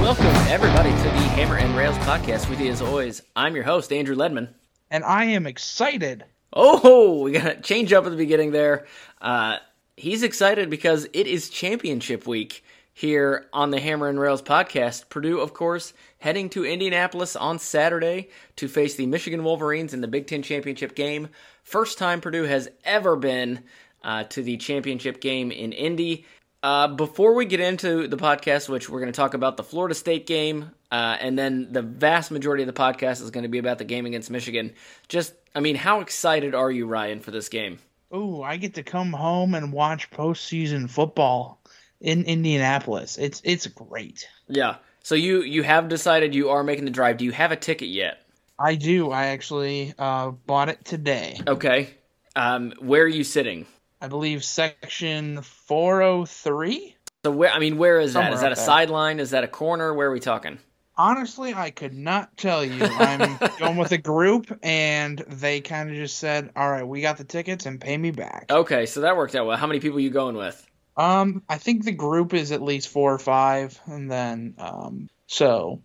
Welcome, 0.00 0.26
everybody, 0.48 0.90
to 0.90 0.96
the 0.96 1.10
Hammer 1.36 1.56
and 1.56 1.76
Rails 1.76 1.96
podcast. 1.98 2.48
With 2.50 2.60
you, 2.60 2.70
as 2.70 2.82
always, 2.82 3.22
I'm 3.36 3.54
your 3.54 3.64
host, 3.64 3.92
Andrew 3.92 4.16
Ledman. 4.16 4.48
and 4.90 5.04
I 5.04 5.24
am 5.26 5.46
excited. 5.46 6.24
Oh, 6.52 7.22
we 7.22 7.32
got 7.32 7.44
to 7.44 7.60
change 7.60 7.92
up 7.92 8.04
at 8.04 8.10
the 8.10 8.16
beginning 8.16 8.50
there. 8.50 8.86
Uh, 9.20 9.58
he's 9.96 10.22
excited 10.22 10.68
because 10.68 11.06
it 11.12 11.26
is 11.26 11.48
championship 11.48 12.26
week 12.26 12.64
here 13.00 13.46
on 13.50 13.70
the 13.70 13.80
Hammer 13.80 14.10
and 14.10 14.20
Rails 14.20 14.42
podcast. 14.42 15.08
Purdue, 15.08 15.40
of 15.40 15.54
course, 15.54 15.94
heading 16.18 16.50
to 16.50 16.66
Indianapolis 16.66 17.34
on 17.34 17.58
Saturday 17.58 18.28
to 18.56 18.68
face 18.68 18.94
the 18.94 19.06
Michigan 19.06 19.42
Wolverines 19.42 19.94
in 19.94 20.02
the 20.02 20.06
Big 20.06 20.26
Ten 20.26 20.42
championship 20.42 20.94
game. 20.94 21.28
First 21.62 21.96
time 21.96 22.20
Purdue 22.20 22.42
has 22.42 22.68
ever 22.84 23.16
been 23.16 23.60
uh, 24.04 24.24
to 24.24 24.42
the 24.42 24.58
championship 24.58 25.22
game 25.22 25.50
in 25.50 25.72
Indy. 25.72 26.26
Uh, 26.62 26.88
before 26.88 27.32
we 27.32 27.46
get 27.46 27.58
into 27.58 28.06
the 28.06 28.18
podcast, 28.18 28.68
which 28.68 28.90
we're 28.90 29.00
going 29.00 29.10
to 29.10 29.16
talk 29.16 29.32
about 29.32 29.56
the 29.56 29.64
Florida 29.64 29.94
State 29.94 30.26
game, 30.26 30.70
uh, 30.92 31.16
and 31.18 31.38
then 31.38 31.72
the 31.72 31.80
vast 31.80 32.30
majority 32.30 32.62
of 32.62 32.66
the 32.66 32.74
podcast 32.74 33.22
is 33.22 33.30
going 33.30 33.44
to 33.44 33.48
be 33.48 33.56
about 33.56 33.78
the 33.78 33.84
game 33.84 34.04
against 34.04 34.30
Michigan. 34.30 34.74
Just, 35.08 35.32
I 35.54 35.60
mean, 35.60 35.74
how 35.74 36.00
excited 36.00 36.54
are 36.54 36.70
you, 36.70 36.86
Ryan, 36.86 37.20
for 37.20 37.30
this 37.30 37.48
game? 37.48 37.78
Ooh, 38.14 38.42
I 38.42 38.58
get 38.58 38.74
to 38.74 38.82
come 38.82 39.12
home 39.14 39.54
and 39.54 39.72
watch 39.72 40.10
postseason 40.10 40.90
football 40.90 41.59
in 42.00 42.24
Indianapolis. 42.24 43.18
It's 43.18 43.40
it's 43.44 43.66
great. 43.66 44.26
Yeah. 44.48 44.76
So 45.02 45.14
you 45.14 45.42
you 45.42 45.62
have 45.62 45.88
decided 45.88 46.34
you 46.34 46.50
are 46.50 46.62
making 46.62 46.84
the 46.84 46.90
drive. 46.90 47.18
Do 47.18 47.24
you 47.24 47.32
have 47.32 47.52
a 47.52 47.56
ticket 47.56 47.88
yet? 47.88 48.18
I 48.58 48.74
do. 48.74 49.10
I 49.10 49.26
actually 49.26 49.94
uh, 49.98 50.30
bought 50.30 50.68
it 50.68 50.84
today. 50.84 51.40
Okay. 51.46 51.94
Um, 52.36 52.74
where 52.78 53.02
are 53.02 53.08
you 53.08 53.24
sitting? 53.24 53.66
I 54.02 54.08
believe 54.08 54.44
section 54.44 55.42
403. 55.42 56.96
So 57.24 57.30
where? 57.30 57.50
I 57.50 57.58
mean, 57.58 57.78
where 57.78 58.00
is 58.00 58.12
that? 58.14 58.20
Somewhere 58.20 58.34
Is 58.34 58.40
that 58.40 58.52
a 58.52 58.56
sideline? 58.56 59.20
Is 59.20 59.30
that 59.30 59.44
a 59.44 59.48
corner? 59.48 59.92
Where 59.94 60.08
are 60.08 60.12
we 60.12 60.20
talking? 60.20 60.58
Honestly, 60.96 61.54
I 61.54 61.70
could 61.70 61.94
not 61.94 62.36
tell 62.36 62.62
you. 62.62 62.82
I'm 62.82 63.38
going 63.58 63.76
with 63.76 63.92
a 63.92 63.98
group, 63.98 64.58
and 64.62 65.18
they 65.18 65.62
kind 65.62 65.90
of 65.90 65.96
just 65.96 66.18
said, 66.18 66.50
"All 66.56 66.70
right, 66.70 66.86
we 66.86 67.00
got 67.00 67.16
the 67.16 67.24
tickets, 67.24 67.66
and 67.66 67.80
pay 67.80 67.96
me 67.96 68.10
back." 68.10 68.46
Okay, 68.50 68.86
so 68.86 69.00
that 69.02 69.16
worked 69.16 69.34
out 69.34 69.46
well. 69.46 69.56
How 69.56 69.66
many 69.66 69.80
people 69.80 69.98
are 69.98 70.02
you 70.02 70.10
going 70.10 70.36
with? 70.36 70.66
Um, 70.96 71.42
I 71.48 71.58
think 71.58 71.84
the 71.84 71.92
group 71.92 72.34
is 72.34 72.52
at 72.52 72.62
least 72.62 72.88
four 72.88 73.14
or 73.14 73.18
five, 73.18 73.80
and 73.86 74.10
then 74.10 74.54
um, 74.58 75.08
so 75.26 75.80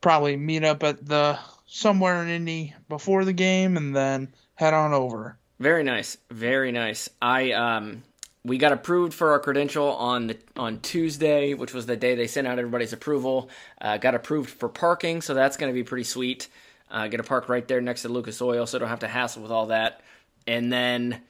probably 0.00 0.36
meet 0.36 0.64
up 0.64 0.82
at 0.82 1.04
the 1.04 1.38
somewhere 1.66 2.22
in 2.22 2.28
Indy 2.28 2.74
before 2.88 3.24
the 3.24 3.32
game, 3.32 3.76
and 3.76 3.94
then 3.94 4.34
head 4.54 4.74
on 4.74 4.92
over. 4.92 5.38
Very 5.60 5.82
nice, 5.82 6.16
very 6.30 6.72
nice. 6.72 7.08
I 7.20 7.52
um, 7.52 8.02
we 8.44 8.58
got 8.58 8.72
approved 8.72 9.14
for 9.14 9.30
our 9.30 9.40
credential 9.40 9.92
on 9.94 10.26
the 10.28 10.38
on 10.56 10.80
Tuesday, 10.80 11.54
which 11.54 11.72
was 11.72 11.86
the 11.86 11.96
day 11.96 12.14
they 12.14 12.26
sent 12.26 12.46
out 12.46 12.58
everybody's 12.58 12.92
approval. 12.92 13.48
Uh, 13.80 13.96
got 13.96 14.14
approved 14.14 14.50
for 14.50 14.68
parking, 14.68 15.22
so 15.22 15.34
that's 15.34 15.56
going 15.56 15.72
to 15.72 15.74
be 15.74 15.84
pretty 15.84 16.04
sweet. 16.04 16.48
Uh, 16.90 17.08
get 17.08 17.20
a 17.20 17.24
park 17.24 17.48
right 17.48 17.66
there 17.66 17.80
next 17.80 18.02
to 18.02 18.08
Lucas 18.08 18.40
Oil, 18.40 18.66
so 18.66 18.78
don't 18.78 18.88
have 18.88 19.00
to 19.00 19.08
hassle 19.08 19.42
with 19.42 19.50
all 19.50 19.66
that. 19.66 20.02
And 20.46 20.72
then, 20.72 21.22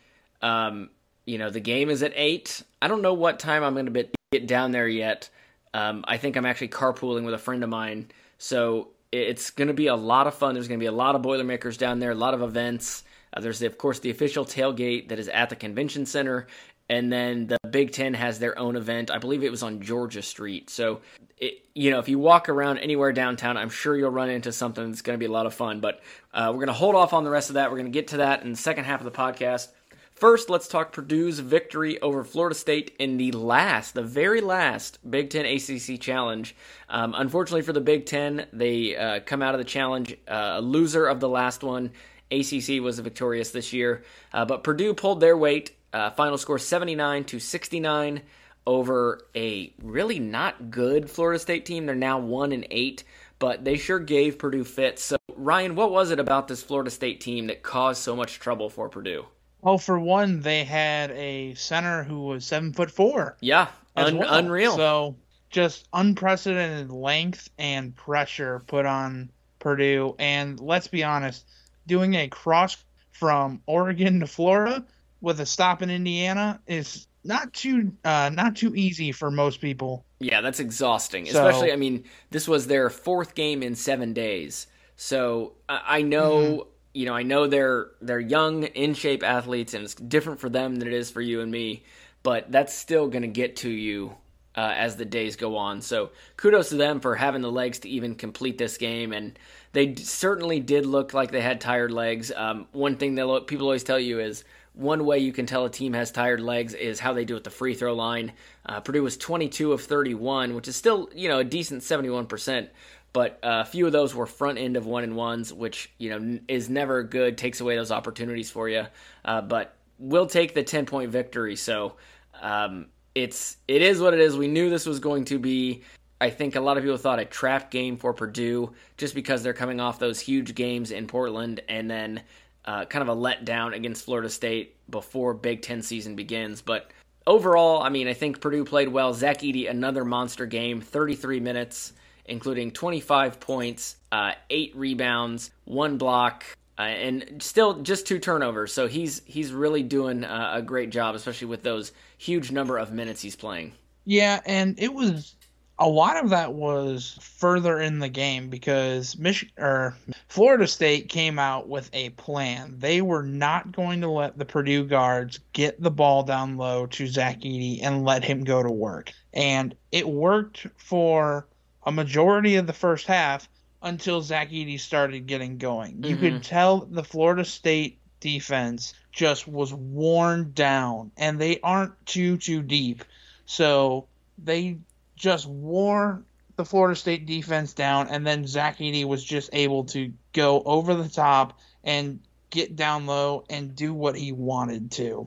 um, 0.42 0.90
you 1.26 1.38
know, 1.38 1.50
the 1.50 1.60
game 1.60 1.90
is 1.90 2.02
at 2.02 2.12
eight. 2.14 2.62
I 2.82 2.88
don't 2.88 3.02
know 3.02 3.14
what 3.14 3.38
time 3.38 3.62
I'm 3.62 3.74
going 3.74 3.92
to 3.92 4.08
get 4.32 4.46
down 4.46 4.72
there 4.72 4.88
yet. 4.88 5.30
Um, 5.72 6.04
I 6.06 6.18
think 6.18 6.36
I'm 6.36 6.46
actually 6.46 6.68
carpooling 6.68 7.24
with 7.24 7.34
a 7.34 7.38
friend 7.38 7.64
of 7.64 7.70
mine, 7.70 8.10
so 8.38 8.88
it's 9.10 9.50
going 9.50 9.68
to 9.68 9.74
be 9.74 9.86
a 9.86 9.96
lot 9.96 10.26
of 10.26 10.34
fun. 10.34 10.54
There's 10.54 10.68
going 10.68 10.80
to 10.80 10.82
be 10.82 10.88
a 10.88 10.92
lot 10.92 11.14
of 11.14 11.22
Boilermakers 11.22 11.76
down 11.76 11.98
there, 11.98 12.10
a 12.10 12.16
lot 12.16 12.34
of 12.34 12.42
events. 12.42 13.04
Uh, 13.32 13.40
there's, 13.40 13.62
of 13.62 13.78
course, 13.78 14.00
the 14.00 14.10
official 14.10 14.44
tailgate 14.44 15.08
that 15.08 15.18
is 15.18 15.28
at 15.28 15.50
the 15.50 15.56
convention 15.56 16.06
center. 16.06 16.46
And 16.88 17.10
then 17.10 17.46
the 17.46 17.58
Big 17.70 17.92
Ten 17.92 18.12
has 18.14 18.38
their 18.38 18.58
own 18.58 18.76
event. 18.76 19.10
I 19.10 19.18
believe 19.18 19.42
it 19.42 19.50
was 19.50 19.62
on 19.62 19.80
Georgia 19.80 20.20
Street. 20.20 20.68
So, 20.68 21.00
it, 21.38 21.64
you 21.74 21.90
know, 21.90 21.98
if 21.98 22.08
you 22.08 22.18
walk 22.18 22.48
around 22.48 22.78
anywhere 22.78 23.12
downtown, 23.12 23.56
I'm 23.56 23.70
sure 23.70 23.96
you'll 23.96 24.10
run 24.10 24.28
into 24.28 24.52
something 24.52 24.90
that's 24.90 25.00
going 25.00 25.18
to 25.18 25.18
be 25.18 25.26
a 25.26 25.32
lot 25.32 25.46
of 25.46 25.54
fun. 25.54 25.80
But 25.80 26.00
uh, 26.34 26.48
we're 26.48 26.58
going 26.58 26.66
to 26.66 26.74
hold 26.74 26.94
off 26.94 27.14
on 27.14 27.24
the 27.24 27.30
rest 27.30 27.48
of 27.48 27.54
that. 27.54 27.70
We're 27.70 27.78
going 27.78 27.90
to 27.90 27.98
get 27.98 28.08
to 28.08 28.18
that 28.18 28.42
in 28.42 28.50
the 28.50 28.56
second 28.58 28.84
half 28.84 29.00
of 29.00 29.04
the 29.04 29.18
podcast. 29.18 29.68
First, 30.14 30.48
let's 30.48 30.68
talk 30.68 30.92
Purdue's 30.92 31.40
victory 31.40 32.00
over 32.00 32.22
Florida 32.22 32.54
State 32.54 32.94
in 33.00 33.16
the 33.16 33.32
last, 33.32 33.94
the 33.94 34.02
very 34.04 34.40
last 34.40 34.98
Big 35.10 35.28
Ten 35.28 35.44
ACC 35.44 36.00
challenge. 36.00 36.54
Um, 36.88 37.14
unfortunately 37.16 37.62
for 37.62 37.72
the 37.72 37.80
Big 37.80 38.06
Ten, 38.06 38.46
they 38.52 38.96
uh, 38.96 39.20
come 39.26 39.42
out 39.42 39.56
of 39.56 39.58
the 39.58 39.64
challenge 39.64 40.16
uh, 40.28 40.54
a 40.56 40.60
loser 40.60 41.06
of 41.06 41.18
the 41.18 41.28
last 41.28 41.64
one. 41.64 41.90
ACC 42.30 42.80
was 42.80 43.00
victorious 43.00 43.50
this 43.50 43.72
year, 43.72 44.04
uh, 44.32 44.44
but 44.44 44.62
Purdue 44.62 44.94
pulled 44.94 45.18
their 45.18 45.36
weight. 45.36 45.72
Uh, 45.92 46.10
final 46.10 46.38
score 46.38 46.60
79 46.60 47.24
to 47.24 47.40
69 47.40 48.22
over 48.68 49.26
a 49.34 49.74
really 49.82 50.20
not 50.20 50.70
good 50.70 51.10
Florida 51.10 51.40
State 51.40 51.66
team. 51.66 51.86
They're 51.86 51.96
now 51.96 52.20
one 52.20 52.52
and 52.52 52.68
eight, 52.70 53.02
but 53.40 53.64
they 53.64 53.76
sure 53.76 53.98
gave 53.98 54.38
Purdue 54.38 54.64
fits. 54.64 55.02
So, 55.02 55.16
Ryan, 55.34 55.74
what 55.74 55.90
was 55.90 56.12
it 56.12 56.20
about 56.20 56.46
this 56.46 56.62
Florida 56.62 56.90
State 56.90 57.20
team 57.20 57.48
that 57.48 57.64
caused 57.64 58.00
so 58.00 58.14
much 58.14 58.38
trouble 58.38 58.70
for 58.70 58.88
Purdue? 58.88 59.26
Well, 59.64 59.78
for 59.78 59.98
one, 59.98 60.40
they 60.40 60.62
had 60.64 61.10
a 61.12 61.54
center 61.54 62.04
who 62.04 62.26
was 62.26 62.44
seven 62.44 62.74
foot 62.74 62.90
four. 62.90 63.36
Yeah, 63.40 63.68
un- 63.96 64.18
well. 64.18 64.34
unreal. 64.34 64.76
So 64.76 65.16
just 65.48 65.88
unprecedented 65.94 66.90
length 66.90 67.48
and 67.58 67.96
pressure 67.96 68.62
put 68.66 68.84
on 68.84 69.30
Purdue. 69.60 70.16
And 70.18 70.60
let's 70.60 70.86
be 70.88 71.02
honest, 71.02 71.46
doing 71.86 72.14
a 72.14 72.28
cross 72.28 72.76
from 73.12 73.62
Oregon 73.66 74.20
to 74.20 74.26
Florida 74.26 74.84
with 75.22 75.40
a 75.40 75.46
stop 75.46 75.80
in 75.80 75.88
Indiana 75.90 76.60
is 76.66 77.06
not 77.24 77.50
too 77.54 77.90
uh, 78.04 78.30
not 78.34 78.56
too 78.56 78.74
easy 78.76 79.12
for 79.12 79.30
most 79.30 79.62
people. 79.62 80.04
Yeah, 80.20 80.42
that's 80.42 80.60
exhausting. 80.60 81.24
So- 81.24 81.46
Especially, 81.46 81.72
I 81.72 81.76
mean, 81.76 82.04
this 82.30 82.46
was 82.46 82.66
their 82.66 82.90
fourth 82.90 83.34
game 83.34 83.62
in 83.62 83.74
seven 83.74 84.12
days. 84.12 84.66
So 84.96 85.54
I 85.70 85.80
I 85.98 86.02
know, 86.02 86.32
Mm-hmm. 86.36 86.70
You 86.94 87.06
know, 87.06 87.14
I 87.14 87.24
know 87.24 87.46
they're 87.46 87.88
they're 88.00 88.20
young, 88.20 88.62
in 88.62 88.94
shape 88.94 89.22
athletes, 89.22 89.74
and 89.74 89.84
it's 89.84 89.94
different 89.94 90.40
for 90.40 90.48
them 90.48 90.76
than 90.76 90.88
it 90.88 90.94
is 90.94 91.10
for 91.10 91.20
you 91.20 91.40
and 91.40 91.50
me. 91.50 91.82
But 92.22 92.50
that's 92.50 92.72
still 92.72 93.08
going 93.08 93.22
to 93.22 93.28
get 93.28 93.56
to 93.56 93.68
you 93.68 94.14
uh, 94.56 94.72
as 94.76 94.96
the 94.96 95.04
days 95.04 95.36
go 95.36 95.56
on. 95.56 95.82
So 95.82 96.10
kudos 96.36 96.70
to 96.70 96.76
them 96.76 97.00
for 97.00 97.16
having 97.16 97.42
the 97.42 97.50
legs 97.50 97.80
to 97.80 97.88
even 97.88 98.14
complete 98.14 98.56
this 98.56 98.78
game, 98.78 99.12
and 99.12 99.38
they 99.72 99.86
d- 99.86 100.02
certainly 100.02 100.60
did 100.60 100.86
look 100.86 101.12
like 101.12 101.32
they 101.32 101.42
had 101.42 101.60
tired 101.60 101.90
legs. 101.90 102.32
Um, 102.34 102.68
one 102.72 102.96
thing 102.96 103.16
that 103.16 103.44
people 103.46 103.66
always 103.66 103.84
tell 103.84 103.98
you 103.98 104.20
is 104.20 104.44
one 104.74 105.04
way 105.04 105.18
you 105.18 105.32
can 105.32 105.46
tell 105.46 105.64
a 105.64 105.70
team 105.70 105.92
has 105.92 106.10
tired 106.10 106.40
legs 106.40 106.74
is 106.74 106.98
how 106.98 107.12
they 107.12 107.24
do 107.24 107.36
at 107.36 107.44
the 107.44 107.50
free 107.50 107.74
throw 107.74 107.94
line. 107.94 108.32
Uh, 108.66 108.80
Purdue 108.80 109.02
was 109.02 109.16
22 109.16 109.72
of 109.72 109.82
31, 109.82 110.54
which 110.54 110.68
is 110.68 110.76
still 110.76 111.08
you 111.14 111.28
know 111.28 111.38
a 111.38 111.44
decent 111.44 111.82
71 111.82 112.26
percent. 112.26 112.70
But 113.14 113.38
uh, 113.42 113.62
a 113.62 113.64
few 113.64 113.86
of 113.86 113.92
those 113.92 114.14
were 114.14 114.26
front 114.26 114.58
end 114.58 114.76
of 114.76 114.86
one 114.86 115.04
and 115.04 115.16
ones, 115.16 115.52
which 115.52 115.90
you 115.98 116.10
know 116.10 116.38
is 116.48 116.68
never 116.68 117.02
good. 117.02 117.38
Takes 117.38 117.60
away 117.60 117.76
those 117.76 117.92
opportunities 117.92 118.50
for 118.50 118.68
you. 118.68 118.84
Uh, 119.24 119.40
but 119.40 119.76
we'll 119.98 120.26
take 120.26 120.52
the 120.52 120.62
10 120.62 120.84
point 120.84 121.10
victory. 121.10 121.56
So 121.56 121.94
um, 122.42 122.86
it's 123.14 123.56
it 123.68 123.82
is 123.82 124.00
what 124.00 124.14
it 124.14 124.20
is. 124.20 124.36
We 124.36 124.48
knew 124.48 124.68
this 124.68 124.84
was 124.84 124.98
going 124.98 125.24
to 125.26 125.38
be. 125.38 125.82
I 126.20 126.30
think 126.30 126.56
a 126.56 126.60
lot 126.60 126.76
of 126.76 126.82
people 126.82 126.96
thought 126.96 127.20
a 127.20 127.24
trap 127.24 127.70
game 127.70 127.96
for 127.96 128.12
Purdue 128.12 128.72
just 128.96 129.14
because 129.14 129.42
they're 129.42 129.52
coming 129.52 129.80
off 129.80 129.98
those 129.98 130.20
huge 130.20 130.54
games 130.54 130.90
in 130.90 131.06
Portland 131.06 131.60
and 131.68 131.90
then 131.90 132.22
uh, 132.64 132.84
kind 132.86 133.08
of 133.08 133.16
a 133.16 133.20
letdown 133.20 133.74
against 133.74 134.04
Florida 134.04 134.28
State 134.28 134.76
before 134.90 135.34
Big 135.34 135.62
Ten 135.62 135.82
season 135.82 136.16
begins. 136.16 136.62
But 136.62 136.90
overall, 137.26 137.82
I 137.82 137.90
mean, 137.90 138.08
I 138.08 138.14
think 138.14 138.40
Purdue 138.40 138.64
played 138.64 138.88
well. 138.88 139.12
Zach 139.12 139.40
Edey, 139.40 139.70
another 139.70 140.04
monster 140.04 140.46
game, 140.46 140.80
33 140.80 141.40
minutes, 141.40 141.92
including 142.26 142.70
25 142.70 143.40
points, 143.40 143.96
uh, 144.12 144.32
eight 144.50 144.74
rebounds, 144.76 145.50
one 145.64 145.98
block. 145.98 146.44
Uh, 146.76 146.82
and 146.82 147.40
still 147.40 147.82
just 147.82 148.04
two 148.04 148.18
turnovers, 148.18 148.72
so 148.72 148.88
he's 148.88 149.22
he's 149.26 149.52
really 149.52 149.84
doing 149.84 150.24
uh, 150.24 150.54
a 150.54 150.60
great 150.60 150.90
job, 150.90 151.14
especially 151.14 151.46
with 151.46 151.62
those 151.62 151.92
huge 152.18 152.50
number 152.50 152.78
of 152.78 152.90
minutes 152.90 153.22
he's 153.22 153.36
playing. 153.36 153.72
Yeah, 154.04 154.40
and 154.44 154.74
it 154.80 154.92
was 154.92 155.36
a 155.78 155.88
lot 155.88 156.22
of 156.22 156.30
that 156.30 156.54
was 156.54 157.18
further 157.20 157.80
in 157.80 157.98
the 157.98 158.08
game 158.08 158.48
because 158.48 159.18
Mich- 159.18 159.52
or 159.58 159.96
Florida 160.28 160.66
State 160.66 161.08
came 161.08 161.38
out 161.38 161.68
with 161.68 161.90
a 161.92 162.10
plan. 162.10 162.76
They 162.78 163.02
were 163.02 163.24
not 163.24 163.72
going 163.72 164.00
to 164.02 164.08
let 164.08 164.38
the 164.38 164.44
Purdue 164.44 164.84
guards 164.84 165.40
get 165.52 165.80
the 165.80 165.90
ball 165.90 166.22
down 166.22 166.56
low 166.56 166.86
to 166.86 167.06
Zach 167.06 167.40
Edey 167.40 167.80
and 167.82 168.04
let 168.04 168.24
him 168.24 168.44
go 168.44 168.62
to 168.62 168.70
work. 168.70 169.12
And 169.32 169.74
it 169.90 170.08
worked 170.08 170.66
for 170.76 171.48
a 171.84 171.92
majority 171.92 172.56
of 172.56 172.66
the 172.66 172.72
first 172.72 173.06
half 173.06 173.48
until 173.82 174.22
Zach 174.22 174.50
Edey 174.50 174.80
started 174.80 175.26
getting 175.26 175.58
going. 175.58 175.96
Mm-hmm. 175.96 176.04
You 176.04 176.16
could 176.16 176.42
tell 176.42 176.86
the 176.86 177.04
Florida 177.04 177.44
State 177.44 177.98
defense 178.20 178.94
just 179.12 179.46
was 179.46 179.72
worn 179.72 180.52
down 180.54 181.12
and 181.16 181.38
they 181.38 181.60
aren't 181.60 181.92
too 182.06 182.38
too 182.38 182.62
deep. 182.62 183.04
So 183.46 184.06
they 184.42 184.78
just 185.16 185.46
wore 185.46 186.22
the 186.56 186.64
Florida 186.64 186.96
State 186.96 187.26
defense 187.26 187.72
down, 187.72 188.08
and 188.08 188.26
then 188.26 188.46
Zach 188.46 188.78
Edey 188.78 189.04
was 189.04 189.24
just 189.24 189.50
able 189.52 189.84
to 189.86 190.12
go 190.32 190.62
over 190.62 190.94
the 190.94 191.08
top 191.08 191.58
and 191.82 192.20
get 192.50 192.76
down 192.76 193.06
low 193.06 193.44
and 193.50 193.74
do 193.74 193.92
what 193.92 194.16
he 194.16 194.30
wanted 194.32 194.92
to. 194.92 195.26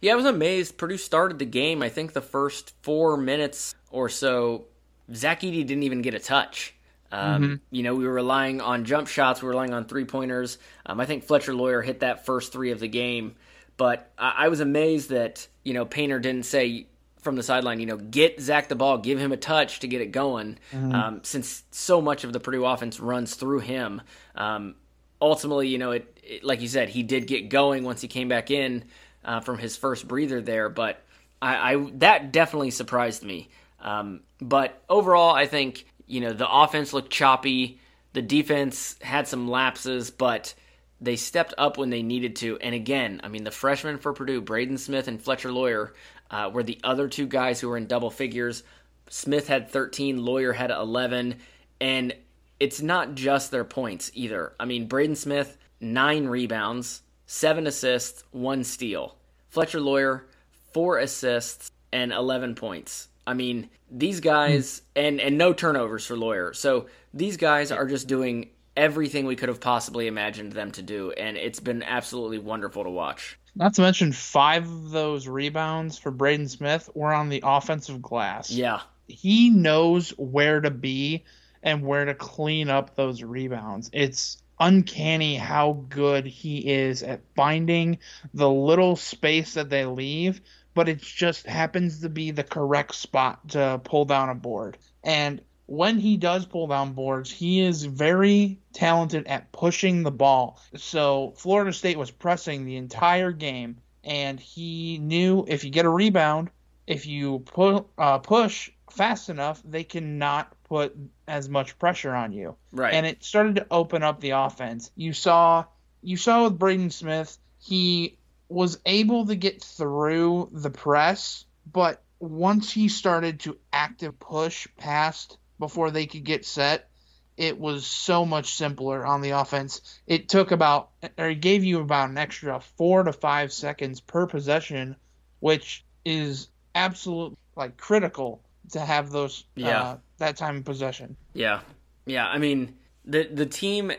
Yeah, 0.00 0.12
I 0.12 0.16
was 0.16 0.24
amazed. 0.24 0.78
Purdue 0.78 0.96
started 0.96 1.40
the 1.40 1.44
game. 1.44 1.82
I 1.82 1.88
think 1.88 2.12
the 2.12 2.20
first 2.20 2.74
four 2.82 3.16
minutes 3.16 3.74
or 3.90 4.08
so, 4.08 4.66
Zach 5.14 5.40
Edey 5.40 5.66
didn't 5.66 5.84
even 5.84 6.02
get 6.02 6.14
a 6.14 6.18
touch. 6.18 6.74
Um, 7.10 7.42
mm-hmm. 7.42 7.54
You 7.70 7.82
know, 7.82 7.94
we 7.94 8.06
were 8.06 8.12
relying 8.12 8.60
on 8.60 8.84
jump 8.84 9.08
shots, 9.08 9.40
we 9.40 9.46
were 9.46 9.52
relying 9.52 9.72
on 9.72 9.86
three 9.86 10.04
pointers. 10.04 10.58
Um, 10.84 11.00
I 11.00 11.06
think 11.06 11.24
Fletcher 11.24 11.54
Loyer 11.54 11.82
hit 11.82 12.00
that 12.00 12.26
first 12.26 12.52
three 12.52 12.70
of 12.70 12.80
the 12.80 12.88
game, 12.88 13.34
but 13.76 14.10
I, 14.18 14.34
I 14.36 14.48
was 14.48 14.60
amazed 14.60 15.10
that 15.10 15.46
you 15.64 15.72
know 15.74 15.86
Painter 15.86 16.18
didn't 16.18 16.44
say 16.44 16.86
from 17.20 17.36
the 17.36 17.42
sideline, 17.42 17.80
you 17.80 17.86
know, 17.86 17.96
get 17.96 18.40
Zach 18.40 18.68
the 18.68 18.76
ball, 18.76 18.98
give 18.98 19.18
him 19.18 19.32
a 19.32 19.36
touch 19.36 19.80
to 19.80 19.88
get 19.88 20.00
it 20.00 20.12
going. 20.12 20.58
Mm-hmm. 20.72 20.94
Um, 20.94 21.20
since 21.24 21.64
so 21.70 22.00
much 22.00 22.24
of 22.24 22.32
the 22.32 22.40
Purdue 22.40 22.64
offense 22.64 23.00
runs 23.00 23.34
through 23.34 23.60
him, 23.60 24.02
um, 24.34 24.76
ultimately, 25.20 25.68
you 25.68 25.78
know, 25.78 25.92
it, 25.92 26.18
it, 26.22 26.44
like 26.44 26.60
you 26.60 26.68
said, 26.68 26.88
he 26.88 27.02
did 27.02 27.26
get 27.26 27.48
going 27.48 27.84
once 27.84 28.00
he 28.00 28.08
came 28.08 28.28
back 28.28 28.50
in 28.50 28.84
uh, 29.24 29.40
from 29.40 29.58
his 29.58 29.76
first 29.76 30.06
breather 30.06 30.40
there. 30.40 30.68
But 30.68 31.02
I, 31.42 31.74
I 31.74 31.90
that 31.94 32.32
definitely 32.32 32.70
surprised 32.70 33.22
me. 33.22 33.48
Um, 33.80 34.20
but 34.40 34.82
overall, 34.88 35.34
I 35.34 35.46
think 35.46 35.86
you 36.06 36.20
know 36.20 36.32
the 36.32 36.50
offense 36.50 36.92
looked 36.92 37.12
choppy. 37.12 37.80
The 38.12 38.22
defense 38.22 38.96
had 39.02 39.28
some 39.28 39.48
lapses, 39.48 40.10
but 40.10 40.54
they 41.00 41.16
stepped 41.16 41.54
up 41.58 41.78
when 41.78 41.90
they 41.90 42.02
needed 42.02 42.36
to. 42.36 42.58
And 42.58 42.74
again, 42.74 43.20
I 43.22 43.28
mean, 43.28 43.44
the 43.44 43.50
freshmen 43.50 43.98
for 43.98 44.12
Purdue, 44.12 44.40
Braden 44.40 44.78
Smith 44.78 45.08
and 45.08 45.22
Fletcher 45.22 45.52
Loyer, 45.52 45.94
uh, 46.30 46.50
were 46.52 46.62
the 46.62 46.80
other 46.82 47.08
two 47.08 47.26
guys 47.26 47.60
who 47.60 47.68
were 47.68 47.76
in 47.76 47.86
double 47.86 48.10
figures. 48.10 48.62
Smith 49.08 49.48
had 49.48 49.70
13, 49.70 50.24
Loyer 50.24 50.52
had 50.52 50.70
11, 50.70 51.36
and 51.80 52.14
it's 52.60 52.82
not 52.82 53.14
just 53.14 53.50
their 53.50 53.64
points 53.64 54.10
either. 54.14 54.52
I 54.58 54.64
mean, 54.64 54.88
Braden 54.88 55.16
Smith, 55.16 55.56
nine 55.80 56.26
rebounds, 56.26 57.02
seven 57.26 57.66
assists, 57.66 58.24
one 58.32 58.64
steal. 58.64 59.16
Fletcher 59.48 59.80
Loyer, 59.80 60.26
four 60.72 60.98
assists, 60.98 61.70
and 61.92 62.12
11 62.12 62.54
points. 62.54 63.08
I 63.28 63.34
mean, 63.34 63.68
these 63.90 64.20
guys, 64.20 64.80
and, 64.96 65.20
and 65.20 65.36
no 65.36 65.52
turnovers 65.52 66.06
for 66.06 66.16
Loyer. 66.16 66.54
So 66.54 66.86
these 67.12 67.36
guys 67.36 67.70
are 67.70 67.86
just 67.86 68.08
doing 68.08 68.48
everything 68.74 69.26
we 69.26 69.36
could 69.36 69.50
have 69.50 69.60
possibly 69.60 70.06
imagined 70.06 70.52
them 70.52 70.70
to 70.72 70.82
do, 70.82 71.12
and 71.12 71.36
it's 71.36 71.60
been 71.60 71.82
absolutely 71.82 72.38
wonderful 72.38 72.84
to 72.84 72.90
watch. 72.90 73.38
Not 73.54 73.74
to 73.74 73.82
mention, 73.82 74.12
five 74.12 74.64
of 74.64 74.90
those 74.90 75.28
rebounds 75.28 75.98
for 75.98 76.10
Braden 76.10 76.48
Smith 76.48 76.88
were 76.94 77.12
on 77.12 77.28
the 77.28 77.42
offensive 77.44 78.00
glass. 78.00 78.50
Yeah. 78.50 78.80
He 79.08 79.50
knows 79.50 80.10
where 80.16 80.62
to 80.62 80.70
be 80.70 81.26
and 81.62 81.82
where 81.82 82.06
to 82.06 82.14
clean 82.14 82.70
up 82.70 82.96
those 82.96 83.22
rebounds. 83.22 83.90
It's 83.92 84.38
uncanny 84.58 85.36
how 85.36 85.84
good 85.90 86.24
he 86.24 86.58
is 86.66 87.02
at 87.02 87.20
finding 87.36 87.98
the 88.32 88.48
little 88.48 88.96
space 88.96 89.54
that 89.54 89.68
they 89.68 89.84
leave, 89.84 90.40
but 90.78 90.88
it 90.88 91.00
just 91.00 91.44
happens 91.44 92.02
to 92.02 92.08
be 92.08 92.30
the 92.30 92.44
correct 92.44 92.94
spot 92.94 93.48
to 93.48 93.80
pull 93.82 94.04
down 94.04 94.28
a 94.28 94.34
board. 94.36 94.78
And 95.02 95.40
when 95.66 95.98
he 95.98 96.16
does 96.16 96.46
pull 96.46 96.68
down 96.68 96.92
boards, 96.92 97.32
he 97.32 97.62
is 97.62 97.84
very 97.84 98.60
talented 98.72 99.26
at 99.26 99.50
pushing 99.50 100.04
the 100.04 100.12
ball. 100.12 100.62
So 100.76 101.34
Florida 101.36 101.72
State 101.72 101.98
was 101.98 102.12
pressing 102.12 102.64
the 102.64 102.76
entire 102.76 103.32
game, 103.32 103.78
and 104.04 104.38
he 104.38 104.98
knew 104.98 105.44
if 105.48 105.64
you 105.64 105.70
get 105.70 105.84
a 105.84 105.90
rebound, 105.90 106.48
if 106.86 107.06
you 107.06 107.40
pu- 107.40 107.84
uh, 107.98 108.18
push 108.18 108.70
fast 108.88 109.30
enough, 109.30 109.60
they 109.64 109.82
cannot 109.82 110.54
put 110.68 110.96
as 111.26 111.48
much 111.48 111.76
pressure 111.80 112.14
on 112.14 112.30
you. 112.30 112.54
Right. 112.70 112.94
And 112.94 113.04
it 113.04 113.24
started 113.24 113.56
to 113.56 113.66
open 113.68 114.04
up 114.04 114.20
the 114.20 114.30
offense. 114.30 114.92
You 114.94 115.12
saw 115.12 115.64
you 116.02 116.16
saw 116.16 116.44
with 116.44 116.56
Braden 116.56 116.90
Smith, 116.90 117.36
he 117.58 118.17
was 118.48 118.78
able 118.86 119.26
to 119.26 119.34
get 119.34 119.62
through 119.62 120.50
the 120.52 120.70
press, 120.70 121.44
but 121.70 122.02
once 122.18 122.72
he 122.72 122.88
started 122.88 123.40
to 123.40 123.58
active 123.72 124.18
push 124.18 124.66
past 124.76 125.38
before 125.58 125.90
they 125.90 126.06
could 126.06 126.24
get 126.24 126.44
set, 126.44 126.88
it 127.36 127.58
was 127.58 127.86
so 127.86 128.24
much 128.24 128.54
simpler 128.54 129.06
on 129.06 129.20
the 129.20 129.30
offense. 129.30 130.00
It 130.06 130.28
took 130.28 130.50
about, 130.50 130.90
or 131.16 131.28
it 131.28 131.40
gave 131.40 131.62
you 131.62 131.80
about 131.80 132.10
an 132.10 132.18
extra 132.18 132.58
four 132.60 133.04
to 133.04 133.12
five 133.12 133.52
seconds 133.52 134.00
per 134.00 134.26
possession, 134.26 134.96
which 135.38 135.84
is 136.04 136.48
absolutely 136.74 137.36
like 137.54 137.76
critical 137.76 138.42
to 138.70 138.80
have 138.80 139.10
those 139.10 139.44
yeah 139.54 139.82
uh, 139.82 139.96
that 140.18 140.36
time 140.36 140.58
of 140.58 140.64
possession. 140.64 141.16
Yeah, 141.32 141.60
yeah. 142.06 142.26
I 142.26 142.38
mean 142.38 142.76
the 143.04 143.24
the 143.24 143.46
team 143.46 143.92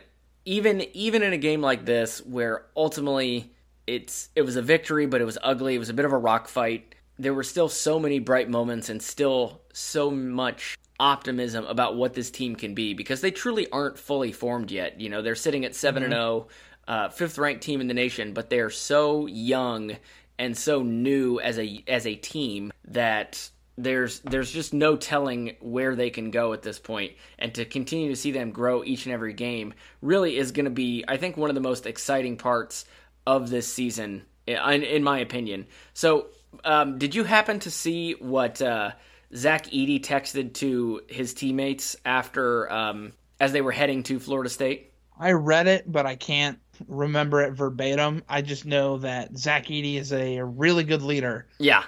even 0.45 0.81
even 0.93 1.23
in 1.23 1.33
a 1.33 1.37
game 1.37 1.61
like 1.61 1.85
this 1.85 2.19
where 2.25 2.65
ultimately 2.75 3.53
it's 3.89 4.29
it 4.35 4.43
was 4.43 4.55
a 4.55 4.61
victory, 4.61 5.05
but 5.07 5.21
it 5.21 5.25
was 5.25 5.37
ugly. 5.41 5.75
It 5.75 5.79
was 5.79 5.89
a 5.89 5.93
bit 5.93 6.05
of 6.05 6.13
a 6.13 6.17
rock 6.17 6.47
fight. 6.47 6.95
There 7.17 7.33
were 7.33 7.43
still 7.43 7.67
so 7.67 7.99
many 7.99 8.19
bright 8.19 8.49
moments 8.49 8.89
and 8.89 9.01
still 9.01 9.61
so 9.73 10.11
much 10.11 10.77
optimism 10.99 11.65
about 11.65 11.95
what 11.95 12.13
this 12.13 12.29
team 12.29 12.55
can 12.55 12.73
be 12.75 12.93
because 12.93 13.21
they 13.21 13.31
truly 13.31 13.69
aren't 13.71 13.97
fully 13.97 14.31
formed 14.31 14.71
yet. 14.71 15.01
You 15.01 15.09
know, 15.09 15.21
they're 15.21 15.35
sitting 15.35 15.65
at 15.65 15.75
7 15.75 16.03
and 16.03 16.13
0, 16.13 16.47
mm-hmm. 16.47 16.91
uh, 16.91 17.09
fifth 17.09 17.37
ranked 17.37 17.63
team 17.63 17.81
in 17.81 17.87
the 17.87 17.93
nation, 17.93 18.33
but 18.33 18.49
they're 18.49 18.69
so 18.69 19.25
young 19.25 19.97
and 20.37 20.57
so 20.57 20.83
new 20.83 21.39
as 21.39 21.57
a 21.57 21.83
as 21.87 22.05
a 22.05 22.15
team 22.15 22.71
that 22.85 23.49
there's 23.77 24.19
there's 24.21 24.51
just 24.51 24.73
no 24.73 24.95
telling 24.95 25.55
where 25.61 25.95
they 25.95 26.09
can 26.09 26.31
go 26.31 26.53
at 26.53 26.61
this 26.61 26.79
point 26.79 27.13
and 27.37 27.55
to 27.55 27.65
continue 27.65 28.09
to 28.09 28.15
see 28.15 28.31
them 28.31 28.51
grow 28.51 28.83
each 28.83 29.05
and 29.05 29.13
every 29.13 29.33
game 29.33 29.73
really 30.01 30.37
is 30.37 30.51
going 30.51 30.65
to 30.65 30.71
be 30.71 31.03
I 31.07 31.17
think 31.17 31.37
one 31.37 31.49
of 31.49 31.55
the 31.55 31.61
most 31.61 31.85
exciting 31.85 32.37
parts 32.37 32.85
of 33.25 33.49
this 33.49 33.71
season 33.71 34.25
in, 34.47 34.83
in 34.83 35.03
my 35.03 35.19
opinion. 35.19 35.67
So, 35.93 36.27
um, 36.63 36.97
did 36.97 37.13
you 37.13 37.23
happen 37.23 37.59
to 37.59 37.71
see 37.71 38.13
what 38.13 38.61
uh, 38.61 38.91
Zach 39.35 39.67
Edey 39.67 40.01
texted 40.01 40.53
to 40.55 41.01
his 41.07 41.33
teammates 41.33 41.95
after 42.05 42.71
um, 42.71 43.13
as 43.39 43.51
they 43.51 43.61
were 43.61 43.71
heading 43.71 44.03
to 44.03 44.19
Florida 44.19 44.49
State? 44.49 44.91
I 45.19 45.33
read 45.33 45.67
it, 45.67 45.91
but 45.91 46.05
I 46.05 46.15
can't 46.15 46.59
remember 46.87 47.41
it 47.41 47.51
verbatim. 47.51 48.23
I 48.27 48.41
just 48.41 48.65
know 48.65 48.97
that 48.99 49.37
Zach 49.37 49.65
Edey 49.67 49.95
is 49.95 50.13
a 50.13 50.41
really 50.41 50.83
good 50.83 51.01
leader. 51.01 51.47
Yeah. 51.59 51.83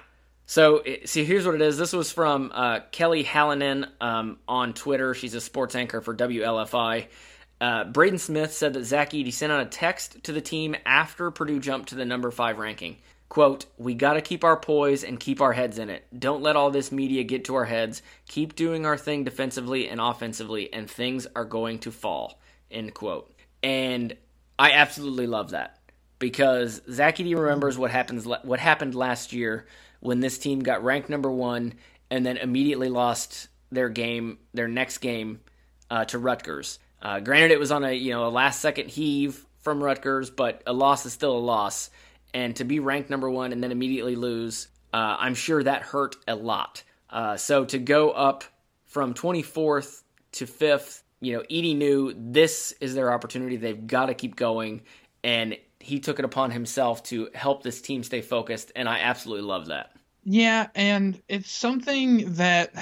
So, 0.46 0.84
see, 1.06 1.24
here's 1.24 1.46
what 1.46 1.56
it 1.56 1.62
is. 1.62 1.78
This 1.78 1.94
was 1.94 2.12
from 2.12 2.52
uh, 2.54 2.82
Kelly 2.92 3.24
Hallinan 3.24 3.88
um, 4.02 4.40
on 4.50 4.74
Twitter. 4.74 5.14
She's 5.14 5.34
a 5.34 5.40
sports 5.40 5.76
anchor 5.76 6.02
for 6.02 6.14
WLFI. 6.14 7.08
Uh, 7.62 7.84
Braden 7.84 8.18
Smith 8.18 8.54
said 8.54 8.74
that 8.74 8.86
Zach 8.86 9.12
Edey 9.12 9.32
sent 9.32 9.52
out 9.52 9.62
a 9.62 9.70
text 9.70 10.24
to 10.24 10.34
the 10.34 10.42
team 10.42 10.76
after 10.84 11.30
Purdue 11.30 11.60
jumped 11.60 11.90
to 11.90 11.96
the 11.96 12.06
number 12.06 12.32
five 12.32 12.58
ranking. 12.58 12.98
Quote, 13.30 13.68
we 13.78 13.94
got 13.94 14.14
to 14.14 14.22
keep 14.22 14.44
our 14.44 14.58
poise 14.58 15.04
and 15.04 15.20
keep 15.20 15.42
our 15.42 15.54
heads 15.54 15.78
in 15.78 15.92
it. 15.92 16.04
Don't 16.18 16.42
let 16.42 16.56
all 16.56 16.72
this 16.72 16.92
media 16.92 17.24
get 17.24 17.46
to 17.46 17.56
our 17.56 17.66
heads. 17.66 18.02
Keep 18.28 18.56
doing 18.56 18.86
our 18.88 18.98
thing 18.98 19.24
defensively 19.24 19.88
and 19.88 20.02
offensively, 20.02 20.74
and 20.74 20.90
things 20.90 21.28
are 21.36 21.46
going 21.46 21.78
to 21.80 21.92
fall. 21.92 22.42
End 22.72 22.96
quote. 22.96 23.32
And 23.62 24.18
I 24.58 24.72
absolutely 24.72 25.28
love 25.28 25.52
that 25.52 25.78
because 26.18 26.82
Zach 26.90 27.18
Edey 27.18 27.38
remembers 27.38 27.78
what 27.78 27.92
happens 27.92 28.26
what 28.26 28.60
happened 28.60 28.96
last 28.96 29.34
year 29.34 29.68
when 30.00 30.20
this 30.20 30.40
team 30.40 30.62
got 30.62 30.84
ranked 30.84 31.10
number 31.10 31.32
one 31.32 31.76
and 32.10 32.26
then 32.26 32.38
immediately 32.38 32.90
lost 32.90 33.50
their 33.72 33.88
game, 33.88 34.40
their 34.54 34.68
next 34.68 34.98
game, 34.98 35.42
uh, 35.92 36.06
to 36.06 36.18
Rutgers. 36.18 36.80
Uh, 37.02 37.20
granted, 37.20 37.52
it 37.52 37.60
was 37.60 37.72
on 37.72 37.84
a 37.84 37.92
you 37.92 38.12
know 38.12 38.28
a 38.28 38.30
last 38.30 38.62
second 38.62 38.90
heave 38.90 39.46
from 39.62 39.84
Rutgers, 39.84 40.30
but 40.30 40.62
a 40.66 40.74
loss 40.74 41.06
is 41.06 41.14
still 41.14 41.38
a 41.38 41.40
loss. 41.40 41.90
And 42.34 42.56
to 42.58 42.64
be 42.64 42.80
ranked 42.80 43.10
number 43.10 43.30
one 43.30 43.52
and 43.52 43.64
then 43.64 43.72
immediately 43.72 44.16
lose, 44.16 44.68
uh, 44.94 45.18
I'm 45.20 45.36
sure 45.36 45.62
that 45.64 45.82
hurt 45.82 46.16
a 46.28 46.36
lot. 46.36 46.84
Uh, 47.10 47.38
so 47.38 47.66
to 47.66 47.78
go 47.78 48.12
up 48.12 48.44
from 48.86 49.14
24th 49.14 50.04
to 50.34 50.46
5th, 50.46 51.04
you 51.20 51.34
know, 51.34 51.44
Edey 51.44 51.76
knew 51.76 52.14
this 52.18 52.74
is 52.80 52.96
their 52.96 53.14
opportunity. 53.14 53.58
They've 53.58 53.86
got 53.86 54.08
to 54.08 54.14
keep 54.14 54.36
going. 54.36 54.84
And 55.24 55.58
he 55.80 56.00
took 56.00 56.20
it 56.20 56.26
upon 56.26 56.52
himself 56.52 57.04
to 57.04 57.30
help 57.34 57.64
this 57.64 57.82
team 57.82 58.04
stay 58.04 58.22
focused. 58.22 58.72
And 58.76 58.88
I 58.90 59.00
absolutely 59.00 59.48
love 59.48 59.68
that. 59.68 59.92
Yeah. 60.24 60.68
And 60.74 61.22
it's 61.28 61.52
something 61.52 62.34
that 62.36 62.74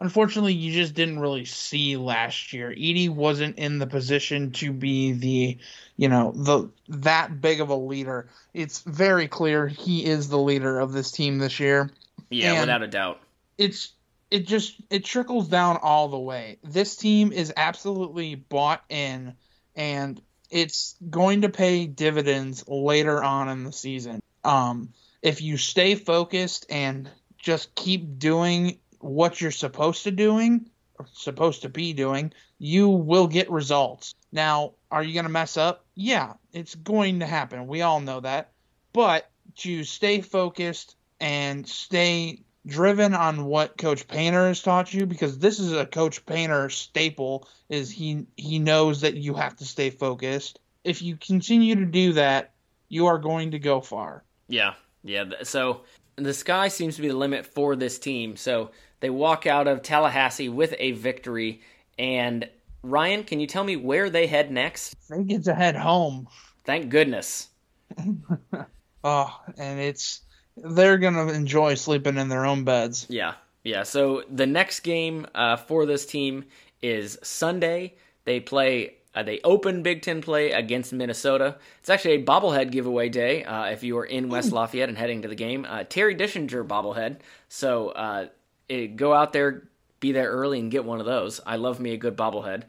unfortunately 0.00 0.52
you 0.52 0.72
just 0.72 0.94
didn't 0.94 1.20
really 1.20 1.44
see 1.44 1.96
last 1.96 2.52
year. 2.52 2.70
Edey 2.70 3.08
wasn't 3.08 3.58
in 3.58 3.78
the 3.78 3.86
position 3.86 4.52
to 4.52 4.72
be 4.72 5.12
the, 5.12 5.58
you 5.96 6.08
know, 6.08 6.32
the 6.32 6.70
that 6.88 7.40
big 7.40 7.60
of 7.60 7.70
a 7.70 7.76
leader. 7.76 8.28
It's 8.52 8.80
very 8.82 9.28
clear 9.28 9.66
he 9.66 10.04
is 10.04 10.28
the 10.28 10.38
leader 10.38 10.78
of 10.78 10.92
this 10.92 11.10
team 11.10 11.38
this 11.38 11.60
year. 11.60 11.90
Yeah, 12.30 12.52
and 12.52 12.60
without 12.60 12.82
a 12.82 12.88
doubt. 12.88 13.20
It's 13.58 13.92
it 14.30 14.46
just 14.46 14.76
it 14.90 15.04
trickles 15.04 15.48
down 15.48 15.78
all 15.82 16.08
the 16.08 16.18
way. 16.18 16.58
This 16.62 16.96
team 16.96 17.32
is 17.32 17.52
absolutely 17.56 18.34
bought 18.34 18.82
in 18.88 19.34
and 19.74 20.20
it's 20.50 20.96
going 21.08 21.42
to 21.42 21.48
pay 21.48 21.86
dividends 21.86 22.64
later 22.68 23.22
on 23.22 23.48
in 23.48 23.64
the 23.64 23.72
season. 23.72 24.20
Um 24.44 24.90
if 25.22 25.42
you 25.42 25.56
stay 25.56 25.94
focused 25.94 26.66
and 26.70 27.08
just 27.38 27.74
keep 27.74 28.18
doing 28.18 28.78
what 29.06 29.40
you're 29.40 29.50
supposed 29.50 30.04
to 30.04 30.10
doing 30.10 30.70
supposed 31.12 31.62
to 31.62 31.68
be 31.68 31.92
doing, 31.92 32.32
you 32.58 32.88
will 32.88 33.26
get 33.26 33.50
results. 33.50 34.14
Now, 34.32 34.72
are 34.90 35.02
you 35.02 35.14
going 35.14 35.26
to 35.26 35.32
mess 35.32 35.56
up? 35.56 35.84
Yeah, 35.94 36.34
it's 36.52 36.74
going 36.74 37.20
to 37.20 37.26
happen. 37.26 37.66
We 37.66 37.82
all 37.82 38.00
know 38.00 38.20
that. 38.20 38.52
But 38.92 39.30
to 39.56 39.84
stay 39.84 40.20
focused 40.20 40.96
and 41.20 41.66
stay 41.66 42.40
driven 42.66 43.14
on 43.14 43.44
what 43.44 43.78
coach 43.78 44.08
painter 44.08 44.48
has 44.48 44.60
taught 44.60 44.92
you 44.92 45.06
because 45.06 45.38
this 45.38 45.60
is 45.60 45.72
a 45.72 45.86
coach 45.86 46.26
painter 46.26 46.68
staple 46.68 47.48
is 47.68 47.90
he 47.90 48.26
he 48.36 48.58
knows 48.58 49.02
that 49.02 49.14
you 49.14 49.34
have 49.34 49.54
to 49.54 49.64
stay 49.64 49.88
focused 49.88 50.58
if 50.82 51.00
you 51.00 51.16
continue 51.16 51.76
to 51.76 51.86
do 51.86 52.12
that 52.12 52.54
you 52.88 53.06
are 53.06 53.18
going 53.18 53.52
to 53.52 53.58
go 53.60 53.80
far 53.80 54.24
yeah 54.48 54.74
yeah 55.04 55.24
so 55.44 55.82
the 56.16 56.34
sky 56.34 56.66
seems 56.66 56.96
to 56.96 57.02
be 57.02 57.08
the 57.08 57.16
limit 57.16 57.46
for 57.46 57.76
this 57.76 58.00
team 58.00 58.36
so 58.36 58.72
they 59.00 59.10
walk 59.10 59.46
out 59.46 59.68
of 59.68 59.82
Tallahassee 59.82 60.48
with 60.48 60.74
a 60.78 60.92
victory. 60.92 61.62
And 61.98 62.48
Ryan, 62.82 63.24
can 63.24 63.40
you 63.40 63.46
tell 63.46 63.64
me 63.64 63.76
where 63.76 64.10
they 64.10 64.26
head 64.26 64.50
next? 64.50 64.94
They 65.08 65.22
get 65.22 65.44
to 65.44 65.54
head 65.54 65.76
home. 65.76 66.28
Thank 66.64 66.88
goodness. 66.88 67.48
oh, 69.04 69.40
and 69.56 69.80
it's 69.80 70.22
they're 70.56 70.98
gonna 70.98 71.28
enjoy 71.32 71.74
sleeping 71.74 72.16
in 72.16 72.28
their 72.28 72.46
own 72.46 72.64
beds. 72.64 73.06
Yeah, 73.08 73.34
yeah. 73.64 73.82
So 73.82 74.24
the 74.30 74.46
next 74.46 74.80
game 74.80 75.26
uh, 75.34 75.56
for 75.56 75.86
this 75.86 76.06
team 76.06 76.44
is 76.82 77.18
Sunday. 77.22 77.94
They 78.24 78.40
play. 78.40 78.94
Uh, 79.14 79.22
they 79.22 79.40
open 79.44 79.82
Big 79.82 80.02
Ten 80.02 80.20
play 80.20 80.50
against 80.50 80.92
Minnesota. 80.92 81.56
It's 81.78 81.88
actually 81.88 82.16
a 82.16 82.24
bobblehead 82.24 82.70
giveaway 82.70 83.08
day 83.08 83.44
uh, 83.44 83.64
if 83.66 83.82
you 83.82 83.96
are 83.96 84.04
in 84.04 84.28
West 84.28 84.52
Lafayette 84.52 84.90
and 84.90 84.98
heading 84.98 85.22
to 85.22 85.28
the 85.28 85.34
game. 85.34 85.64
Uh, 85.66 85.84
Terry 85.84 86.14
Dischinger 86.14 86.66
bobblehead. 86.66 87.20
So 87.48 87.90
uh, 87.90 88.26
it, 88.68 88.96
go 88.96 89.12
out 89.12 89.32
there, 89.32 89.68
be 90.00 90.12
there 90.12 90.30
early, 90.30 90.58
and 90.58 90.70
get 90.70 90.84
one 90.84 91.00
of 91.00 91.06
those. 91.06 91.40
I 91.46 91.56
love 91.56 91.80
me 91.80 91.92
a 91.92 91.96
good 91.96 92.16
bobblehead. 92.16 92.64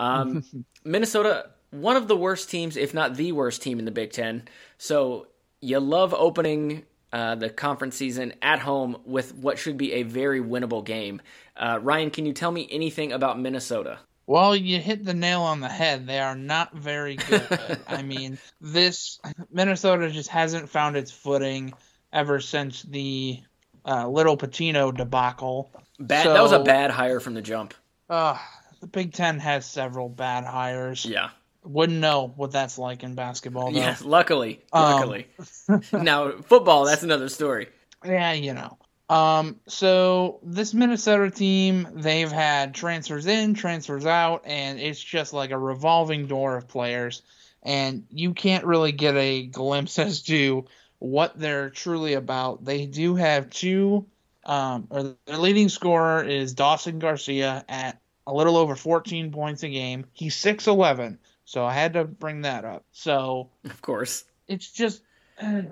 Um, 0.00 0.44
Minnesota, 0.84 1.50
one 1.70 1.96
of 1.96 2.08
the 2.08 2.16
worst 2.16 2.50
teams, 2.50 2.76
if 2.76 2.94
not 2.94 3.16
the 3.16 3.32
worst 3.32 3.62
team 3.62 3.78
in 3.78 3.84
the 3.84 3.90
Big 3.90 4.12
Ten. 4.12 4.42
So 4.78 5.28
you 5.60 5.80
love 5.80 6.14
opening 6.14 6.84
uh, 7.12 7.36
the 7.36 7.50
conference 7.50 7.96
season 7.96 8.34
at 8.42 8.58
home 8.58 8.96
with 9.04 9.34
what 9.34 9.58
should 9.58 9.76
be 9.76 9.92
a 9.92 10.02
very 10.02 10.40
winnable 10.40 10.84
game. 10.84 11.22
Uh, 11.56 11.78
Ryan, 11.80 12.10
can 12.10 12.26
you 12.26 12.32
tell 12.32 12.50
me 12.50 12.68
anything 12.70 13.12
about 13.12 13.38
Minnesota? 13.38 13.98
Well, 14.26 14.56
you 14.56 14.80
hit 14.80 15.04
the 15.04 15.14
nail 15.14 15.42
on 15.42 15.60
the 15.60 15.68
head. 15.68 16.06
They 16.06 16.18
are 16.18 16.34
not 16.34 16.74
very 16.74 17.16
good. 17.16 17.46
I 17.86 18.02
mean, 18.02 18.38
this 18.60 19.20
Minnesota 19.52 20.10
just 20.10 20.30
hasn't 20.30 20.70
found 20.70 20.96
its 20.96 21.10
footing 21.10 21.74
ever 22.12 22.40
since 22.40 22.82
the 22.82 23.40
uh, 23.84 24.08
Little 24.08 24.36
Pitino 24.36 24.96
debacle. 24.96 25.70
Bad. 25.98 26.24
So, 26.24 26.32
that 26.32 26.42
was 26.42 26.52
a 26.52 26.62
bad 26.62 26.90
hire 26.90 27.20
from 27.20 27.34
the 27.34 27.42
jump. 27.42 27.74
Uh, 28.08 28.36
the 28.80 28.86
Big 28.86 29.12
Ten 29.12 29.38
has 29.38 29.66
several 29.66 30.08
bad 30.08 30.44
hires. 30.44 31.04
Yeah. 31.04 31.30
Wouldn't 31.62 31.98
know 31.98 32.32
what 32.36 32.52
that's 32.52 32.76
like 32.76 33.02
in 33.02 33.14
basketball. 33.14 33.70
Though. 33.70 33.78
Yes, 33.78 34.02
luckily, 34.02 34.60
luckily. 34.72 35.28
Um, 35.68 35.82
now 36.04 36.32
football, 36.32 36.84
that's 36.84 37.02
another 37.02 37.30
story. 37.30 37.68
Yeah, 38.04 38.32
you 38.32 38.52
know. 38.52 38.76
Um, 39.08 39.60
so 39.66 40.40
this 40.42 40.74
Minnesota 40.74 41.30
team, 41.30 41.88
they've 41.94 42.30
had 42.30 42.74
transfers 42.74 43.26
in, 43.26 43.54
transfers 43.54 44.06
out, 44.06 44.42
and 44.46 44.78
it's 44.78 45.02
just 45.02 45.32
like 45.32 45.50
a 45.50 45.58
revolving 45.58 46.26
door 46.26 46.56
of 46.56 46.68
players, 46.68 47.22
and 47.62 48.06
you 48.10 48.34
can't 48.34 48.64
really 48.64 48.92
get 48.92 49.14
a 49.16 49.46
glimpse 49.46 49.98
as 49.98 50.22
to 50.22 50.66
what 51.04 51.38
they're 51.38 51.68
truly 51.68 52.14
about. 52.14 52.64
They 52.64 52.86
do 52.86 53.14
have 53.14 53.50
two, 53.50 54.06
um, 54.46 54.86
or 54.88 55.14
their 55.26 55.36
leading 55.36 55.68
scorer 55.68 56.24
is 56.24 56.54
Dawson 56.54 56.98
Garcia 56.98 57.62
at 57.68 58.00
a 58.26 58.32
little 58.32 58.56
over 58.56 58.74
14 58.74 59.30
points 59.30 59.62
a 59.64 59.68
game. 59.68 60.06
He's 60.14 60.34
6'11, 60.34 61.18
so 61.44 61.62
I 61.62 61.74
had 61.74 61.92
to 61.92 62.04
bring 62.04 62.40
that 62.42 62.64
up. 62.64 62.86
So, 62.90 63.50
of 63.64 63.82
course, 63.82 64.24
it's 64.48 64.70
just 64.70 65.02
uh, 65.38 65.62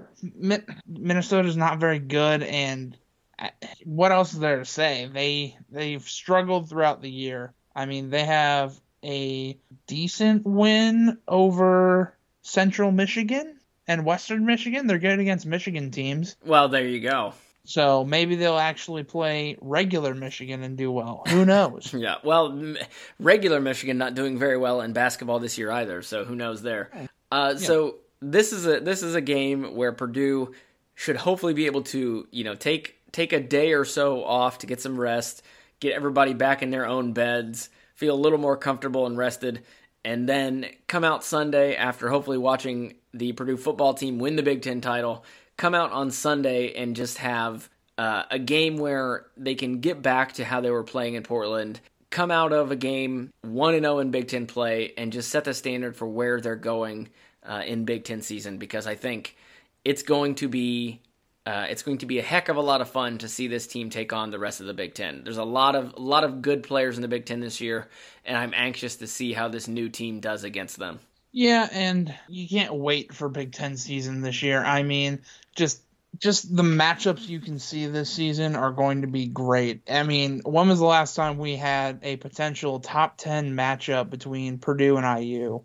Minnesota's 0.87 1.57
not 1.57 1.81
very 1.81 1.99
good, 1.99 2.43
and 2.43 2.95
uh, 3.39 3.49
what 3.87 4.13
else 4.13 4.35
is 4.35 4.39
there 4.41 4.59
to 4.59 4.67
say? 4.67 5.09
They 5.11 5.57
they've 5.71 6.07
struggled 6.07 6.69
throughout 6.69 7.01
the 7.01 7.11
year. 7.11 7.55
I 7.75 7.87
mean, 7.87 8.11
they 8.11 8.25
have 8.25 8.79
a 9.03 9.57
decent 9.87 10.45
win 10.45 11.17
over 11.27 12.19
Central 12.43 12.93
Michigan 12.93 13.57
and 13.87 14.05
Western 14.05 14.45
Michigan. 14.45 14.87
They're 14.87 14.99
good 14.99 15.19
against 15.19 15.47
Michigan 15.47 15.91
teams. 15.91 16.37
Well, 16.45 16.69
there 16.69 16.87
you 16.87 17.01
go. 17.01 17.35
So 17.65 18.05
maybe 18.05 18.35
they'll 18.35 18.59
actually 18.59 19.05
play 19.05 19.57
regular 19.61 20.15
Michigan 20.15 20.63
and 20.63 20.77
do 20.77 20.91
well. 20.91 21.23
Who 21.29 21.45
knows? 21.45 21.95
yeah. 21.97 22.17
Well, 22.25 22.75
regular 23.21 23.61
Michigan 23.61 23.99
not 23.99 24.15
doing 24.15 24.39
very 24.39 24.57
well 24.57 24.81
in 24.81 24.93
basketball 24.93 25.39
this 25.39 25.59
year 25.59 25.71
either. 25.71 26.03
So 26.03 26.25
who 26.25 26.35
knows 26.35 26.63
there? 26.63 26.91
Uh, 27.31 27.55
yeah. 27.57 27.67
So 27.67 27.97
this 28.21 28.53
is 28.53 28.67
a 28.67 28.81
this 28.81 29.03
is 29.03 29.15
a 29.15 29.21
game 29.21 29.77
where 29.77 29.93
Purdue 29.93 30.53
should 30.95 31.17
hopefully 31.17 31.55
be 31.55 31.67
able 31.67 31.83
to 31.83 32.27
you 32.31 32.45
know 32.45 32.55
take 32.55 32.97
take 33.13 33.33
a 33.33 33.41
day 33.41 33.73
or 33.73 33.85
so 33.85 34.25
off 34.25 34.59
to 34.59 34.67
get 34.67 34.81
some 34.81 34.99
rest, 34.99 35.43
get 35.79 35.93
everybody 35.93 36.35
back 36.35 36.63
in 36.63 36.71
their 36.71 36.87
own 36.87 37.13
beds, 37.13 37.71
feel 37.95 38.15
a 38.15 38.17
little 38.17 38.39
more 38.39 38.57
comfortable 38.57 39.07
and 39.07 39.17
rested, 39.17 39.63
and 40.05 40.29
then 40.29 40.67
come 40.89 41.05
out 41.05 41.23
Sunday 41.23 41.77
after 41.77 42.09
hopefully 42.09 42.39
watching 42.39 42.95
the 43.15 43.33
Purdue 43.33 43.57
football 43.57 43.95
team 43.95 44.19
win 44.19 44.37
the 44.37 44.43
Big 44.43 44.63
Ten 44.63 44.81
title, 44.81 45.25
come 45.57 45.75
out 45.75 45.93
on 45.93 46.11
Sunday 46.11 46.75
and 46.75 46.97
just 46.97 47.19
have 47.19 47.69
uh, 47.99 48.25
a 48.31 48.39
game 48.39 48.77
where 48.77 49.27
they 49.37 49.55
can 49.55 49.81
get 49.81 50.03
back 50.03 50.33
to 50.35 50.45
how 50.45 50.61
they 50.61 50.71
were 50.71 50.85
playing 50.85 51.15
in 51.15 51.23
Portland, 51.23 51.81
come 52.11 52.31
out 52.31 52.53
of 52.53 52.71
a 52.71 52.77
game 52.77 53.31
1 53.43 53.81
0 53.81 53.99
in 53.99 54.11
Big 54.11 54.29
Ten 54.29 54.47
play, 54.47 54.93
and 54.97 55.13
just 55.13 55.31
set 55.31 55.45
the 55.45 55.55
standard 55.55 55.97
for 55.97 56.07
where 56.07 56.41
they're 56.41 56.57
going 56.57 57.09
uh, 57.45 57.63
in 57.67 57.85
Big 57.85 58.05
Ten 58.05 58.23
season 58.23 58.59
because 58.59 58.87
I 58.87 58.95
think 58.95 59.37
it's 59.85 60.03
going 60.03 60.37
to 60.37 60.49
be. 60.49 61.01
Uh, 61.45 61.67
it's 61.69 61.83
going 61.83 61.99
to 61.99 62.07
be 62.07 62.21
a 62.21 62.23
heck 62.23 62.49
of 62.49 62.57
a 62.57 62.61
lot 62.61 62.81
of 62.81 62.89
fun 62.89 63.19
to 63.19 63.29
see 63.29 63.49
this 63.49 63.67
team 63.67 63.91
take 63.91 64.13
on 64.13 64.31
the 64.31 64.39
rest 64.39 64.61
of 64.61 64.67
the 64.69 64.75
Big 64.75 64.95
Ten. 64.95 65.25
There's 65.25 65.39
a 65.39 65.45
lot 65.45 65.75
of 65.75 65.93
a 65.95 66.01
lot 66.01 66.23
of 66.23 66.41
good 66.41 66.63
players 66.63 66.95
in 66.95 67.03
the 67.03 67.09
Big 67.09 67.27
Ten 67.27 67.41
this 67.41 67.61
year, 67.61 67.89
and 68.25 68.37
I'm 68.37 68.53
anxious 68.55 68.95
to 68.97 69.09
see 69.09 69.33
how 69.33 69.49
this 69.49 69.67
new 69.67 69.89
team 69.89 70.21
does 70.21 70.45
against 70.45 70.79
them. 70.79 71.01
Yeah, 71.33 71.67
and 71.73 72.15
you 72.29 72.47
can't 72.47 72.75
wait 72.75 73.15
for 73.15 73.29
Big 73.29 73.53
Ten 73.53 73.77
season 73.77 74.21
this 74.21 74.43
year. 74.43 74.63
I 74.63 74.83
mean, 74.83 75.21
just 75.57 75.83
just 76.19 76.55
the 76.55 76.63
matchups 76.63 77.27
you 77.27 77.41
can 77.41 77.59
see 77.59 77.87
this 77.87 78.11
season 78.11 78.55
are 78.55 78.71
going 78.71 79.01
to 79.01 79.07
be 79.07 79.27
great. 79.27 79.83
I 79.91 80.03
mean, 80.03 80.43
when 80.45 80.69
was 80.69 80.79
the 80.79 80.85
last 80.85 81.17
time 81.17 81.39
we 81.39 81.57
had 81.57 82.01
a 82.03 82.17
potential 82.17 82.81
top 82.81 83.17
ten 83.17 83.57
matchup 83.57 84.11
between 84.11 84.59
Purdue 84.59 84.99
and 84.99 85.25
IU? 85.25 85.63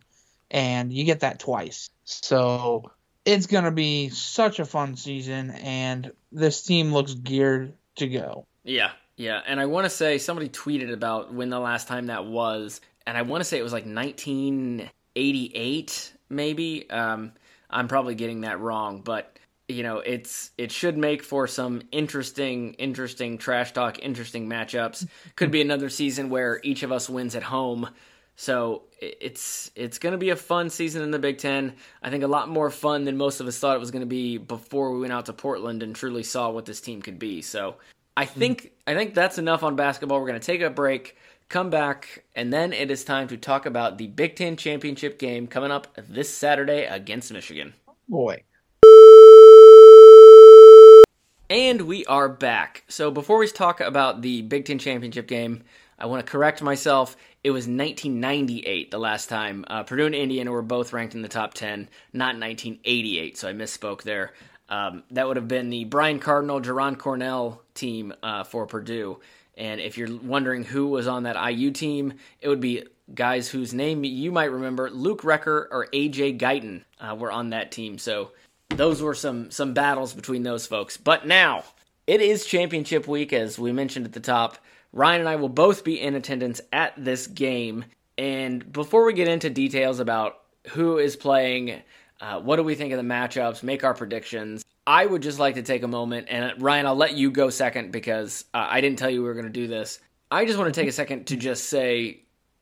And 0.50 0.94
you 0.94 1.04
get 1.04 1.20
that 1.20 1.40
twice. 1.40 1.90
So 2.06 2.92
it's 3.26 3.48
gonna 3.48 3.72
be 3.72 4.08
such 4.08 4.60
a 4.60 4.66
fun 4.66 4.96
season 4.96 5.52
and 5.52 6.14
this 6.32 6.64
team 6.64 6.94
looks 6.94 7.14
geared 7.14 7.74
to 7.98 8.08
go. 8.08 8.46
Yeah, 8.64 8.92
yeah, 9.18 9.42
and 9.46 9.60
I 9.60 9.66
want 9.66 9.84
to 9.84 9.90
say 9.90 10.18
somebody 10.18 10.48
tweeted 10.48 10.94
about 10.94 11.34
when 11.34 11.50
the 11.50 11.60
last 11.60 11.90
time 11.90 12.08
that 12.08 12.26
was, 12.26 12.80
and 13.06 13.18
I 13.18 13.24
want 13.24 13.42
to 13.42 13.46
say 13.46 13.60
it 13.60 13.64
was 13.64 13.74
like 13.74 13.86
19 13.86 14.90
88, 15.18 16.14
maybe. 16.30 16.90
Um, 16.90 17.34
I'm 17.70 17.88
probably 17.88 18.16
getting 18.16 18.42
that 18.42 18.60
wrong, 18.60 19.02
but 19.02 19.38
you 19.68 19.84
know, 19.84 19.98
it's 19.98 20.52
it 20.58 20.72
should 20.72 20.98
make 20.98 21.24
for 21.24 21.48
some 21.48 21.82
interesting, 21.92 22.74
interesting 22.76 23.38
trash 23.38 23.74
talk, 23.74 24.00
interesting 24.00 24.48
matchups. 24.48 25.08
Could 25.36 25.52
be 25.52 25.62
another 25.62 25.90
season 25.90 26.30
where 26.30 26.62
each 26.64 26.84
of 26.84 26.92
us 26.92 27.10
wins 27.10 27.36
at 27.36 27.44
home. 27.44 27.90
So 28.38 28.84
it's 29.02 29.72
it's 29.76 29.98
going 29.98 30.12
to 30.12 30.18
be 30.18 30.30
a 30.30 30.36
fun 30.36 30.70
season 30.70 31.02
in 31.02 31.12
the 31.12 31.20
Big 31.20 31.40
Ten. 31.40 31.74
I 32.02 32.10
think 32.12 32.24
a 32.24 32.28
lot 32.28 32.48
more 32.48 32.70
fun 32.70 33.04
than 33.04 33.18
most 33.18 33.42
of 33.42 33.48
us 33.48 33.58
thought 33.58 33.76
it 33.76 33.80
was 33.80 33.92
going 33.92 34.02
to 34.02 34.06
be 34.06 34.38
before 34.38 34.94
we 34.94 35.02
went 35.02 35.12
out 35.12 35.26
to 35.26 35.34
Portland 35.34 35.84
and 35.84 35.96
truly 35.96 36.24
saw 36.24 36.50
what 36.52 36.66
this 36.66 36.80
team 36.80 37.02
could 37.02 37.20
be. 37.20 37.42
So 37.42 37.76
I 38.16 38.26
think 38.26 38.72
I 38.86 38.94
think 38.94 39.16
that's 39.16 39.38
enough 39.38 39.64
on 39.64 39.76
basketball. 39.76 40.20
We're 40.20 40.28
going 40.28 40.40
to 40.40 40.46
take 40.46 40.62
a 40.62 40.70
break, 40.70 41.18
come 41.50 41.70
back, 41.70 42.24
and 42.36 42.52
then 42.52 42.74
it 42.74 42.92
is 42.92 43.04
time 43.04 43.28
to 43.30 43.38
talk 43.38 43.66
about 43.66 43.98
the 43.98 44.08
Big 44.08 44.36
Ten 44.36 44.58
championship 44.58 45.18
game 45.20 45.48
coming 45.48 45.72
up 45.72 45.88
this 45.98 46.34
Saturday 46.34 46.86
against 46.86 47.32
Michigan. 47.32 47.74
Boy. 48.08 48.44
And 51.50 51.82
we 51.84 52.06
are 52.06 52.28
back. 52.28 52.84
So 52.90 53.10
before 53.10 53.38
we 53.38 53.48
talk 53.48 53.80
about 53.80 54.22
the 54.22 54.42
Big 54.42 54.66
Ten 54.66 54.80
championship 54.80 55.28
game, 55.28 55.64
I 55.98 56.06
want 56.06 56.26
to 56.26 56.32
correct 56.32 56.62
myself. 56.62 57.16
It 57.44 57.52
was 57.52 57.68
1998 57.68 58.92
the 58.92 58.98
last 58.98 59.30
time 59.30 59.64
uh, 59.68 59.84
Purdue 59.84 60.06
and 60.06 60.16
Indiana 60.16 60.52
were 60.52 60.62
both 60.62 60.92
ranked 60.92 61.16
in 61.16 61.22
the 61.22 61.30
top 61.30 61.54
10, 61.54 61.88
not 62.12 62.36
1988. 62.38 63.38
So 63.38 63.48
I 63.48 63.54
misspoke 63.54 64.04
there. 64.04 64.34
Um, 64.70 65.04
that 65.12 65.28
would 65.28 65.38
have 65.38 65.48
been 65.48 65.70
the 65.70 65.86
Brian 65.86 66.20
Cardinal, 66.20 66.60
Jaraan 66.60 66.98
Cornell 66.98 67.62
team 67.74 68.14
uh, 68.22 68.44
for 68.44 68.66
Purdue. 68.66 69.20
And 69.58 69.82
if 69.82 69.98
you're 69.98 70.16
wondering 70.22 70.64
who 70.64 70.88
was 70.88 71.08
on 71.08 71.24
that 71.24 71.52
IU 71.52 71.72
team, 71.72 72.14
it 72.42 72.48
would 72.48 72.62
be 72.62 72.84
guys 73.14 73.50
whose 73.50 73.74
name 73.74 74.04
you 74.04 74.32
might 74.32 74.52
remember. 74.52 74.90
Luke 74.90 75.24
Recker 75.24 75.66
or 75.72 75.88
AJ 75.92 76.40
Guyton 76.40 76.84
uh, 77.00 77.16
were 77.16 77.32
on 77.32 77.50
that 77.50 77.72
team. 77.72 77.98
So 77.98 78.32
those 78.70 79.02
were 79.02 79.16
some 79.16 79.50
some 79.50 79.74
battles 79.74 80.14
between 80.14 80.44
those 80.44 80.68
folks. 80.68 80.98
But 80.98 81.26
now 81.26 81.64
it 82.06 82.22
is 82.22 82.46
championship 82.46 83.08
week, 83.08 83.34
as 83.34 83.58
we 83.58 83.72
mentioned 83.72 84.06
at 84.06 84.14
the 84.14 84.20
top. 84.20 84.58
Ryan 84.94 85.22
and 85.22 85.30
I 85.30 85.36
will 85.36 85.50
both 85.50 85.84
be 85.84 86.00
in 86.00 86.16
attendance 86.16 86.62
at 86.72 86.94
this 86.98 87.28
game. 87.28 87.86
And 88.18 88.72
before 88.72 89.06
we 89.06 89.14
get 89.14 89.28
into 89.28 89.50
details 89.50 90.00
about 90.00 90.40
who 90.70 90.98
is 90.98 91.16
playing, 91.16 91.82
uh, 92.20 92.40
what 92.40 92.56
do 92.56 92.64
we 92.64 92.76
think 92.76 92.94
of 92.94 92.98
the 92.98 93.04
matchups, 93.04 93.64
make 93.64 93.84
our 93.84 93.94
predictions, 93.94 94.64
I 94.88 95.06
would 95.06 95.22
just 95.22 95.38
like 95.38 95.56
to 95.56 95.62
take 95.62 95.84
a 95.84 95.88
moment. 95.88 96.28
And 96.30 96.60
Ryan, 96.62 96.88
I'll 96.88 96.96
let 96.96 97.14
you 97.14 97.30
go 97.30 97.50
second 97.50 97.92
because 97.92 98.46
uh, 98.54 98.66
I 98.70 98.82
didn't 98.82 98.98
tell 98.98 99.10
you 99.10 99.22
we 99.22 99.28
were 99.28 99.34
going 99.34 99.46
to 99.46 99.52
do 99.52 99.68
this. 99.68 100.00
I 100.32 100.46
just 100.46 100.58
want 100.58 100.74
to 100.74 100.80
take 100.80 100.90
a 100.90 100.94
second 100.94 101.28
to 101.28 101.36
just 101.36 101.66
say 101.66 102.22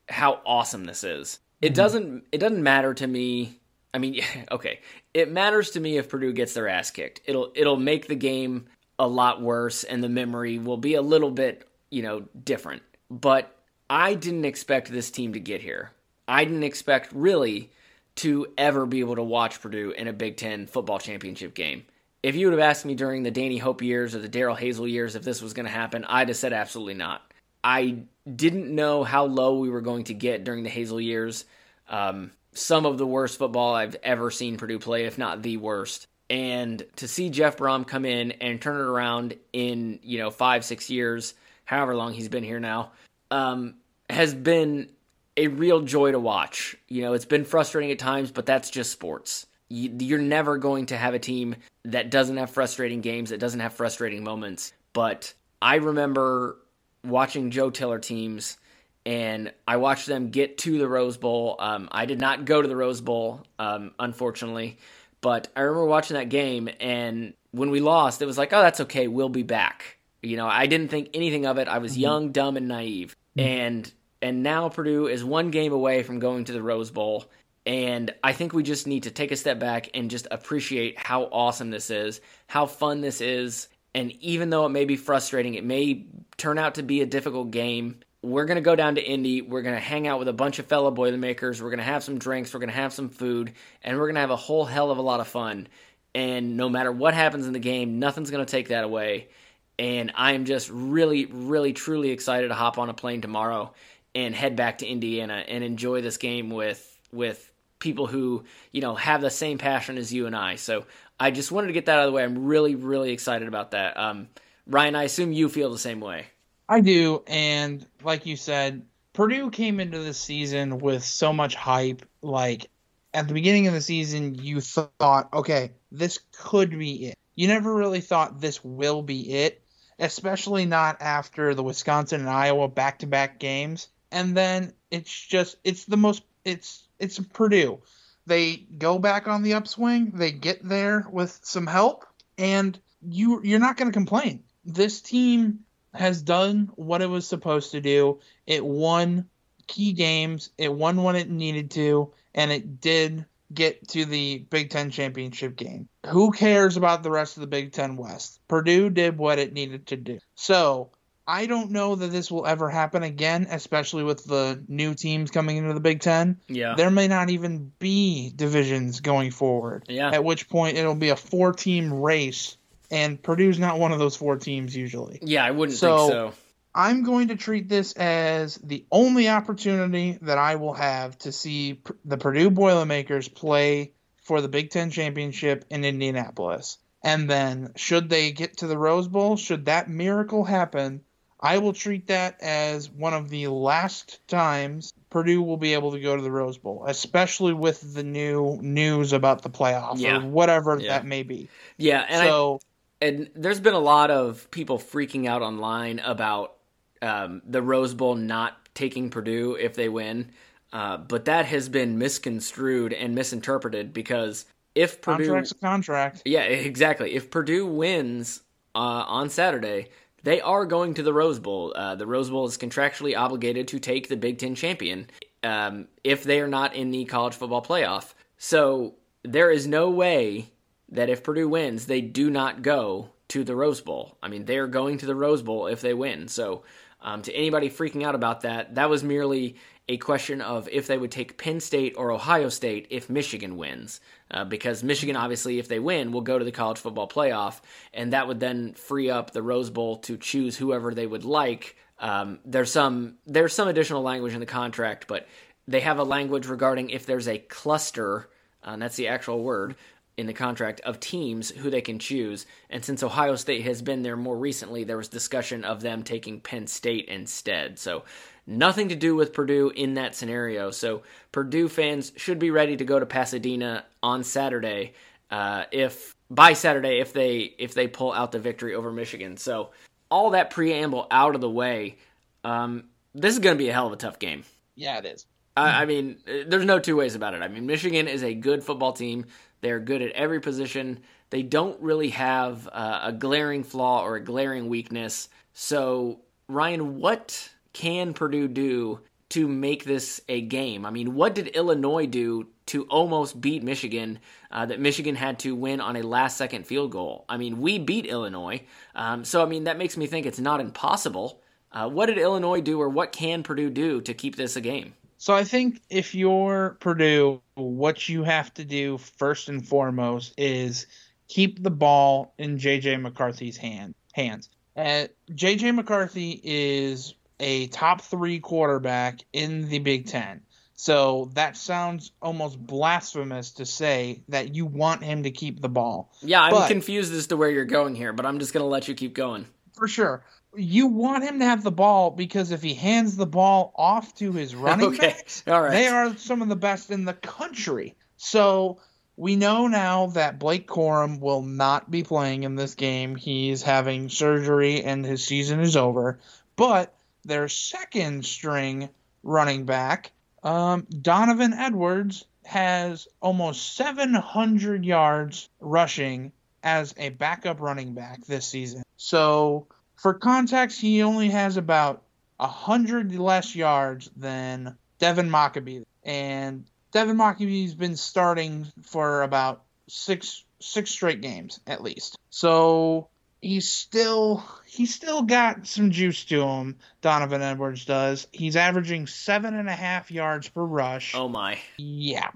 how 0.09 0.41
awesome 0.45 0.83
this 0.83 1.03
is. 1.03 1.39
It 1.61 1.67
mm-hmm. 1.67 1.73
doesn't 1.75 2.23
it 2.31 2.39
doesn't 2.39 2.61
matter 2.61 2.93
to 2.95 3.07
me 3.07 3.59
I 3.95 3.97
mean, 3.97 4.19
okay, 4.51 4.81
it 5.13 5.31
matters 5.31 5.71
to 5.71 5.79
me 5.79 5.97
if 5.97 6.09
Purdue 6.09 6.33
gets 6.33 6.53
their 6.53 6.67
ass 6.67 6.91
kicked. 6.91 7.21
It'll 7.25 7.51
it'll 7.55 7.77
make 7.77 8.07
the 8.07 8.15
game 8.15 8.65
a 8.99 9.07
lot 9.07 9.41
worse, 9.41 9.83
and 9.83 10.03
the 10.03 10.09
memory 10.09 10.59
will 10.59 10.77
be 10.77 10.95
a 10.95 11.01
little 11.01 11.31
bit 11.31 11.67
you 11.89 12.03
know 12.03 12.25
different. 12.43 12.83
But 13.09 13.55
I 13.89 14.13
didn't 14.13 14.45
expect 14.45 14.91
this 14.91 15.09
team 15.09 15.33
to 15.33 15.39
get 15.39 15.61
here. 15.61 15.91
I 16.27 16.43
didn't 16.43 16.63
expect 16.63 17.13
really 17.13 17.71
to 18.15 18.47
ever 18.57 18.85
be 18.85 18.99
able 18.99 19.15
to 19.15 19.23
watch 19.23 19.61
Purdue 19.61 19.91
in 19.91 20.07
a 20.07 20.13
Big 20.13 20.37
Ten 20.37 20.67
football 20.67 20.99
championship 20.99 21.53
game. 21.53 21.85
If 22.25 22.35
you 22.35 22.47
would 22.47 22.57
have 22.57 22.69
asked 22.71 22.85
me 22.85 22.95
during 22.95 23.21
the 23.21 23.29
Danny 23.29 23.59
Hope 23.59 23.83
years 23.83 24.15
or 24.15 24.19
the 24.19 24.27
Darrell 24.27 24.55
Hazell 24.55 24.89
years 24.89 25.15
if 25.15 25.21
this 25.21 25.43
was 25.43 25.53
going 25.53 25.67
to 25.67 25.71
happen, 25.71 26.03
I'd 26.05 26.29
have 26.29 26.37
said 26.37 26.53
absolutely 26.53 26.95
not. 26.95 27.21
I 27.63 27.99
didn't 28.25 28.73
know 28.73 29.03
how 29.03 29.25
low 29.25 29.59
we 29.59 29.69
were 29.69 29.81
going 29.81 30.05
to 30.05 30.15
get 30.15 30.43
during 30.43 30.63
the 30.63 30.71
Hazell 30.71 31.03
years. 31.03 31.45
Um, 31.87 32.31
some 32.51 32.87
of 32.87 32.97
the 32.97 33.05
worst 33.05 33.37
football 33.37 33.75
I've 33.75 33.95
ever 34.01 34.31
seen 34.31 34.57
Purdue 34.57 34.79
play, 34.79 35.05
if 35.05 35.19
not 35.19 35.43
the 35.43 35.57
worst. 35.57 36.07
And 36.27 36.81
to 36.95 37.07
see 37.07 37.29
Jeff 37.29 37.57
Brohm 37.57 37.85
come 37.85 38.05
in 38.05 38.31
and 38.31 38.59
turn 38.59 38.77
it 38.77 38.89
around 38.89 39.35
in, 39.53 39.99
you 40.01 40.17
know, 40.17 40.31
five, 40.31 40.65
six 40.65 40.89
years, 40.89 41.35
however 41.63 41.95
long 41.95 42.13
he's 42.13 42.27
been 42.27 42.43
here 42.43 42.59
now, 42.59 42.89
um, 43.29 43.75
has 44.09 44.33
been 44.33 44.89
a 45.37 45.49
real 45.49 45.81
joy 45.81 46.11
to 46.11 46.19
watch. 46.19 46.75
You 46.87 47.03
know, 47.03 47.13
it's 47.13 47.25
been 47.25 47.45
frustrating 47.45 47.91
at 47.91 47.99
times, 47.99 48.31
but 48.31 48.47
that's 48.47 48.71
just 48.71 48.91
sports. 48.91 49.45
You're 49.69 50.19
never 50.19 50.57
going 50.57 50.87
to 50.87 50.97
have 50.97 51.13
a 51.13 51.19
team 51.19 51.55
that 51.85 52.11
doesn't 52.11 52.37
have 52.37 52.51
frustrating 52.51 53.01
games, 53.01 53.31
that 53.31 53.39
doesn't 53.39 53.59
have 53.59 53.73
frustrating 53.73 54.23
moments. 54.23 54.73
But 54.93 55.33
I 55.61 55.75
remember 55.75 56.57
watching 57.03 57.51
Joe 57.51 57.69
Tiller 57.69 57.99
teams 57.99 58.57
and 59.05 59.53
I 59.67 59.77
watched 59.77 60.07
them 60.07 60.29
get 60.29 60.57
to 60.59 60.77
the 60.77 60.87
Rose 60.87 61.17
Bowl. 61.17 61.55
Um, 61.59 61.87
I 61.91 62.05
did 62.05 62.19
not 62.19 62.45
go 62.45 62.61
to 62.61 62.67
the 62.67 62.75
Rose 62.75 63.01
Bowl, 63.01 63.41
um, 63.59 63.91
unfortunately, 63.99 64.79
but 65.21 65.47
I 65.55 65.61
remember 65.61 65.85
watching 65.85 66.15
that 66.15 66.29
game, 66.29 66.69
and 66.79 67.33
when 67.51 67.69
we 67.69 67.79
lost, 67.79 68.21
it 68.21 68.25
was 68.25 68.37
like, 68.37 68.51
oh, 68.51 68.61
that's 68.61 68.81
okay, 68.81 69.07
we'll 69.07 69.29
be 69.29 69.43
back. 69.43 69.97
You 70.23 70.37
know, 70.37 70.47
I 70.47 70.65
didn't 70.65 70.89
think 70.89 71.11
anything 71.13 71.45
of 71.45 71.57
it. 71.59 71.67
I 71.67 71.77
was 71.77 71.91
mm-hmm. 71.91 72.01
young, 72.01 72.31
dumb, 72.31 72.57
and 72.57 72.67
naive, 72.67 73.15
mm-hmm. 73.37 73.47
and 73.47 73.93
and 74.21 74.41
now 74.41 74.69
Purdue 74.69 75.07
is 75.07 75.23
one 75.23 75.51
game 75.51 75.71
away 75.71 76.01
from 76.01 76.19
going 76.19 76.45
to 76.45 76.53
the 76.53 76.63
Rose 76.63 76.89
Bowl. 76.89 77.25
And 77.65 78.13
I 78.23 78.33
think 78.33 78.53
we 78.53 78.63
just 78.63 78.85
need 78.85 79.03
to 79.03 79.11
take 79.11 79.31
a 79.31 79.35
step 79.35 79.59
back 79.59 79.89
and 79.93 80.11
just 80.11 80.27
appreciate 80.29 80.99
how 80.99 81.23
awesome 81.23 81.71
this 81.71 81.89
is, 81.89 82.21
how 82.47 82.67
fun 82.67 83.01
this 83.01 83.21
is. 83.21 83.67
And 83.93 84.11
even 84.21 84.49
though 84.49 84.65
it 84.65 84.69
may 84.69 84.85
be 84.85 84.97
frustrating, 84.97 85.55
it 85.55 85.63
may 85.63 86.05
turn 86.37 86.59
out 86.59 86.75
to 86.75 86.83
be 86.83 87.01
a 87.01 87.05
difficult 87.05 87.51
game 87.51 88.01
we're 88.25 88.45
going 88.45 88.55
to 88.55 88.61
go 88.61 88.75
down 88.75 88.95
to 88.95 89.03
Indy. 89.03 89.41
We're 89.41 89.61
going 89.61 89.75
to 89.75 89.81
hang 89.81 90.07
out 90.07 90.19
with 90.19 90.27
a 90.27 90.33
bunch 90.33 90.59
of 90.59 90.65
fellow 90.65 90.91
Boilermakers. 90.91 91.61
We're 91.61 91.69
going 91.69 91.79
to 91.79 91.83
have 91.83 92.03
some 92.03 92.17
drinks. 92.17 92.53
We're 92.53 92.59
going 92.59 92.71
to 92.71 92.75
have 92.75 92.93
some 92.93 93.09
food. 93.09 93.53
And 93.83 93.97
we're 93.97 94.05
going 94.05 94.15
to 94.15 94.21
have 94.21 94.31
a 94.31 94.35
whole 94.35 94.65
hell 94.65 94.91
of 94.91 94.97
a 94.97 95.01
lot 95.01 95.19
of 95.19 95.27
fun. 95.27 95.67
And 96.13 96.57
no 96.57 96.69
matter 96.69 96.91
what 96.91 97.13
happens 97.13 97.45
in 97.45 97.53
the 97.53 97.59
game, 97.59 97.99
nothing's 97.99 98.31
going 98.31 98.45
to 98.45 98.49
take 98.49 98.69
that 98.69 98.83
away. 98.83 99.29
And 99.77 100.11
I 100.15 100.33
am 100.33 100.45
just 100.45 100.69
really, 100.69 101.25
really, 101.25 101.73
truly 101.73 102.11
excited 102.11 102.47
to 102.47 102.53
hop 102.53 102.77
on 102.77 102.89
a 102.89 102.93
plane 102.93 103.21
tomorrow 103.21 103.73
and 104.13 104.33
head 104.33 104.55
back 104.55 104.79
to 104.79 104.87
Indiana 104.87 105.43
and 105.47 105.63
enjoy 105.63 106.01
this 106.01 106.17
game 106.17 106.49
with 106.49 106.91
with 107.11 107.51
people 107.79 108.07
who 108.07 108.43
you 108.71 108.81
know 108.81 108.95
have 108.95 109.21
the 109.21 109.29
same 109.29 109.57
passion 109.57 109.97
as 109.97 110.13
you 110.13 110.27
and 110.27 110.35
I. 110.35 110.55
So 110.55 110.85
I 111.19 111.31
just 111.31 111.51
wanted 111.51 111.67
to 111.67 111.73
get 111.73 111.85
that 111.85 111.97
out 111.97 112.05
of 112.05 112.11
the 112.11 112.15
way. 112.15 112.23
I'm 112.23 112.45
really, 112.45 112.75
really 112.75 113.11
excited 113.11 113.47
about 113.47 113.71
that. 113.71 113.97
Um, 113.97 114.27
Ryan, 114.67 114.95
I 114.95 115.03
assume 115.03 115.31
you 115.31 115.49
feel 115.49 115.71
the 115.71 115.77
same 115.77 115.99
way. 115.99 116.27
I 116.67 116.81
do, 116.81 117.23
and 117.27 117.85
like 118.03 118.25
you 118.25 118.35
said, 118.35 118.85
Purdue 119.13 119.51
came 119.51 119.79
into 119.79 119.99
the 119.99 120.13
season 120.13 120.79
with 120.79 121.03
so 121.03 121.31
much 121.31 121.55
hype. 121.55 122.05
Like 122.21 122.69
at 123.13 123.27
the 123.27 123.33
beginning 123.33 123.67
of 123.67 123.73
the 123.73 123.81
season, 123.81 124.35
you 124.35 124.61
thought, 124.61 125.29
okay, 125.33 125.71
this 125.91 126.19
could 126.31 126.71
be 126.71 127.07
it. 127.07 127.17
You 127.35 127.47
never 127.47 127.73
really 127.73 128.01
thought 128.01 128.41
this 128.41 128.63
will 128.63 129.01
be 129.01 129.31
it, 129.31 129.61
especially 129.99 130.65
not 130.65 131.01
after 131.01 131.53
the 131.53 131.63
Wisconsin 131.63 132.21
and 132.21 132.29
Iowa 132.29 132.67
back-to-back 132.67 133.39
games. 133.39 133.89
And 134.11 134.35
then 134.35 134.73
it's 134.89 135.11
just 135.11 135.57
it's 135.63 135.85
the 135.85 135.97
most 135.97 136.23
it's 136.43 136.84
it's 136.99 137.19
Purdue. 137.19 137.79
They 138.25 138.55
go 138.55 138.97
back 138.99 139.27
on 139.27 139.43
the 139.43 139.53
upswing. 139.53 140.11
They 140.15 140.31
get 140.31 140.67
there 140.67 141.05
with 141.11 141.39
some 141.43 141.67
help, 141.67 142.05
and 142.37 142.79
you 143.01 143.41
you're 143.43 143.59
not 143.59 143.77
going 143.77 143.89
to 143.91 143.93
complain. 143.93 144.43
This 144.63 145.01
team 145.01 145.59
has 145.93 146.21
done 146.21 146.71
what 146.75 147.01
it 147.01 147.09
was 147.09 147.27
supposed 147.27 147.71
to 147.71 147.81
do. 147.81 148.19
It 148.45 148.65
won 148.65 149.29
key 149.67 149.93
games, 149.93 150.49
it 150.57 150.73
won 150.73 151.03
when 151.03 151.15
it 151.15 151.29
needed 151.29 151.71
to, 151.71 152.13
and 152.33 152.51
it 152.51 152.81
did 152.81 153.25
get 153.53 153.87
to 153.89 154.05
the 154.05 154.39
Big 154.49 154.69
Ten 154.69 154.89
championship 154.89 155.55
game. 155.55 155.87
Who 156.07 156.31
cares 156.31 156.77
about 156.77 157.03
the 157.03 157.11
rest 157.11 157.37
of 157.37 157.41
the 157.41 157.47
Big 157.47 157.71
Ten 157.71 157.95
West? 157.95 158.39
Purdue 158.47 158.89
did 158.89 159.17
what 159.17 159.39
it 159.39 159.53
needed 159.53 159.87
to 159.87 159.97
do. 159.97 160.19
So 160.35 160.91
I 161.27 161.47
don't 161.47 161.71
know 161.71 161.95
that 161.95 162.11
this 162.11 162.29
will 162.29 162.45
ever 162.45 162.69
happen 162.69 163.01
again, 163.03 163.47
especially 163.49 164.03
with 164.03 164.25
the 164.25 164.63
new 164.67 164.93
teams 164.93 165.31
coming 165.31 165.57
into 165.57 165.73
the 165.73 165.79
Big 165.79 166.01
Ten. 166.01 166.39
Yeah. 166.47 166.75
There 166.75 166.91
may 166.91 167.07
not 167.07 167.29
even 167.29 167.71
be 167.79 168.31
divisions 168.35 168.99
going 168.99 169.31
forward. 169.31 169.85
Yeah. 169.87 170.11
At 170.11 170.23
which 170.23 170.49
point 170.49 170.77
it'll 170.77 170.95
be 170.95 171.09
a 171.09 171.15
four 171.15 171.53
team 171.53 171.93
race 171.93 172.57
and 172.91 173.21
Purdue's 173.21 173.59
not 173.59 173.79
one 173.79 173.91
of 173.91 173.99
those 173.99 174.15
four 174.15 174.37
teams 174.37 174.75
usually. 174.75 175.19
Yeah, 175.21 175.43
I 175.43 175.51
wouldn't 175.51 175.77
so, 175.77 175.97
think 175.97 176.11
so. 176.11 176.33
I'm 176.73 177.03
going 177.03 177.29
to 177.29 177.35
treat 177.35 177.69
this 177.69 177.93
as 177.93 178.55
the 178.55 178.85
only 178.91 179.29
opportunity 179.29 180.17
that 180.21 180.37
I 180.37 180.55
will 180.55 180.73
have 180.73 181.17
to 181.19 181.31
see 181.31 181.81
the 182.03 182.17
Purdue 182.17 182.49
Boilermakers 182.49 183.27
play 183.27 183.93
for 184.23 184.41
the 184.41 184.49
Big 184.49 184.71
Ten 184.71 184.91
championship 184.91 185.65
in 185.69 185.85
Indianapolis. 185.85 186.77
And 187.01 187.29
then, 187.29 187.71
should 187.75 188.09
they 188.09 188.31
get 188.31 188.57
to 188.57 188.67
the 188.67 188.77
Rose 188.77 189.07
Bowl, 189.07 189.37
should 189.37 189.65
that 189.65 189.89
miracle 189.89 190.43
happen, 190.43 191.01
I 191.45 191.59
will 191.59 191.73
treat 191.73 192.07
that 192.07 192.41
as 192.41 192.89
one 192.89 193.13
of 193.13 193.29
the 193.29 193.47
last 193.49 194.19
times 194.27 194.95
Purdue 195.11 195.43
will 195.43 195.57
be 195.57 195.73
able 195.75 195.91
to 195.91 195.99
go 195.99 196.15
to 196.15 196.21
the 196.21 196.31
Rose 196.31 196.57
Bowl, 196.57 196.85
especially 196.87 197.53
with 197.53 197.93
the 197.93 198.01
new 198.01 198.57
news 198.63 199.13
about 199.13 199.43
the 199.43 199.49
playoff 199.51 199.99
yeah. 199.99 200.17
or 200.17 200.21
whatever 200.21 200.79
yeah. 200.79 200.89
that 200.89 201.05
may 201.05 201.21
be. 201.21 201.47
Yeah, 201.77 202.03
and 202.09 202.27
so 202.27 202.59
and 202.99 203.29
there's 203.35 203.59
been 203.59 203.75
a 203.75 203.79
lot 203.79 204.09
of 204.09 204.49
people 204.49 204.79
freaking 204.79 205.27
out 205.27 205.43
online 205.43 205.99
about 205.99 206.55
um, 207.03 207.43
the 207.45 207.61
Rose 207.61 207.93
Bowl 207.93 208.15
not 208.15 208.57
taking 208.73 209.11
Purdue 209.11 209.53
if 209.53 209.75
they 209.75 209.87
win, 209.87 210.31
uh, 210.73 210.97
but 210.97 211.25
that 211.25 211.45
has 211.45 211.69
been 211.69 211.99
misconstrued 211.99 212.91
and 212.91 213.13
misinterpreted 213.13 213.93
because 213.93 214.45
if 214.73 214.99
Purdue 214.99 215.25
Contract's 215.25 215.51
a 215.51 215.55
contract. 215.55 216.21
Yeah, 216.25 216.41
exactly. 216.41 217.13
If 217.13 217.29
Purdue 217.29 217.67
wins 217.67 218.41
uh, 218.73 219.05
on 219.07 219.29
Saturday, 219.29 219.89
they 220.25 220.41
are 220.41 220.65
going 220.65 220.95
to 220.95 221.03
the 221.03 221.13
Rose 221.13 221.37
Bowl. 221.37 221.71
Uh, 221.75 221.93
the 221.93 222.07
Rose 222.07 222.31
Bowl 222.31 222.47
is 222.47 222.57
contractually 222.57 223.15
obligated 223.15 223.67
to 223.69 223.79
take 223.79 224.09
the 224.09 224.17
Big 224.17 224.39
Ten 224.39 224.55
champion 224.55 225.07
um, 225.43 225.87
if 226.03 226.23
they 226.23 226.41
are 226.41 226.47
not 226.47 226.73
in 226.73 226.89
the 226.89 227.05
college 227.05 227.35
football 227.35 227.61
playoff. 227.61 228.15
So 228.39 228.95
there 229.23 229.51
is 229.51 229.67
no 229.67 229.91
way 229.91 230.51
that 230.89 231.09
if 231.09 231.23
Purdue 231.23 231.47
wins, 231.47 231.85
they 231.85 232.01
do 232.01 232.31
not 232.31 232.63
go 232.63 233.11
to 233.27 233.43
the 233.43 233.55
Rose 233.55 233.81
Bowl. 233.81 234.17
I 234.23 234.27
mean, 234.27 234.45
they're 234.45 234.67
going 234.67 234.97
to 234.97 235.05
the 235.05 235.15
Rose 235.15 235.43
Bowl 235.43 235.67
if 235.67 235.81
they 235.81 235.93
win. 235.93 236.27
So 236.27 236.63
um, 237.01 237.21
to 237.21 237.33
anybody 237.33 237.69
freaking 237.69 238.03
out 238.03 238.15
about 238.15 238.41
that, 238.41 238.73
that 238.75 238.89
was 238.89 239.03
merely 239.03 239.57
a 239.87 239.97
question 239.97 240.41
of 240.41 240.67
if 240.71 240.87
they 240.87 240.97
would 240.97 241.11
take 241.11 241.37
Penn 241.37 241.59
State 241.59 241.93
or 241.97 242.11
Ohio 242.11 242.49
State 242.49 242.87
if 242.89 243.09
Michigan 243.09 243.57
wins. 243.57 243.99
Uh, 244.31 244.43
because 244.43 244.83
Michigan, 244.83 245.15
obviously, 245.15 245.59
if 245.59 245.67
they 245.67 245.79
win, 245.79 246.11
will 246.11 246.21
go 246.21 246.39
to 246.39 246.45
the 246.45 246.51
college 246.51 246.79
football 246.79 247.07
playoff, 247.07 247.61
and 247.93 248.13
that 248.13 248.27
would 248.27 248.39
then 248.39 248.73
free 248.73 249.09
up 249.09 249.31
the 249.31 249.43
Rose 249.43 249.69
Bowl 249.69 249.97
to 249.97 250.17
choose 250.17 250.57
whoever 250.57 250.93
they 250.93 251.05
would 251.05 251.23
like. 251.23 251.75
Um, 251.99 252.39
there's 252.43 252.71
some 252.71 253.17
there's 253.27 253.53
some 253.53 253.67
additional 253.67 254.01
language 254.01 254.33
in 254.33 254.39
the 254.39 254.45
contract, 254.45 255.07
but 255.07 255.27
they 255.67 255.79
have 255.81 255.99
a 255.99 256.03
language 256.03 256.47
regarding 256.47 256.89
if 256.89 257.05
there's 257.05 257.27
a 257.27 257.37
cluster, 257.37 258.29
uh, 258.65 258.71
and 258.71 258.81
that's 258.81 258.97
the 258.97 259.07
actual 259.07 259.43
word 259.43 259.75
in 260.17 260.27
the 260.27 260.33
contract 260.33 260.79
of 260.81 260.99
teams 260.99 261.49
who 261.49 261.69
they 261.69 261.81
can 261.81 261.99
choose. 261.99 262.45
And 262.69 262.83
since 262.83 263.03
Ohio 263.03 263.35
State 263.35 263.63
has 263.63 263.81
been 263.81 264.01
there 264.01 264.15
more 264.15 264.37
recently, 264.37 264.83
there 264.83 264.97
was 264.97 265.09
discussion 265.09 265.65
of 265.65 265.81
them 265.81 266.03
taking 266.03 266.39
Penn 266.39 266.67
State 266.67 267.05
instead. 267.09 267.77
So 267.77 268.03
Nothing 268.47 268.89
to 268.89 268.95
do 268.95 269.15
with 269.15 269.33
Purdue 269.33 269.71
in 269.75 269.95
that 269.95 270.15
scenario. 270.15 270.71
So 270.71 271.01
Purdue 271.31 271.67
fans 271.67 272.11
should 272.15 272.37
be 272.37 272.51
ready 272.51 272.77
to 272.77 272.85
go 272.85 272.99
to 272.99 273.05
Pasadena 273.05 273.85
on 274.03 274.23
Saturday. 274.23 274.93
Uh, 275.31 275.63
if 275.71 276.15
by 276.29 276.53
Saturday, 276.53 276.99
if 276.99 277.13
they 277.13 277.55
if 277.57 277.73
they 277.73 277.87
pull 277.87 278.13
out 278.13 278.31
the 278.31 278.39
victory 278.39 278.75
over 278.75 278.91
Michigan. 278.91 279.37
So 279.37 279.71
all 280.11 280.31
that 280.31 280.51
preamble 280.51 281.07
out 281.09 281.33
of 281.33 281.41
the 281.41 281.49
way, 281.49 281.97
um, 282.43 282.85
this 283.15 283.33
is 283.33 283.39
going 283.39 283.55
to 283.55 283.63
be 283.63 283.69
a 283.69 283.73
hell 283.73 283.87
of 283.87 283.93
a 283.93 283.97
tough 283.97 284.19
game. 284.19 284.43
Yeah, 284.75 284.99
it 284.99 285.05
is. 285.05 285.25
I, 285.57 285.83
I 285.83 285.85
mean, 285.85 286.17
there's 286.25 286.65
no 286.65 286.79
two 286.79 286.97
ways 286.97 287.15
about 287.15 287.33
it. 287.33 287.41
I 287.41 287.47
mean, 287.47 287.65
Michigan 287.65 288.07
is 288.07 288.23
a 288.23 288.33
good 288.33 288.63
football 288.63 288.93
team. 288.93 289.25
They're 289.61 289.79
good 289.79 290.01
at 290.01 290.11
every 290.11 290.39
position. 290.39 290.99
They 291.29 291.41
don't 291.41 291.81
really 291.81 292.09
have 292.09 292.67
uh, 292.71 292.99
a 293.03 293.11
glaring 293.13 293.63
flaw 293.63 294.03
or 294.03 294.17
a 294.17 294.23
glaring 294.23 294.67
weakness. 294.67 295.29
So, 295.53 296.19
Ryan, 296.47 296.99
what 296.99 297.49
can 297.75 298.13
Purdue 298.13 298.47
do 298.47 299.01
to 299.29 299.47
make 299.47 299.83
this 299.83 300.21
a 300.29 300.41
game? 300.41 300.85
I 300.85 300.91
mean, 300.91 301.13
what 301.13 301.35
did 301.35 301.49
Illinois 301.49 302.07
do 302.07 302.47
to 302.67 302.85
almost 302.85 303.39
beat 303.39 303.63
Michigan 303.63 304.19
uh, 304.49 304.65
that 304.65 304.79
Michigan 304.79 305.13
had 305.13 305.39
to 305.39 305.53
win 305.53 305.81
on 305.81 305.97
a 305.97 306.01
last 306.01 306.37
second 306.37 306.65
field 306.65 306.91
goal? 306.91 307.25
I 307.29 307.37
mean, 307.37 307.59
we 307.59 307.77
beat 307.77 308.05
Illinois. 308.05 308.63
Um, 308.95 309.25
so, 309.25 309.43
I 309.43 309.45
mean, 309.45 309.65
that 309.65 309.77
makes 309.77 309.97
me 309.97 310.07
think 310.07 310.25
it's 310.25 310.39
not 310.39 310.61
impossible. 310.61 311.41
Uh, 311.71 311.89
what 311.89 312.05
did 312.05 312.17
Illinois 312.17 312.61
do, 312.61 312.81
or 312.81 312.87
what 312.87 313.11
can 313.11 313.43
Purdue 313.43 313.69
do 313.69 313.99
to 314.01 314.13
keep 314.13 314.37
this 314.37 314.55
a 314.55 314.61
game? 314.61 314.93
So 315.17 315.33
I 315.33 315.43
think 315.43 315.81
if 315.89 316.15
you're 316.15 316.77
Purdue, 316.79 317.41
what 317.55 318.07
you 318.07 318.23
have 318.23 318.53
to 318.53 318.63
do 318.63 318.97
first 318.97 319.49
and 319.49 319.67
foremost 319.67 320.33
is 320.37 320.87
keep 321.27 321.61
the 321.61 321.71
ball 321.71 322.33
in 322.37 322.57
JJ 322.57 323.01
McCarthy's 323.01 323.57
hand 323.57 323.95
hands. 324.13 324.49
Uh, 324.77 325.07
JJ 325.31 325.75
McCarthy 325.75 326.39
is 326.43 327.15
a 327.39 327.67
top 327.67 328.01
three 328.01 328.39
quarterback 328.39 329.19
in 329.33 329.69
the 329.69 329.79
Big 329.79 330.07
Ten. 330.07 330.41
So 330.75 331.31
that 331.33 331.55
sounds 331.55 332.11
almost 332.21 332.59
blasphemous 332.59 333.51
to 333.51 333.65
say 333.65 334.23
that 334.27 334.55
you 334.55 334.65
want 334.65 335.03
him 335.03 335.23
to 335.23 335.31
keep 335.31 335.61
the 335.61 335.69
ball. 335.69 336.11
Yeah, 336.21 336.41
I'm 336.41 336.51
but, 336.51 336.67
confused 336.67 337.13
as 337.13 337.27
to 337.27 337.37
where 337.37 337.49
you're 337.49 337.65
going 337.65 337.95
here, 337.95 338.11
but 338.11 338.25
I'm 338.25 338.39
just 338.39 338.53
going 338.53 338.63
to 338.63 338.67
let 338.67 338.87
you 338.87 338.93
keep 338.93 339.13
going. 339.13 339.45
For 339.73 339.87
sure. 339.87 340.23
You 340.53 340.87
want 340.87 341.23
him 341.23 341.39
to 341.39 341.45
have 341.45 341.63
the 341.63 341.71
ball 341.71 342.11
because 342.11 342.51
if 342.51 342.61
he 342.61 342.73
hands 342.73 343.15
the 343.15 343.25
ball 343.25 343.73
off 343.75 344.13
to 344.15 344.33
his 344.33 344.53
running 344.55 344.87
okay. 344.87 345.07
backs, 345.07 345.43
All 345.47 345.61
right. 345.61 345.71
they 345.71 345.87
are 345.87 346.15
some 346.17 346.41
of 346.41 346.49
the 346.49 346.55
best 346.55 346.91
in 346.91 347.05
the 347.05 347.13
country. 347.13 347.95
So 348.17 348.79
we 349.15 349.37
know 349.37 349.67
now 349.67 350.07
that 350.07 350.39
Blake 350.39 350.67
Corum 350.67 351.21
will 351.21 351.41
not 351.41 351.89
be 351.89 352.03
playing 352.03 352.43
in 352.43 352.55
this 352.55 352.75
game. 352.75 353.15
He's 353.15 353.61
having 353.61 354.09
surgery 354.09 354.83
and 354.83 355.05
his 355.05 355.23
season 355.23 355.61
is 355.61 355.77
over. 355.77 356.19
But 356.57 356.93
their 357.25 357.47
second 357.49 358.25
string 358.25 358.89
running 359.23 359.65
back, 359.65 360.11
um, 360.43 360.87
Donovan 361.01 361.53
Edwards, 361.53 362.25
has 362.45 363.07
almost 363.21 363.75
700 363.75 364.85
yards 364.85 365.49
rushing 365.59 366.31
as 366.63 366.93
a 366.97 367.09
backup 367.09 367.59
running 367.59 367.93
back 367.93 368.23
this 368.25 368.45
season. 368.45 368.83
So, 368.97 369.67
for 369.95 370.13
context, 370.13 370.79
he 370.79 371.01
only 371.01 371.29
has 371.29 371.57
about 371.57 372.03
100 372.37 373.15
less 373.15 373.55
yards 373.55 374.09
than 374.15 374.77
Devin 374.99 375.29
Mockobee. 375.29 375.85
And 376.03 376.65
Devin 376.91 377.17
Mockobee's 377.17 377.75
been 377.75 377.95
starting 377.97 378.67
for 378.83 379.23
about 379.23 379.63
six 379.87 380.43
six 380.59 380.89
straight 380.89 381.21
games 381.21 381.59
at 381.67 381.81
least. 381.81 382.17
So 382.29 383.09
he's 383.45 383.71
still 383.71 384.43
he's 384.65 384.93
still 384.93 385.21
got 385.21 385.67
some 385.67 385.91
juice 385.91 386.25
to 386.25 386.41
him. 386.41 386.77
Donovan 387.01 387.43
Edwards 387.43 387.85
does. 387.85 388.27
He's 388.31 388.55
averaging 388.55 389.05
seven 389.05 389.53
and 389.53 389.69
a 389.69 389.73
half 389.73 390.09
yards 390.09 390.49
per 390.49 390.63
rush. 390.63 391.13
Oh 391.15 391.29
my. 391.29 391.59
Yeah, 391.77 392.31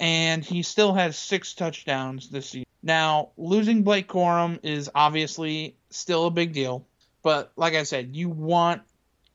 and 0.00 0.42
he 0.42 0.62
still 0.62 0.94
has 0.94 1.18
six 1.18 1.52
touchdowns 1.52 2.30
this 2.30 2.50
season. 2.50 2.66
Now 2.82 3.30
losing 3.36 3.82
Blake 3.82 4.08
Corum 4.08 4.60
is 4.62 4.90
obviously 4.94 5.76
still 5.90 6.26
a 6.26 6.30
big 6.30 6.54
deal, 6.54 6.86
but 7.22 7.52
like 7.56 7.74
I 7.74 7.82
said, 7.82 8.16
you 8.16 8.30
want 8.30 8.82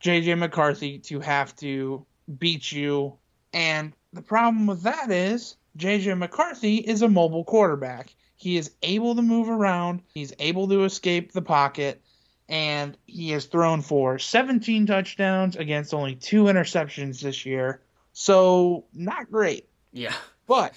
JJ 0.03 0.39
McCarthy 0.39 0.99
to 0.99 1.19
have 1.19 1.55
to 1.57 2.03
beat 2.39 2.71
you, 2.71 3.13
and 3.53 3.93
the 4.11 4.23
problem 4.23 4.65
with 4.65 4.83
that 4.83 5.11
is 5.11 5.55
JJ 5.77 6.17
McCarthy 6.17 6.77
is 6.77 7.03
a 7.03 7.07
mobile 7.07 7.43
quarterback. 7.43 8.15
He 8.41 8.57
is 8.57 8.71
able 8.81 9.13
to 9.13 9.21
move 9.21 9.49
around, 9.49 10.01
he's 10.15 10.33
able 10.39 10.67
to 10.69 10.83
escape 10.83 11.31
the 11.31 11.43
pocket, 11.43 12.01
and 12.49 12.97
he 13.05 13.29
has 13.29 13.45
thrown 13.45 13.83
for 13.83 14.17
17 14.17 14.87
touchdowns 14.87 15.55
against 15.55 15.93
only 15.93 16.15
two 16.15 16.45
interceptions 16.45 17.21
this 17.21 17.45
year. 17.45 17.83
So, 18.13 18.85
not 18.95 19.29
great. 19.29 19.69
Yeah. 19.91 20.15
But 20.47 20.73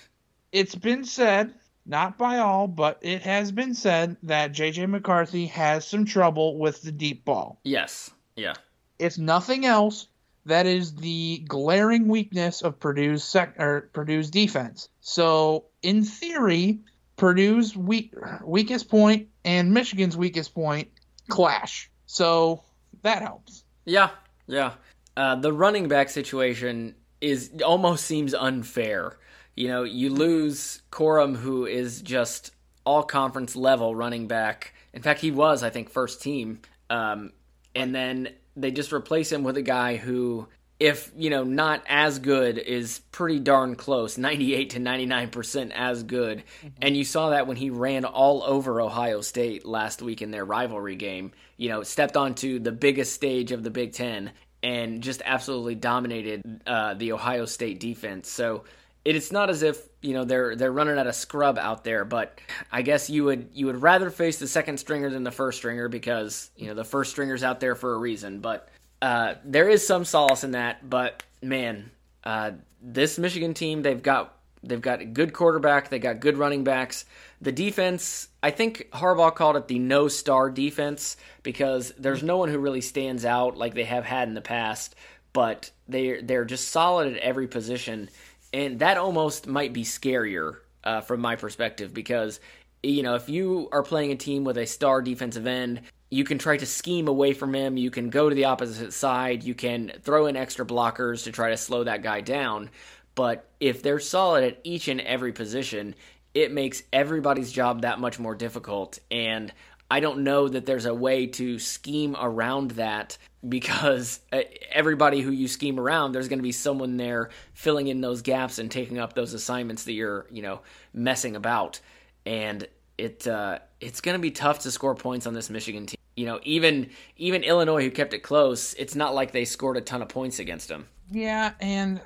it's 0.53 0.75
been 0.75 1.05
said, 1.05 1.55
not 1.87 2.19
by 2.19 2.37
all, 2.37 2.69
but 2.69 2.99
it 3.01 3.23
has 3.23 3.51
been 3.51 3.75
said 3.75 4.19
that 4.25 4.53
JJ 4.53 4.91
McCarthy 4.91 5.47
has 5.47 5.87
some 5.87 6.05
trouble 6.05 6.59
with 6.59 6.83
the 6.83 6.93
deep 6.93 7.25
ball. 7.25 7.61
Yes. 7.65 8.11
Yeah. 8.37 8.57
If 8.99 9.17
nothing 9.17 9.65
else, 9.65 10.09
that 10.45 10.67
is 10.67 10.97
the 10.97 11.43
glaring 11.49 12.09
weakness 12.09 12.61
of 12.61 12.79
Purdue's 12.79 13.25
sec- 13.25 13.59
or 13.59 13.89
Purdue's 13.95 14.31
defense. 14.31 14.91
So, 15.01 15.65
in 15.81 16.05
theory, 16.05 16.81
Purdue's 17.17 17.77
weak, 17.77 18.13
weakest 18.45 18.89
point 18.89 19.29
and 19.45 19.73
Michigan's 19.73 20.17
weakest 20.17 20.55
point 20.55 20.89
clash. 21.29 21.91
So 22.07 22.63
that 23.03 23.23
helps. 23.23 23.65
Yeah, 23.85 24.11
yeah. 24.47 24.73
Uh, 25.17 25.37
the 25.37 25.53
running 25.53 25.89
back 25.89 26.09
situation 26.11 26.95
is 27.21 27.53
almost 27.65 28.05
seems 28.05 28.35
unfair. 28.35 29.17
You 29.55 29.69
know, 29.69 29.85
you 29.85 30.11
lose 30.11 30.83
Corum, 30.91 31.37
who 31.37 31.67
is 31.67 32.03
just 32.03 32.51
all 32.85 33.03
conference 33.03 33.55
level 33.55 33.95
running 33.95 34.27
back. 34.27 34.75
In 34.93 35.03
fact, 35.03 35.21
he 35.21 35.31
was, 35.31 35.63
I 35.63 35.71
think, 35.71 35.91
first 35.91 36.21
team. 36.23 36.61
Um, 36.91 37.33
and 37.75 37.95
then 37.95 38.31
they 38.57 38.71
just 38.71 38.93
replace 38.93 39.31
him 39.31 39.43
with 39.43 39.57
a 39.57 39.63
guy 39.63 39.97
who 39.97 40.49
if 40.81 41.13
you 41.17 41.31
know 41.31 41.45
not 41.45 41.83
as 41.89 42.19
good 42.19 42.59
is 42.59 43.01
pretty 43.13 43.39
darn 43.39 43.77
close 43.77 44.19
98 44.19 44.71
to 44.71 44.81
99% 44.81 45.71
as 45.73 46.03
good 46.03 46.39
mm-hmm. 46.39 46.69
and 46.83 46.97
you 46.97 47.05
saw 47.05 47.31
that 47.31 47.47
when 47.47 47.57
he 47.57 47.71
ran 47.71 48.05
all 48.05 48.43
over 48.43 48.81
ohio 48.81 49.21
state 49.21 49.65
last 49.65 50.03
week 50.03 50.21
in 50.21 50.31
their 50.31 50.45
rivalry 50.45 50.97
game 50.97 51.33
you 51.57 51.69
know 51.69 51.83
stepped 51.83 52.17
onto 52.17 52.59
the 52.59 52.73
biggest 52.73 53.13
stage 53.13 53.53
of 53.53 53.63
the 53.63 53.71
big 53.71 53.93
ten 53.93 54.33
and 54.63 55.03
just 55.03 55.23
absolutely 55.25 55.75
dominated 55.75 56.43
uh, 56.67 56.95
the 56.95 57.13
ohio 57.13 57.45
state 57.45 57.79
defense 57.79 58.29
so 58.29 58.65
it's 59.05 59.31
not 59.31 59.51
as 59.51 59.63
if 59.63 59.87
you 60.01 60.15
know 60.15 60.25
they're 60.25 60.57
they're 60.57 60.73
running 60.73 60.99
out 60.99 61.07
of 61.07 61.15
scrub 61.15 61.59
out 61.59 61.85
there, 61.85 62.05
but 62.05 62.41
I 62.73 62.83
guess 62.83 63.11
you 63.11 63.25
would 63.25 63.51
you 63.53 63.67
would 63.67 63.83
rather 63.83 64.11
face 64.11 64.39
the 64.39 64.49
second 64.49 64.79
stringer 64.79 65.11
than 65.11 65.25
the 65.25 65.31
first 65.31 65.59
stringer 65.59 65.89
because 65.89 66.51
you 66.57 66.69
know 66.69 66.75
the 66.75 66.85
first 66.85 67.11
stringer's 67.11 67.43
out 67.43 67.61
there 67.61 67.75
for 67.75 67.95
a 67.95 67.99
reason. 67.99 68.41
But 68.41 68.69
uh, 69.05 69.35
there 69.45 69.69
is 69.69 69.87
some 69.87 70.03
solace 70.07 70.45
in 70.45 70.53
that, 70.53 70.89
but 70.89 71.23
man, 71.43 71.91
uh, 72.25 72.53
this 72.81 73.19
Michigan 73.19 73.53
team 73.53 73.83
they've 73.83 74.03
got 74.03 74.39
they've 74.63 74.81
got 74.81 75.03
a 75.03 75.05
good 75.05 75.35
quarterback, 75.35 75.91
they 75.91 75.99
got 75.99 76.21
good 76.21 76.39
running 76.39 76.65
backs. 76.65 77.05
The 77.43 77.53
defense, 77.53 78.29
I 78.43 78.51
think 78.51 78.89
Harbaugh 78.95 79.35
called 79.35 79.57
it 79.57 79.69
the 79.69 79.79
no 79.79 80.09
star 80.09 80.49
defense 80.49 81.19
because 81.43 81.93
there's 81.99 82.23
no 82.23 82.39
one 82.39 82.49
who 82.49 82.59
really 82.59 82.81
stands 82.81 83.27
out 83.27 83.59
like 83.59 83.75
they 83.75 83.85
have 83.85 84.07
had 84.07 84.27
in 84.29 84.33
the 84.33 84.41
past, 84.41 84.95
but 85.35 85.71
they 85.87 86.23
they're 86.23 86.47
just 86.47 86.69
solid 86.69 87.13
at 87.13 87.19
every 87.19 87.47
position, 87.47 88.09
and 88.55 88.79
that 88.79 88.97
almost 88.97 89.47
might 89.47 89.75
be 89.75 89.85
scarier 89.85 90.61
uh, 90.83 91.03
from 91.03 91.21
my 91.21 91.37
perspective 91.37 91.93
because 91.93 92.41
you 92.83 93.03
know 93.03 93.17
if 93.17 93.29
you 93.29 93.69
are 93.71 93.83
playing 93.83 94.13
a 94.13 94.17
team 94.17 94.45
with 94.45 94.57
a 94.57 94.65
star 94.65 95.03
defensive 95.03 95.47
end 95.47 95.83
you 96.15 96.25
can 96.25 96.39
try 96.39 96.57
to 96.57 96.67
scheme 96.67 97.09
away 97.09 97.33
from 97.33 97.55
him 97.55 97.77
you 97.77 97.91
can 97.91 98.09
go 98.09 98.29
to 98.29 98.35
the 98.35 98.45
opposite 98.45 98.93
side 98.93 99.43
you 99.43 99.55
can 99.55 99.93
throw 100.03 100.27
in 100.27 100.37
extra 100.37 100.65
blockers 100.65 101.25
to 101.25 101.33
try 101.33 101.51
to 101.51 101.57
slow 101.57 101.85
that 101.85 102.03
guy 102.03 102.21
down 102.21 102.71
but 103.15 103.49
if 103.61 103.83
they're 103.83 104.01
solid 104.01 104.45
at 104.45 104.61
each 104.63 104.89
and 104.89 105.01
every 105.01 105.33
position 105.33 105.95
it 106.33 106.53
makes 106.53 106.83
everybody's 106.93 107.53
job 107.53 107.83
that 107.83 107.99
much 107.99 108.19
more 108.19 108.35
difficult 108.35 108.99
and 109.11 109.53
I 109.91 110.01
don't 110.01 110.25
know 110.25 110.49
that 110.49 110.67
there's 110.67 110.87
a 110.87 110.95
way 110.95 111.27
to 111.27 111.59
scheme 111.59 112.17
around 112.19 112.73
that 112.73 113.19
because 113.49 114.21
uh, 114.33 114.41
everybody 114.73 115.21
who 115.21 115.31
you 115.31 115.47
scheme 115.47 115.79
around, 115.79 116.13
there's 116.13 116.29
going 116.29 116.39
to 116.39 116.43
be 116.45 116.53
someone 116.53 116.97
there 116.97 117.29
filling 117.53 117.89
in 117.89 118.01
those 118.01 118.23
gaps 118.23 118.59
and 118.59 118.71
taking 118.71 118.99
up 118.99 119.13
those 119.13 119.35
assignments 119.35 119.85
that 119.85 119.93
you're, 119.93 120.27
you 120.31 120.41
know, 120.41 120.63
messing 120.95 121.37
about. 121.37 121.81
And 122.25 122.67
it 122.97 123.27
uh, 123.27 123.59
it's 123.81 124.01
going 124.01 124.15
to 124.15 124.21
be 124.21 124.31
tough 124.31 124.61
to 124.61 124.71
score 124.71 124.95
points 124.95 125.27
on 125.27 125.35
this 125.35 125.51
Michigan 125.51 125.87
team. 125.87 125.99
You 126.17 126.27
know, 126.27 126.41
even 126.43 126.91
even 127.17 127.43
Illinois, 127.43 127.83
who 127.83 127.91
kept 127.91 128.15
it 128.15 128.21
close, 128.21 128.75
it's 128.75 128.95
not 128.95 129.15
like 129.15 129.33
they 129.33 129.45
scored 129.45 129.77
a 129.77 129.81
ton 129.81 130.03
of 130.03 130.09
points 130.09 130.39
against 130.39 130.69
them. 130.69 130.87
Yeah, 131.11 131.53
and 131.61 132.01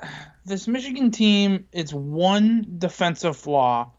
this 0.44 0.66
Michigan 0.66 1.10
team, 1.10 1.66
it's 1.72 1.92
one 1.92 2.66
defensive 2.78 3.36
flaw 3.36 3.92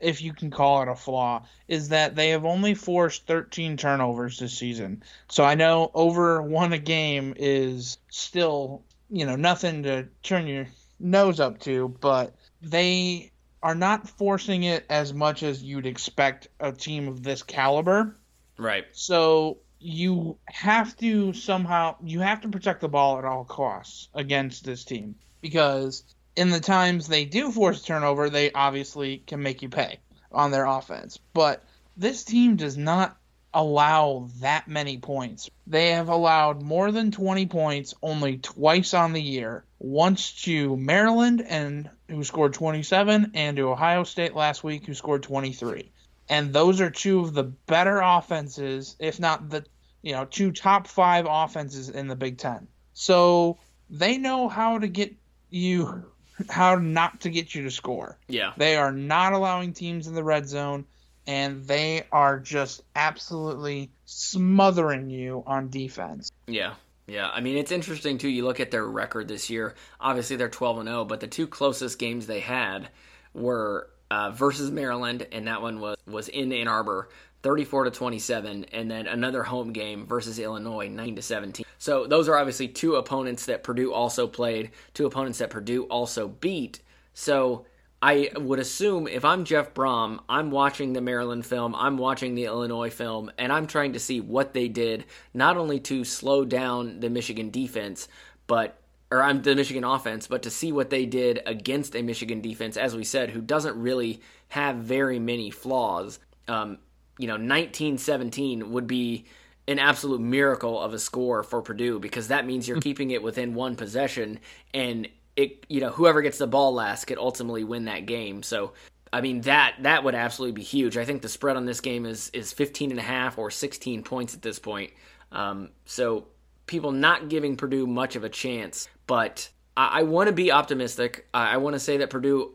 if 0.00 0.22
you 0.22 0.32
can 0.32 0.50
call 0.50 0.82
it 0.82 0.88
a 0.88 0.94
flaw, 0.94 1.46
is 1.68 1.90
that 1.90 2.16
they 2.16 2.30
have 2.30 2.44
only 2.44 2.74
forced 2.74 3.26
13 3.26 3.76
turnovers 3.76 4.38
this 4.38 4.56
season. 4.56 5.02
So 5.28 5.44
I 5.44 5.54
know 5.54 5.90
over 5.94 6.42
one 6.42 6.72
a 6.72 6.78
game 6.78 7.34
is 7.36 7.98
still, 8.08 8.82
you 9.10 9.26
know, 9.26 9.36
nothing 9.36 9.82
to 9.84 10.08
turn 10.22 10.46
your 10.46 10.66
nose 10.98 11.38
up 11.38 11.60
to, 11.60 11.88
but 12.00 12.34
they 12.62 13.30
are 13.62 13.74
not 13.74 14.08
forcing 14.08 14.62
it 14.62 14.86
as 14.88 15.12
much 15.12 15.42
as 15.42 15.62
you'd 15.62 15.86
expect 15.86 16.48
a 16.58 16.72
team 16.72 17.06
of 17.06 17.22
this 17.22 17.42
caliber. 17.42 18.16
Right. 18.60 18.84
So 18.92 19.58
you 19.78 20.36
have 20.44 20.94
to 20.98 21.32
somehow 21.32 21.96
you 22.04 22.20
have 22.20 22.42
to 22.42 22.48
protect 22.48 22.82
the 22.82 22.88
ball 22.88 23.18
at 23.18 23.24
all 23.24 23.44
costs 23.44 24.08
against 24.14 24.64
this 24.64 24.84
team 24.84 25.14
because 25.40 26.04
in 26.36 26.50
the 26.50 26.60
times 26.60 27.08
they 27.08 27.24
do 27.24 27.50
force 27.50 27.82
turnover, 27.82 28.28
they 28.28 28.52
obviously 28.52 29.22
can 29.26 29.42
make 29.42 29.62
you 29.62 29.70
pay 29.70 29.98
on 30.30 30.50
their 30.50 30.66
offense. 30.66 31.18
But 31.32 31.64
this 31.96 32.22
team 32.22 32.56
does 32.56 32.76
not 32.76 33.16
allow 33.54 34.28
that 34.40 34.68
many 34.68 34.98
points. 34.98 35.48
They 35.66 35.92
have 35.92 36.10
allowed 36.10 36.60
more 36.60 36.92
than 36.92 37.10
20 37.10 37.46
points 37.46 37.94
only 38.02 38.36
twice 38.36 38.92
on 38.92 39.14
the 39.14 39.22
year. 39.22 39.64
Once 39.78 40.42
to 40.42 40.76
Maryland 40.76 41.42
and 41.48 41.88
who 42.08 42.22
scored 42.24 42.52
27 42.52 43.32
and 43.34 43.56
to 43.56 43.70
Ohio 43.70 44.04
State 44.04 44.36
last 44.36 44.62
week 44.62 44.84
who 44.84 44.92
scored 44.92 45.22
23. 45.22 45.90
And 46.30 46.52
those 46.52 46.80
are 46.80 46.90
two 46.90 47.20
of 47.20 47.34
the 47.34 47.42
better 47.42 48.00
offenses, 48.00 48.96
if 49.00 49.20
not 49.20 49.50
the 49.50 49.66
you 50.02 50.12
know, 50.12 50.24
two 50.24 50.50
top 50.52 50.86
5 50.86 51.26
offenses 51.28 51.90
in 51.90 52.08
the 52.08 52.16
Big 52.16 52.38
10. 52.38 52.66
So 52.94 53.58
they 53.90 54.16
know 54.16 54.48
how 54.48 54.78
to 54.78 54.88
get 54.88 55.14
you 55.50 56.04
how 56.48 56.76
not 56.76 57.20
to 57.22 57.30
get 57.30 57.54
you 57.54 57.64
to 57.64 57.70
score. 57.70 58.18
Yeah. 58.28 58.52
They 58.56 58.76
are 58.76 58.92
not 58.92 59.32
allowing 59.32 59.72
teams 59.72 60.06
in 60.06 60.14
the 60.14 60.24
red 60.24 60.48
zone 60.48 60.86
and 61.26 61.66
they 61.66 62.04
are 62.12 62.38
just 62.38 62.82
absolutely 62.96 63.90
smothering 64.06 65.10
you 65.10 65.42
on 65.46 65.68
defense. 65.68 66.30
Yeah. 66.46 66.74
Yeah, 67.06 67.28
I 67.28 67.40
mean 67.40 67.56
it's 67.56 67.72
interesting 67.72 68.18
too. 68.18 68.28
You 68.28 68.44
look 68.44 68.60
at 68.60 68.70
their 68.70 68.86
record 68.86 69.26
this 69.26 69.50
year. 69.50 69.74
Obviously, 69.98 70.36
they're 70.36 70.48
twelve 70.48 70.78
and 70.78 70.86
zero, 70.86 71.04
but 71.04 71.18
the 71.18 71.26
two 71.26 71.48
closest 71.48 71.98
games 71.98 72.28
they 72.28 72.38
had 72.38 72.88
were 73.34 73.90
uh, 74.10 74.30
versus 74.30 74.70
Maryland, 74.70 75.26
and 75.32 75.46
that 75.46 75.62
one 75.62 75.80
was 75.80 75.96
was 76.06 76.28
in 76.28 76.52
Ann 76.52 76.68
Arbor. 76.68 77.08
34 77.42 77.84
to 77.84 77.90
27 77.90 78.66
and 78.72 78.90
then 78.90 79.06
another 79.06 79.42
home 79.42 79.72
game 79.72 80.06
versus 80.06 80.38
Illinois 80.38 80.88
9 80.88 81.16
to 81.16 81.22
17. 81.22 81.64
So 81.78 82.06
those 82.06 82.28
are 82.28 82.36
obviously 82.36 82.68
two 82.68 82.96
opponents 82.96 83.46
that 83.46 83.62
Purdue 83.62 83.94
also 83.94 84.26
played, 84.26 84.72
two 84.92 85.06
opponents 85.06 85.38
that 85.38 85.48
Purdue 85.48 85.84
also 85.84 86.28
beat. 86.28 86.80
So 87.14 87.64
I 88.02 88.30
would 88.36 88.58
assume 88.58 89.08
if 89.08 89.24
I'm 89.24 89.44
Jeff 89.44 89.74
Brohm, 89.74 90.20
I'm 90.28 90.50
watching 90.50 90.92
the 90.92 91.00
Maryland 91.00 91.44
film, 91.44 91.74
I'm 91.74 91.98
watching 91.98 92.34
the 92.34 92.44
Illinois 92.44 92.90
film, 92.90 93.30
and 93.36 93.52
I'm 93.52 93.66
trying 93.66 93.92
to 93.92 93.98
see 93.98 94.20
what 94.20 94.54
they 94.54 94.68
did 94.68 95.04
not 95.34 95.56
only 95.56 95.80
to 95.80 96.04
slow 96.04 96.44
down 96.44 97.00
the 97.00 97.10
Michigan 97.10 97.50
defense, 97.50 98.08
but 98.46 98.79
or 99.10 99.22
I'm 99.22 99.42
the 99.42 99.56
Michigan 99.56 99.84
offense, 99.84 100.26
but 100.26 100.42
to 100.42 100.50
see 100.50 100.72
what 100.72 100.90
they 100.90 101.04
did 101.04 101.40
against 101.46 101.96
a 101.96 102.02
Michigan 102.02 102.40
defense, 102.40 102.76
as 102.76 102.94
we 102.94 103.04
said, 103.04 103.30
who 103.30 103.40
doesn't 103.40 103.76
really 103.76 104.20
have 104.48 104.76
very 104.76 105.18
many 105.18 105.50
flaws. 105.50 106.18
Um, 106.46 106.78
you 107.18 107.26
know, 107.26 107.34
1917 107.34 108.70
would 108.70 108.86
be 108.86 109.26
an 109.68 109.78
absolute 109.78 110.20
miracle 110.20 110.80
of 110.80 110.94
a 110.94 110.98
score 110.98 111.42
for 111.42 111.62
Purdue 111.62 111.98
because 111.98 112.28
that 112.28 112.46
means 112.46 112.66
you're 112.66 112.80
keeping 112.80 113.10
it 113.10 113.22
within 113.22 113.54
one 113.54 113.76
possession 113.76 114.40
and 114.74 115.08
it 115.36 115.64
you 115.68 115.80
know 115.80 115.90
whoever 115.90 116.22
gets 116.22 116.38
the 116.38 116.46
ball 116.46 116.74
last 116.74 117.04
could 117.04 117.18
ultimately 117.18 117.62
win 117.62 117.84
that 117.84 118.06
game. 118.06 118.42
So 118.42 118.72
I 119.12 119.20
mean 119.20 119.42
that 119.42 119.76
that 119.82 120.02
would 120.02 120.14
absolutely 120.14 120.52
be 120.52 120.62
huge. 120.62 120.96
I 120.96 121.04
think 121.04 121.22
the 121.22 121.28
spread 121.28 121.56
on 121.56 121.66
this 121.66 121.80
game 121.80 122.04
is 122.04 122.30
is 122.30 122.52
15 122.52 122.90
and 122.90 122.98
a 122.98 123.02
half 123.02 123.38
or 123.38 123.50
16 123.50 124.02
points 124.02 124.34
at 124.34 124.42
this 124.42 124.58
point. 124.58 124.92
Um, 125.30 125.70
so 125.84 126.26
people 126.66 126.92
not 126.92 127.28
giving 127.28 127.56
Purdue 127.56 127.86
much 127.86 128.16
of 128.16 128.24
a 128.24 128.28
chance, 128.28 128.88
but 129.10 129.48
I, 129.76 129.98
I 129.98 130.02
want 130.04 130.28
to 130.28 130.32
be 130.32 130.52
optimistic. 130.52 131.26
I, 131.34 131.54
I 131.54 131.56
want 131.56 131.74
to 131.74 131.80
say 131.80 131.96
that 131.96 132.10
Purdue, 132.10 132.54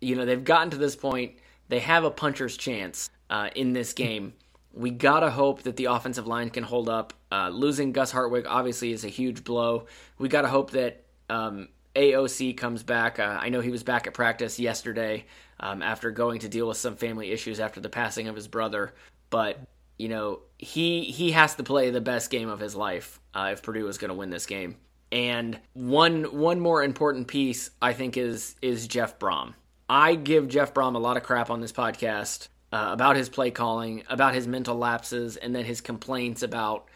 you 0.00 0.14
know, 0.14 0.24
they've 0.24 0.44
gotten 0.44 0.70
to 0.70 0.76
this 0.76 0.94
point. 0.94 1.32
They 1.68 1.80
have 1.80 2.04
a 2.04 2.12
puncher's 2.12 2.56
chance 2.56 3.10
uh, 3.28 3.50
in 3.56 3.72
this 3.72 3.92
game. 3.92 4.34
We 4.72 4.92
gotta 4.92 5.30
hope 5.30 5.62
that 5.62 5.74
the 5.74 5.86
offensive 5.86 6.28
line 6.28 6.50
can 6.50 6.62
hold 6.62 6.88
up. 6.88 7.12
Uh, 7.32 7.48
losing 7.48 7.90
Gus 7.90 8.12
Hartwig 8.12 8.46
obviously 8.46 8.92
is 8.92 9.04
a 9.04 9.08
huge 9.08 9.42
blow. 9.42 9.86
We 10.16 10.28
gotta 10.28 10.46
hope 10.46 10.70
that 10.72 11.02
um, 11.28 11.70
AOC 11.96 12.56
comes 12.56 12.84
back. 12.84 13.18
Uh, 13.18 13.38
I 13.40 13.48
know 13.48 13.60
he 13.60 13.70
was 13.70 13.82
back 13.82 14.06
at 14.06 14.14
practice 14.14 14.60
yesterday 14.60 15.24
um, 15.58 15.82
after 15.82 16.12
going 16.12 16.38
to 16.40 16.48
deal 16.48 16.68
with 16.68 16.76
some 16.76 16.94
family 16.94 17.32
issues 17.32 17.58
after 17.58 17.80
the 17.80 17.88
passing 17.88 18.28
of 18.28 18.36
his 18.36 18.46
brother. 18.46 18.94
But 19.28 19.58
you 19.98 20.08
know 20.08 20.42
he 20.56 21.02
he 21.02 21.32
has 21.32 21.56
to 21.56 21.64
play 21.64 21.90
the 21.90 22.00
best 22.00 22.30
game 22.30 22.48
of 22.48 22.60
his 22.60 22.76
life 22.76 23.18
uh, 23.34 23.50
if 23.54 23.64
Purdue 23.64 23.88
is 23.88 23.98
going 23.98 24.10
to 24.10 24.14
win 24.14 24.30
this 24.30 24.46
game. 24.46 24.76
And 25.12 25.58
one 25.74 26.24
one 26.24 26.60
more 26.60 26.82
important 26.82 27.28
piece 27.28 27.70
I 27.80 27.92
think 27.92 28.16
is 28.16 28.56
is 28.60 28.88
Jeff 28.88 29.18
Brohm. 29.18 29.54
I 29.88 30.16
give 30.16 30.48
Jeff 30.48 30.74
Brohm 30.74 30.96
a 30.96 30.98
lot 30.98 31.16
of 31.16 31.22
crap 31.22 31.48
on 31.50 31.60
this 31.60 31.72
podcast 31.72 32.48
uh, 32.72 32.88
about 32.90 33.16
his 33.16 33.28
play 33.28 33.50
calling, 33.50 34.02
about 34.08 34.34
his 34.34 34.46
mental 34.46 34.76
lapses, 34.76 35.36
and 35.36 35.54
then 35.54 35.64
his 35.64 35.80
complaints 35.80 36.42
about 36.42 36.88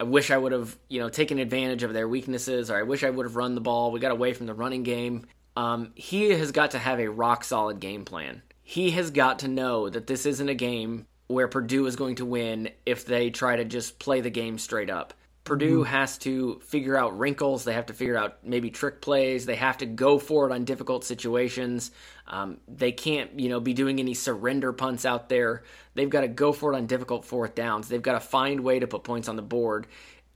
I 0.00 0.04
wish 0.04 0.30
I 0.30 0.38
would 0.38 0.52
have 0.52 0.78
you 0.88 1.00
know 1.00 1.08
taken 1.08 1.38
advantage 1.38 1.82
of 1.82 1.92
their 1.92 2.08
weaknesses, 2.08 2.70
or 2.70 2.78
I 2.78 2.82
wish 2.82 3.04
I 3.04 3.10
would 3.10 3.26
have 3.26 3.36
run 3.36 3.54
the 3.54 3.60
ball. 3.60 3.92
We 3.92 4.00
got 4.00 4.12
away 4.12 4.32
from 4.32 4.46
the 4.46 4.54
running 4.54 4.82
game. 4.82 5.26
Um, 5.56 5.92
he 5.94 6.30
has 6.30 6.52
got 6.52 6.70
to 6.70 6.78
have 6.78 7.00
a 7.00 7.10
rock 7.10 7.44
solid 7.44 7.80
game 7.80 8.04
plan. 8.04 8.42
He 8.62 8.92
has 8.92 9.10
got 9.10 9.40
to 9.40 9.48
know 9.48 9.88
that 9.88 10.06
this 10.06 10.24
isn't 10.24 10.48
a 10.48 10.54
game 10.54 11.06
where 11.26 11.48
Purdue 11.48 11.86
is 11.86 11.96
going 11.96 12.16
to 12.16 12.24
win 12.24 12.70
if 12.86 13.04
they 13.04 13.30
try 13.30 13.56
to 13.56 13.64
just 13.64 13.98
play 13.98 14.20
the 14.20 14.30
game 14.30 14.58
straight 14.58 14.88
up. 14.90 15.14
Purdue 15.48 15.80
mm-hmm. 15.80 15.90
has 15.90 16.18
to 16.18 16.60
figure 16.60 16.96
out 16.96 17.18
wrinkles. 17.18 17.64
They 17.64 17.72
have 17.72 17.86
to 17.86 17.94
figure 17.94 18.16
out 18.16 18.44
maybe 18.44 18.70
trick 18.70 19.00
plays. 19.00 19.46
They 19.46 19.56
have 19.56 19.78
to 19.78 19.86
go 19.86 20.18
for 20.18 20.48
it 20.48 20.52
on 20.52 20.64
difficult 20.64 21.04
situations. 21.04 21.90
Um, 22.26 22.58
they 22.68 22.92
can't, 22.92 23.40
you 23.40 23.48
know, 23.48 23.58
be 23.58 23.72
doing 23.72 23.98
any 23.98 24.12
surrender 24.14 24.72
punts 24.72 25.06
out 25.06 25.28
there. 25.28 25.64
They've 25.94 26.10
got 26.10 26.20
to 26.20 26.28
go 26.28 26.52
for 26.52 26.72
it 26.72 26.76
on 26.76 26.86
difficult 26.86 27.24
fourth 27.24 27.54
downs. 27.54 27.88
They've 27.88 28.02
got 28.02 28.12
to 28.12 28.20
find 28.20 28.60
way 28.60 28.78
to 28.78 28.86
put 28.86 29.02
points 29.02 29.28
on 29.28 29.36
the 29.36 29.42
board, 29.42 29.86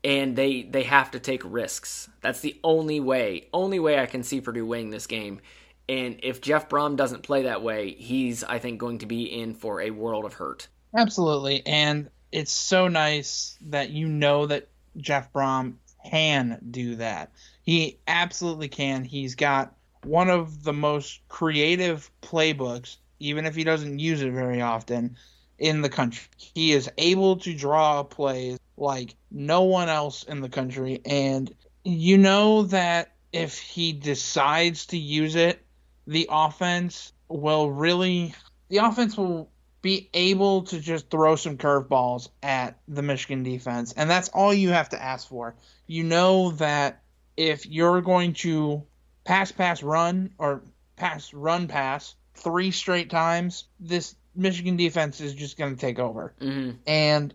and 0.02 0.34
they 0.34 0.62
they 0.62 0.84
have 0.84 1.10
to 1.10 1.20
take 1.20 1.42
risks. 1.44 2.08
That's 2.22 2.40
the 2.40 2.58
only 2.64 2.98
way, 2.98 3.48
only 3.52 3.78
way 3.78 3.98
I 3.98 4.06
can 4.06 4.22
see 4.22 4.40
Purdue 4.40 4.66
winning 4.66 4.90
this 4.90 5.06
game. 5.06 5.40
And 5.88 6.20
if 6.22 6.40
Jeff 6.40 6.68
Brohm 6.68 6.96
doesn't 6.96 7.22
play 7.22 7.42
that 7.42 7.62
way, 7.62 7.92
he's 7.92 8.42
I 8.42 8.58
think 8.58 8.78
going 8.78 8.98
to 8.98 9.06
be 9.06 9.24
in 9.24 9.54
for 9.54 9.82
a 9.82 9.90
world 9.90 10.24
of 10.24 10.32
hurt. 10.32 10.68
Absolutely, 10.96 11.66
and 11.66 12.08
it's 12.32 12.52
so 12.52 12.88
nice 12.88 13.58
that 13.66 13.90
you 13.90 14.08
know 14.08 14.46
that 14.46 14.68
Jeff 14.96 15.32
Brohm 15.32 15.74
can 16.10 16.58
do 16.70 16.96
that. 16.96 17.32
He 17.62 17.98
absolutely 18.06 18.68
can. 18.68 19.04
He's 19.04 19.34
got 19.34 19.74
one 20.04 20.30
of 20.30 20.64
the 20.64 20.72
most 20.72 21.20
creative 21.28 22.10
playbooks, 22.22 22.96
even 23.20 23.46
if 23.46 23.54
he 23.54 23.64
doesn't 23.64 23.98
use 23.98 24.22
it 24.22 24.32
very 24.32 24.60
often, 24.60 25.16
in 25.58 25.80
the 25.80 25.88
country. 25.88 26.26
He 26.36 26.72
is 26.72 26.90
able 26.98 27.36
to 27.36 27.54
draw 27.54 28.02
plays 28.02 28.58
like 28.76 29.14
no 29.30 29.62
one 29.62 29.88
else 29.88 30.24
in 30.24 30.40
the 30.40 30.48
country. 30.48 31.00
And 31.04 31.54
you 31.84 32.18
know 32.18 32.62
that 32.64 33.12
if 33.32 33.58
he 33.58 33.92
decides 33.92 34.86
to 34.86 34.98
use 34.98 35.36
it, 35.36 35.64
the 36.06 36.28
offense 36.30 37.12
will 37.28 37.70
really, 37.70 38.34
the 38.68 38.78
offense 38.78 39.16
will 39.16 39.51
be 39.82 40.08
able 40.14 40.62
to 40.62 40.80
just 40.80 41.10
throw 41.10 41.34
some 41.36 41.58
curveballs 41.58 42.28
at 42.42 42.78
the 42.86 43.02
Michigan 43.02 43.42
defense. 43.42 43.92
And 43.92 44.08
that's 44.08 44.28
all 44.28 44.54
you 44.54 44.70
have 44.70 44.90
to 44.90 45.02
ask 45.02 45.28
for. 45.28 45.56
You 45.88 46.04
know 46.04 46.52
that 46.52 47.02
if 47.36 47.66
you're 47.66 48.00
going 48.00 48.34
to 48.34 48.84
pass, 49.24 49.50
pass, 49.50 49.82
run, 49.82 50.30
or 50.38 50.62
pass, 50.96 51.34
run, 51.34 51.66
pass, 51.66 52.14
three 52.34 52.70
straight 52.70 53.10
times, 53.10 53.64
this 53.80 54.14
Michigan 54.34 54.76
defense 54.76 55.20
is 55.20 55.34
just 55.34 55.58
going 55.58 55.74
to 55.74 55.80
take 55.80 55.98
over. 55.98 56.32
Mm-hmm. 56.40 56.76
And 56.86 57.34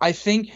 I 0.00 0.12
think 0.12 0.50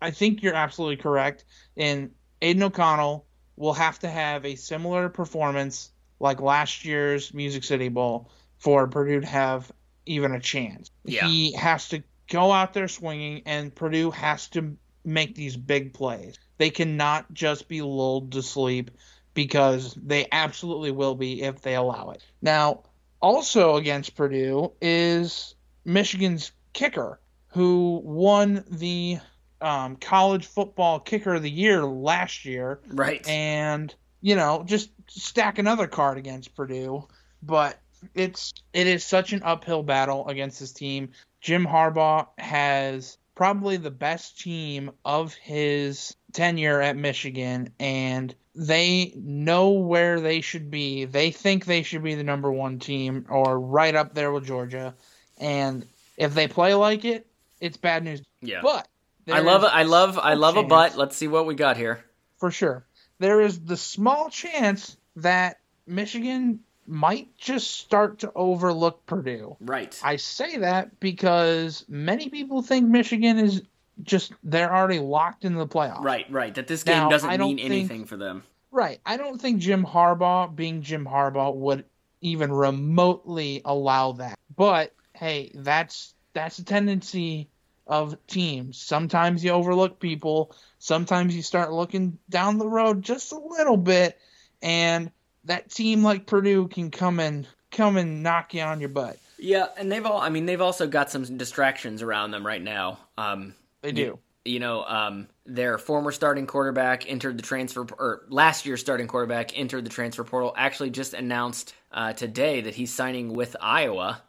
I 0.00 0.10
think 0.12 0.42
you're 0.42 0.54
absolutely 0.54 0.96
correct. 0.96 1.44
And 1.76 2.12
Aidan 2.40 2.62
O'Connell 2.62 3.26
will 3.56 3.74
have 3.74 3.98
to 4.00 4.08
have 4.08 4.44
a 4.44 4.54
similar 4.54 5.08
performance 5.08 5.90
like 6.20 6.40
last 6.40 6.84
year's 6.84 7.34
Music 7.34 7.64
City 7.64 7.88
Bowl 7.88 8.30
for 8.58 8.86
Purdue 8.86 9.20
to 9.20 9.26
have 9.26 9.70
even 10.06 10.32
a 10.32 10.40
chance. 10.40 10.90
Yeah. 11.04 11.26
He 11.26 11.52
has 11.52 11.88
to 11.90 12.02
go 12.30 12.52
out 12.52 12.72
there 12.74 12.88
swinging, 12.88 13.42
and 13.46 13.74
Purdue 13.74 14.10
has 14.10 14.48
to 14.50 14.76
make 15.04 15.34
these 15.34 15.56
big 15.56 15.92
plays. 15.94 16.38
They 16.58 16.70
cannot 16.70 17.32
just 17.32 17.68
be 17.68 17.82
lulled 17.82 18.32
to 18.32 18.42
sleep 18.42 18.90
because 19.34 19.94
they 19.94 20.26
absolutely 20.32 20.90
will 20.92 21.14
be 21.14 21.42
if 21.42 21.60
they 21.60 21.74
allow 21.74 22.10
it. 22.10 22.24
Now, 22.40 22.84
also 23.20 23.76
against 23.76 24.14
Purdue 24.16 24.72
is 24.80 25.54
Michigan's 25.84 26.52
kicker, 26.72 27.20
who 27.48 28.00
won 28.04 28.64
the 28.70 29.18
um, 29.60 29.96
college 29.96 30.46
football 30.46 31.00
kicker 31.00 31.34
of 31.34 31.42
the 31.42 31.50
year 31.50 31.84
last 31.84 32.44
year, 32.44 32.80
Right. 32.88 33.26
and 33.28 33.94
you 34.20 34.36
know 34.36 34.62
just 34.66 34.90
stack 35.08 35.58
another 35.58 35.86
card 35.86 36.16
against 36.18 36.54
Purdue. 36.54 37.06
But 37.42 37.78
it's 38.14 38.52
it 38.72 38.86
is 38.86 39.04
such 39.04 39.32
an 39.32 39.42
uphill 39.42 39.82
battle 39.82 40.28
against 40.28 40.60
this 40.60 40.72
team. 40.72 41.10
Jim 41.40 41.66
Harbaugh 41.66 42.26
has 42.38 43.18
probably 43.34 43.76
the 43.76 43.90
best 43.90 44.40
team 44.40 44.90
of 45.04 45.34
his 45.34 46.16
tenure 46.32 46.80
at 46.80 46.96
Michigan, 46.96 47.70
and 47.78 48.34
they 48.54 49.12
know 49.16 49.70
where 49.70 50.20
they 50.20 50.40
should 50.40 50.70
be. 50.70 51.04
They 51.04 51.30
think 51.30 51.64
they 51.64 51.82
should 51.82 52.02
be 52.02 52.14
the 52.14 52.22
number 52.24 52.50
one 52.50 52.78
team 52.78 53.26
or 53.28 53.58
right 53.58 53.94
up 53.94 54.14
there 54.14 54.32
with 54.32 54.46
Georgia. 54.46 54.94
And 55.38 55.86
if 56.16 56.34
they 56.34 56.46
play 56.48 56.74
like 56.74 57.04
it, 57.04 57.26
it's 57.60 57.76
bad 57.76 58.04
news. 58.04 58.22
yeah. 58.40 58.60
But 58.62 58.86
I 59.30 59.40
love 59.40 59.64
I 59.64 59.82
love 59.82 60.18
I 60.18 60.34
love 60.34 60.56
a 60.56 60.60
chance- 60.60 60.68
butt. 60.70 60.96
Let's 60.96 61.16
see 61.16 61.28
what 61.28 61.46
we 61.46 61.54
got 61.54 61.76
here. 61.76 62.04
for 62.38 62.50
sure. 62.50 62.86
There 63.18 63.40
is 63.40 63.60
the 63.60 63.76
small 63.76 64.28
chance 64.28 64.96
that 65.16 65.58
Michigan 65.86 66.60
might 66.86 67.36
just 67.36 67.70
start 67.72 68.18
to 68.20 68.32
overlook 68.34 69.04
Purdue. 69.06 69.56
Right. 69.60 69.98
I 70.02 70.16
say 70.16 70.58
that 70.58 71.00
because 71.00 71.84
many 71.88 72.28
people 72.28 72.62
think 72.62 72.88
Michigan 72.88 73.38
is 73.38 73.62
just 74.02 74.32
they're 74.42 74.74
already 74.74 74.98
locked 74.98 75.44
in 75.44 75.54
the 75.54 75.66
playoffs. 75.66 76.02
Right, 76.02 76.30
right. 76.30 76.54
That 76.54 76.66
this 76.66 76.82
game 76.82 76.96
Now, 76.96 77.08
doesn't 77.08 77.30
mean 77.40 77.56
think- 77.58 77.70
anything 77.70 78.04
for 78.06 78.16
them. 78.16 78.42
Right. 78.70 79.00
I 79.06 79.16
don't 79.16 79.40
think 79.40 79.60
Jim 79.60 79.84
Harbaugh, 79.86 80.54
being 80.54 80.82
Jim 80.82 81.06
Harbaugh, 81.06 81.54
would 81.54 81.84
even 82.20 82.50
remotely 82.50 83.62
allow 83.64 84.12
that. 84.12 84.38
But 84.56 84.92
hey, 85.14 85.52
that's 85.54 86.14
that's 86.32 86.58
a 86.58 86.64
tendency 86.64 87.48
of 87.86 88.16
teams. 88.26 88.78
Sometimes 88.78 89.44
you 89.44 89.52
overlook 89.52 90.00
people. 90.00 90.56
Sometimes 90.78 91.36
you 91.36 91.42
start 91.42 91.72
looking 91.72 92.18
down 92.28 92.58
the 92.58 92.66
road 92.66 93.02
just 93.02 93.30
a 93.32 93.38
little 93.38 93.76
bit, 93.76 94.18
and 94.60 95.10
that 95.44 95.70
team 95.70 96.02
like 96.02 96.26
Purdue 96.26 96.68
can 96.68 96.90
come 96.90 97.20
and 97.20 97.46
come 97.70 97.96
and 97.96 98.22
knock 98.22 98.54
you 98.54 98.62
on 98.62 98.80
your 98.80 98.88
butt. 98.88 99.18
Yeah, 99.38 99.66
and 99.76 99.90
they've 99.90 100.04
all 100.06 100.20
I 100.20 100.28
mean 100.30 100.46
they've 100.46 100.60
also 100.60 100.86
got 100.86 101.10
some 101.10 101.36
distractions 101.36 102.02
around 102.02 102.30
them 102.30 102.46
right 102.46 102.62
now. 102.62 102.98
Um 103.18 103.54
They 103.82 103.92
do. 103.92 104.18
you 104.44 104.60
know, 104.60 104.84
um, 104.84 105.28
their 105.46 105.76
former 105.78 106.12
starting 106.12 106.46
quarterback 106.46 107.10
entered 107.10 107.36
the 107.36 107.42
transfer, 107.42 107.86
or 107.98 108.22
last 108.28 108.64
year's 108.64 108.80
starting 108.80 109.06
quarterback 109.06 109.58
entered 109.58 109.84
the 109.84 109.90
transfer 109.90 110.24
portal. 110.24 110.54
Actually, 110.56 110.90
just 110.90 111.12
announced 111.14 111.74
uh, 111.92 112.12
today 112.14 112.62
that 112.62 112.74
he's 112.74 112.92
signing 112.92 113.34
with 113.34 113.54
Iowa. 113.60 114.22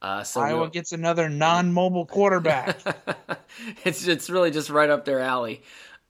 Uh, 0.00 0.22
so 0.24 0.40
Iowa 0.40 0.60
we'll- 0.60 0.68
gets 0.70 0.92
another 0.92 1.28
non-mobile 1.28 2.06
quarterback. 2.06 2.78
it's 3.84 4.06
it's 4.06 4.30
really 4.30 4.50
just 4.50 4.70
right 4.70 4.88
up 4.90 5.04
their 5.04 5.20
alley. 5.20 5.62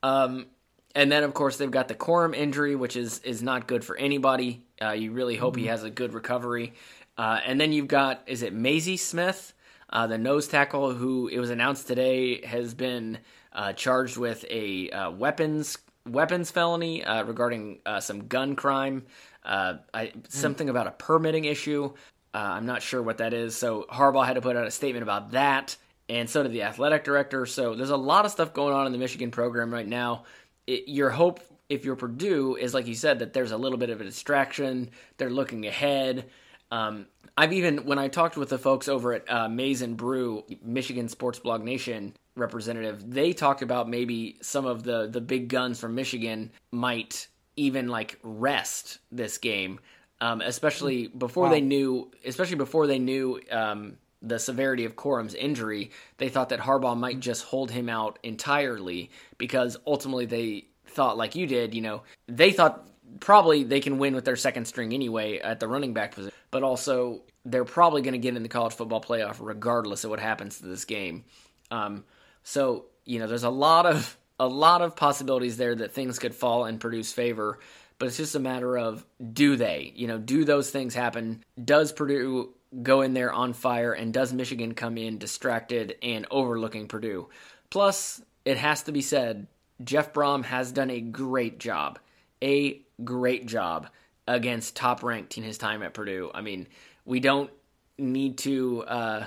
Um, 0.03 0.46
and 0.95 1.11
then 1.11 1.23
of 1.23 1.35
course 1.35 1.57
they've 1.57 1.71
got 1.71 1.89
the 1.89 1.95
Corum 1.95 2.35
injury, 2.35 2.77
which 2.77 2.97
is 2.97 3.19
is 3.21 3.43
not 3.43 3.67
good 3.67 3.85
for 3.85 3.97
anybody. 3.97 4.65
Uh, 4.81 4.93
you 4.93 5.13
really 5.13 5.37
hope 5.37 5.57
he 5.57 5.67
has 5.67 5.85
a 5.85 5.91
good 5.91 6.15
recovery. 6.15 6.75
Uh, 7.19 7.41
and 7.45 7.61
then 7.61 7.73
you've 7.73 7.89
got 7.89 8.23
is 8.27 8.43
it 8.43 8.55
Mazi 8.55 8.99
Smith, 8.99 9.53
uh, 9.91 10.07
the 10.07 10.19
nose 10.19 10.49
tackle, 10.49 10.95
who 10.95 11.29
it 11.29 11.39
was 11.39 11.51
announced 11.51 11.87
today 11.87 12.45
has 12.45 12.75
been 12.75 13.19
uh, 13.53 13.73
charged 13.75 14.17
with 14.17 14.45
a 14.51 14.91
uh, 14.91 15.11
weapons 15.11 15.79
weapons 16.09 16.51
felony 16.51 17.05
uh, 17.05 17.23
regarding 17.25 17.79
uh, 17.87 18.01
some 18.01 18.27
gun 18.27 18.57
crime. 18.57 19.05
Uh, 19.45 19.75
I, 19.93 20.13
something 20.29 20.69
about 20.69 20.87
a 20.87 20.93
permitting 20.93 21.45
issue. 21.45 21.93
Uh, 22.35 22.39
I'm 22.39 22.67
not 22.67 22.83
sure 22.83 23.03
what 23.03 23.19
that 23.19 23.35
is. 23.35 23.57
So 23.57 23.87
Harbaugh 23.91 24.25
had 24.25 24.35
to 24.35 24.41
put 24.41 24.57
out 24.57 24.67
a 24.67 24.71
statement 24.71 25.03
about 25.03 25.33
that, 25.33 25.77
and 26.09 26.31
so 26.31 26.43
did 26.43 26.53
the 26.53 26.63
athletic 26.63 27.05
director. 27.05 27.45
So 27.47 27.75
there's 27.75 27.91
a 27.91 27.97
lot 27.97 28.25
of 28.25 28.31
stuff 28.31 28.55
going 28.55 28.75
on 28.75 28.87
in 28.87 28.93
the 28.93 28.99
Michigan 28.99 29.31
program 29.31 29.73
right 29.73 29.87
now. 29.87 30.25
It, 30.66 30.88
your 30.88 31.11
hope, 31.11 31.40
if 31.68 31.85
you're 31.85 31.96
Purdue, 31.96 32.57
is 32.57 32.75
like 32.75 32.87
you 32.87 32.94
said 32.94 33.18
that 33.20 33.33
there's 33.33 33.53
a 33.53 33.57
little 33.57 33.79
bit 33.79 33.90
of 33.90 34.01
a 34.01 34.05
distraction. 34.05 34.90
They're 35.16 35.31
looking 35.31 35.66
ahead. 35.66 36.27
Um, 36.70 37.07
I've 37.37 37.53
even 37.53 37.85
when 37.85 37.98
I 37.98 38.09
talked 38.09 38.37
with 38.37 38.51
the 38.51 38.59
folks 38.59 38.88
over 38.88 39.14
at 39.14 39.31
uh, 39.31 39.48
Maize 39.48 39.83
and 39.83 39.96
Brew, 39.96 40.44
Michigan 40.62 41.09
Sports 41.09 41.38
Blog 41.38 41.62
Nation 41.62 42.14
representative, 42.35 43.11
they 43.11 43.33
talked 43.33 43.62
about 43.62 43.88
maybe 43.88 44.38
some 44.42 44.66
of 44.66 44.83
the 44.83 45.09
the 45.09 45.20
big 45.20 45.48
guns 45.48 45.81
from 45.81 45.94
Michigan 45.94 46.51
might 46.70 47.29
even 47.57 47.88
like 47.88 48.18
rest 48.22 48.98
this 49.11 49.38
game, 49.38 49.81
um, 50.20 50.40
especially 50.40 51.09
before 51.09 51.48
they 51.48 51.61
knew, 51.61 52.11
especially 52.25 52.57
before 52.57 52.87
they 52.87 52.98
knew 52.98 53.40
um, 53.51 53.96
the 54.23 54.39
severity 54.39 54.85
of 54.85 54.97
Corum's 54.97 55.35
injury. 55.35 55.91
They 56.19 56.29
thought 56.29 56.51
that 56.51 56.61
Harbaugh 56.61 56.97
might 56.97 57.21
just 57.21 57.45
hold 57.45 57.71
him 57.71 57.89
out 57.89 58.19
entirely 58.23 59.11
because 59.37 59.77
ultimately 59.87 60.27
they 60.27 60.67
thought, 60.87 61.17
like 61.17 61.35
you 61.35 61.47
did, 61.47 61.75
you 61.75 61.83
know, 61.83 62.03
they 62.29 62.53
thought 62.53 62.87
probably 63.21 63.65
they 63.65 63.81
can 63.81 63.99
win 63.99 64.15
with 64.15 64.25
their 64.25 64.37
second 64.37 64.67
string 64.67 64.93
anyway 64.93 65.39
at 65.39 65.61
the 65.61 65.69
running 65.69 65.93
back 65.93 66.15
position, 66.15 66.35
but 66.51 66.63
also 66.63 67.23
they're 67.45 67.65
probably 67.65 68.03
going 68.03 68.13
to 68.13 68.19
get 68.19 68.37
in 68.37 68.43
the 68.43 68.49
college 68.49 68.73
football 68.73 69.01
playoff 69.01 69.37
regardless 69.41 70.05
of 70.05 70.11
what 70.11 70.21
happens 70.21 70.59
to 70.59 70.67
this 70.67 70.85
game. 70.85 71.25
Um, 71.71 72.05
so 72.45 72.87
you 73.05 73.19
know, 73.19 73.27
there's 73.27 73.45
a 73.45 73.51
lot 73.51 73.87
of 73.87 74.17
a 74.39 74.47
lot 74.47 74.83
of 74.83 74.97
possibilities 74.97 75.57
there 75.57 75.75
that 75.75 75.93
things 75.93 76.19
could 76.19 76.35
fall 76.35 76.65
in 76.67 76.79
Purdue's 76.79 77.13
favor, 77.13 77.59
but 77.99 78.07
it's 78.07 78.17
just 78.17 78.35
a 78.35 78.41
matter 78.41 78.77
of 78.79 79.05
do 79.33 79.57
they? 79.57 79.93
You 79.95 80.09
know, 80.09 80.19
do 80.19 80.45
those 80.45 80.71
things 80.71 80.95
happen? 80.95 81.45
Does 81.63 81.93
Purdue 81.93 82.55
go 82.83 83.03
in 83.03 83.13
there 83.13 83.33
on 83.33 83.53
fire, 83.53 83.93
and 83.93 84.13
does 84.13 84.33
Michigan 84.33 84.75
come 84.75 84.97
in 84.97 85.19
distracted 85.19 85.97
and 86.03 86.27
overlooking 86.31 86.89
Purdue? 86.89 87.29
Plus, 87.71 88.23
it 88.45 88.57
has 88.57 88.85
to 88.85 88.93
be 88.93 89.03
said, 89.03 89.47
Jeff 89.83 90.13
Brohm 90.13 90.45
has 90.45 90.73
done 90.73 90.91
a 90.91 91.01
great 91.01 91.59
job, 91.59 91.99
a 92.43 92.81
great 93.05 93.47
job 93.47 93.89
against 94.27 94.77
top 94.77 95.03
ranked 95.03 95.37
in 95.37 95.43
his 95.43 95.59
time 95.59 95.83
at 95.83 95.95
Purdue. 95.95 96.31
I 96.33 96.41
mean, 96.41 96.69
we 97.05 97.21
don't 97.21 97.51
need 97.99 98.39
to 98.39 98.83
uh, 98.85 99.27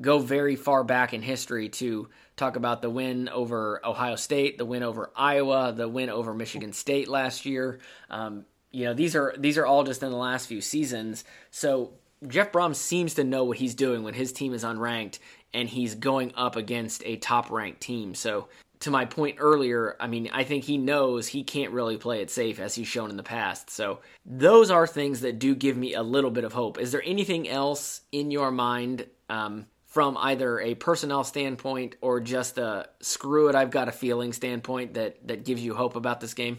go 0.00 0.18
very 0.18 0.56
far 0.56 0.84
back 0.84 1.14
in 1.14 1.22
history 1.22 1.68
to 1.70 2.08
talk 2.36 2.56
about 2.56 2.82
the 2.82 2.90
win 2.90 3.28
over 3.28 3.80
Ohio 3.84 4.16
State, 4.16 4.58
the 4.58 4.64
win 4.64 4.82
over 4.82 5.10
Iowa, 5.16 5.72
the 5.72 5.88
win 5.88 6.10
over 6.10 6.34
Michigan 6.34 6.72
State 6.72 7.08
last 7.08 7.46
year. 7.46 7.80
Um, 8.10 8.44
you 8.70 8.86
know, 8.86 8.94
these 8.94 9.14
are 9.14 9.34
these 9.38 9.56
are 9.56 9.66
all 9.66 9.84
just 9.84 10.02
in 10.02 10.10
the 10.10 10.16
last 10.16 10.46
few 10.48 10.60
seasons. 10.60 11.24
So 11.50 11.92
Jeff 12.28 12.52
Brohm 12.52 12.74
seems 12.74 13.14
to 13.14 13.24
know 13.24 13.44
what 13.44 13.58
he's 13.58 13.74
doing 13.74 14.02
when 14.02 14.14
his 14.14 14.32
team 14.32 14.54
is 14.54 14.64
unranked 14.64 15.18
and 15.52 15.68
he's 15.68 15.94
going 15.94 16.32
up 16.34 16.56
against 16.56 17.02
a 17.04 17.16
top 17.16 17.50
ranked 17.50 17.80
team. 17.80 18.14
So 18.14 18.48
to 18.80 18.90
my 18.90 19.04
point 19.04 19.36
earlier, 19.38 19.96
I 20.00 20.06
mean, 20.06 20.28
I 20.32 20.44
think 20.44 20.64
he 20.64 20.76
knows 20.76 21.26
he 21.26 21.42
can't 21.44 21.72
really 21.72 21.96
play 21.96 22.20
it 22.20 22.30
safe 22.30 22.58
as 22.58 22.74
he's 22.74 22.88
shown 22.88 23.10
in 23.10 23.16
the 23.16 23.22
past. 23.22 23.70
So 23.70 24.00
those 24.26 24.70
are 24.70 24.86
things 24.86 25.20
that 25.20 25.38
do 25.38 25.54
give 25.54 25.76
me 25.76 25.94
a 25.94 26.02
little 26.02 26.30
bit 26.30 26.44
of 26.44 26.52
hope. 26.52 26.78
Is 26.78 26.92
there 26.92 27.02
anything 27.04 27.48
else 27.48 28.02
in 28.12 28.30
your 28.30 28.50
mind 28.50 29.06
um, 29.30 29.66
from 29.86 30.16
either 30.18 30.58
a 30.60 30.74
personnel 30.74 31.22
standpoint 31.22 31.94
or 32.00 32.20
just 32.20 32.58
a 32.58 32.88
screw 33.00 33.48
it, 33.48 33.54
I've 33.54 33.70
got 33.70 33.88
a 33.88 33.92
feeling 33.92 34.32
standpoint 34.32 34.94
that 34.94 35.26
that 35.28 35.44
gives 35.44 35.62
you 35.62 35.72
hope 35.72 35.94
about 35.94 36.20
this 36.20 36.34
game? 36.34 36.58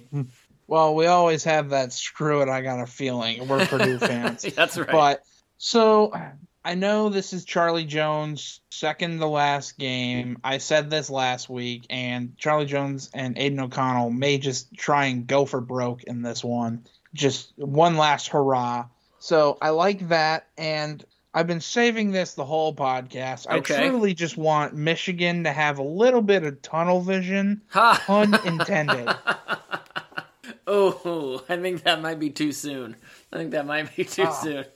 Well, 0.68 0.96
we 0.96 1.06
always 1.06 1.44
have 1.44 1.70
that 1.70 1.92
screw 1.94 2.42
it, 2.42 2.50
I 2.50 2.62
got 2.62 2.80
a 2.80 2.88
feeling. 2.88 3.48
We're 3.48 3.66
Purdue 3.66 4.00
fans. 4.00 4.42
That's 4.56 4.78
right. 4.78 4.90
But 4.90 5.24
so 5.58 6.14
I 6.66 6.74
know 6.74 7.10
this 7.10 7.32
is 7.32 7.46
Charlie 7.46 7.86
Jones' 7.86 8.60
second 8.72 9.20
to 9.20 9.28
last 9.28 9.78
game. 9.78 10.40
I 10.44 10.58
said 10.58 10.90
this 10.90 11.12
last 11.12 11.48
week, 11.48 11.86
and 11.92 12.36
Charlie 12.38 12.66
Jones 12.66 13.12
and 13.14 13.38
Aidan 13.38 13.60
O'Connell 13.60 14.10
may 14.10 14.40
just 14.40 14.74
try 14.74 15.06
and 15.06 15.28
go 15.28 15.46
for 15.46 15.62
broke 15.62 16.04
in 16.06 16.24
this 16.24 16.44
one. 16.44 16.86
Just 17.14 17.54
one 17.56 17.98
last 17.98 18.30
hurrah. 18.30 18.88
So 19.20 19.60
I 19.62 19.70
like 19.70 20.10
that, 20.10 20.48
and 20.58 21.06
I've 21.36 21.48
been 21.48 21.62
saving 21.62 22.12
this 22.12 22.34
the 22.34 22.46
whole 22.46 22.74
podcast. 22.74 23.46
Okay. 23.46 23.76
I 23.76 23.90
truly 23.90 24.14
just 24.14 24.36
want 24.36 24.74
Michigan 24.74 25.44
to 25.44 25.52
have 25.52 25.78
a 25.80 25.84
little 25.84 26.22
bit 26.22 26.44
of 26.44 26.62
tunnel 26.62 27.02
vision, 27.02 27.62
pun 27.72 28.34
intended. 28.46 29.14
Oh, 30.68 31.44
I 31.50 31.58
think 31.58 31.84
that 31.84 32.02
might 32.02 32.20
be 32.20 32.30
too 32.32 32.52
soon. 32.52 32.96
I 33.32 33.38
think 33.38 33.52
that 33.52 33.66
might 33.66 33.96
be 33.96 34.04
too 34.06 34.24
Ah. 34.24 34.32
soon. 34.32 34.66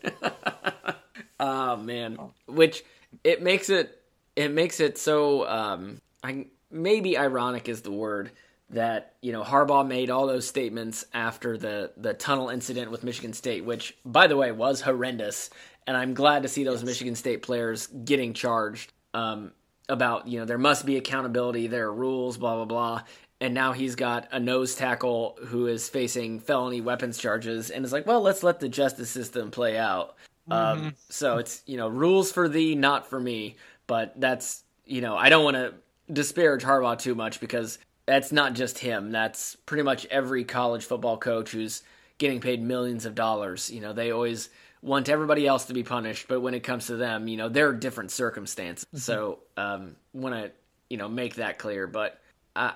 Oh 1.42 1.78
man, 1.78 2.18
which 2.48 2.84
it 3.24 3.42
makes 3.42 3.70
it 3.70 4.02
it 4.36 4.52
makes 4.52 4.82
it 4.82 4.98
so 4.98 5.48
um 5.48 6.02
I 6.22 6.48
maybe 6.70 7.18
ironic 7.18 7.70
is 7.70 7.82
the 7.82 7.92
word 7.92 8.32
that 8.72 9.14
you 9.22 9.32
know 9.32 9.42
Harbaugh 9.44 9.88
made 9.88 10.10
all 10.10 10.28
those 10.28 10.46
statements 10.46 11.06
after 11.14 11.58
the 11.58 11.94
the 11.96 12.14
tunnel 12.14 12.50
incident 12.50 12.92
with 12.92 13.06
Michigan 13.06 13.32
State, 13.32 13.64
which 13.64 13.96
by 14.06 14.28
the 14.28 14.36
way 14.36 14.52
was 14.52 14.82
horrendous, 14.82 15.50
and 15.88 15.96
I'm 15.96 16.14
glad 16.14 16.44
to 16.44 16.50
see 16.50 16.66
those 16.66 16.80
yes. 16.82 16.88
Michigan 16.88 17.16
State 17.16 17.42
players 17.42 17.88
getting 17.88 18.34
charged 18.34 18.92
um, 19.14 19.54
about 19.88 20.28
you 20.28 20.40
know 20.40 20.46
there 20.46 20.58
must 20.58 20.86
be 20.86 20.98
accountability, 20.98 21.68
there 21.68 21.88
are 21.88 21.94
rules, 21.94 22.38
blah 22.38 22.56
blah 22.58 22.66
blah, 22.66 23.02
and 23.42 23.54
now 23.54 23.72
he's 23.72 23.96
got 23.96 24.28
a 24.32 24.40
nose 24.40 24.76
tackle 24.76 25.38
who 25.46 25.68
is 25.68 25.90
facing 25.90 26.40
felony 26.40 26.82
weapons 26.82 27.18
charges, 27.18 27.70
and 27.70 27.86
is 27.86 27.94
like, 27.94 28.06
well, 28.06 28.22
let's 28.22 28.44
let 28.44 28.60
the 28.60 28.70
justice 28.70 29.10
system 29.10 29.52
play 29.52 29.78
out. 29.78 30.16
Um, 30.52 30.78
mm-hmm. 30.78 30.88
Um, 30.88 30.96
so 31.10 31.38
it's 31.38 31.62
you 31.66 31.78
know 31.78 31.88
rules 31.88 32.32
for 32.32 32.50
thee, 32.50 32.76
not 32.76 33.08
for 33.10 33.20
me. 33.20 33.56
But 33.88 34.20
that's 34.20 34.64
you 34.86 35.02
know 35.02 35.16
I 35.16 35.30
don't 35.30 35.44
want 35.44 35.56
to 35.56 35.74
disparage 36.12 36.64
Harbaugh 36.64 37.00
too 37.00 37.16
much 37.16 37.40
because 37.40 37.80
that's 38.06 38.32
not 38.32 38.54
just 38.54 38.80
him. 38.80 39.12
That's 39.12 39.56
pretty 39.56 39.84
much 39.84 40.06
every 40.08 40.44
college 40.44 40.86
football 40.86 41.18
coach 41.18 41.52
who's 41.52 41.84
getting 42.18 42.42
paid 42.42 42.62
millions 42.62 43.06
of 43.06 43.16
dollars. 43.16 43.72
You 43.72 43.82
know, 43.82 43.94
they 43.94 44.12
always 44.12 44.50
want 44.82 45.10
everybody 45.10 45.46
else 45.46 45.66
to 45.66 45.74
be 45.74 45.84
punished, 45.84 46.28
but 46.28 46.42
when 46.42 46.54
it 46.54 46.62
comes 46.62 46.88
to 46.88 46.96
them, 46.96 47.28
you 47.28 47.38
know, 47.38 47.50
there 47.50 47.68
are 47.68 47.74
different 47.74 48.12
circumstances. 48.12 48.86
Mm-hmm. 48.88 48.98
So, 48.98 49.40
um, 49.58 49.96
want 50.14 50.36
to 50.36 50.52
you 50.90 50.98
know 50.98 51.08
make 51.08 51.36
that 51.36 51.58
clear. 51.58 51.88
But 51.88 52.20
uh, 52.56 52.72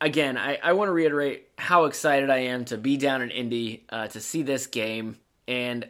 again, 0.00 0.36
I, 0.36 0.58
I 0.62 0.72
want 0.72 0.88
to 0.88 0.92
reiterate 0.92 1.48
how 1.58 1.84
excited 1.84 2.30
I 2.30 2.38
am 2.38 2.64
to 2.66 2.78
be 2.78 2.96
down 2.96 3.22
in 3.22 3.30
Indy 3.30 3.84
uh, 3.90 4.08
to 4.08 4.20
see 4.20 4.42
this 4.42 4.66
game, 4.66 5.16
and 5.48 5.88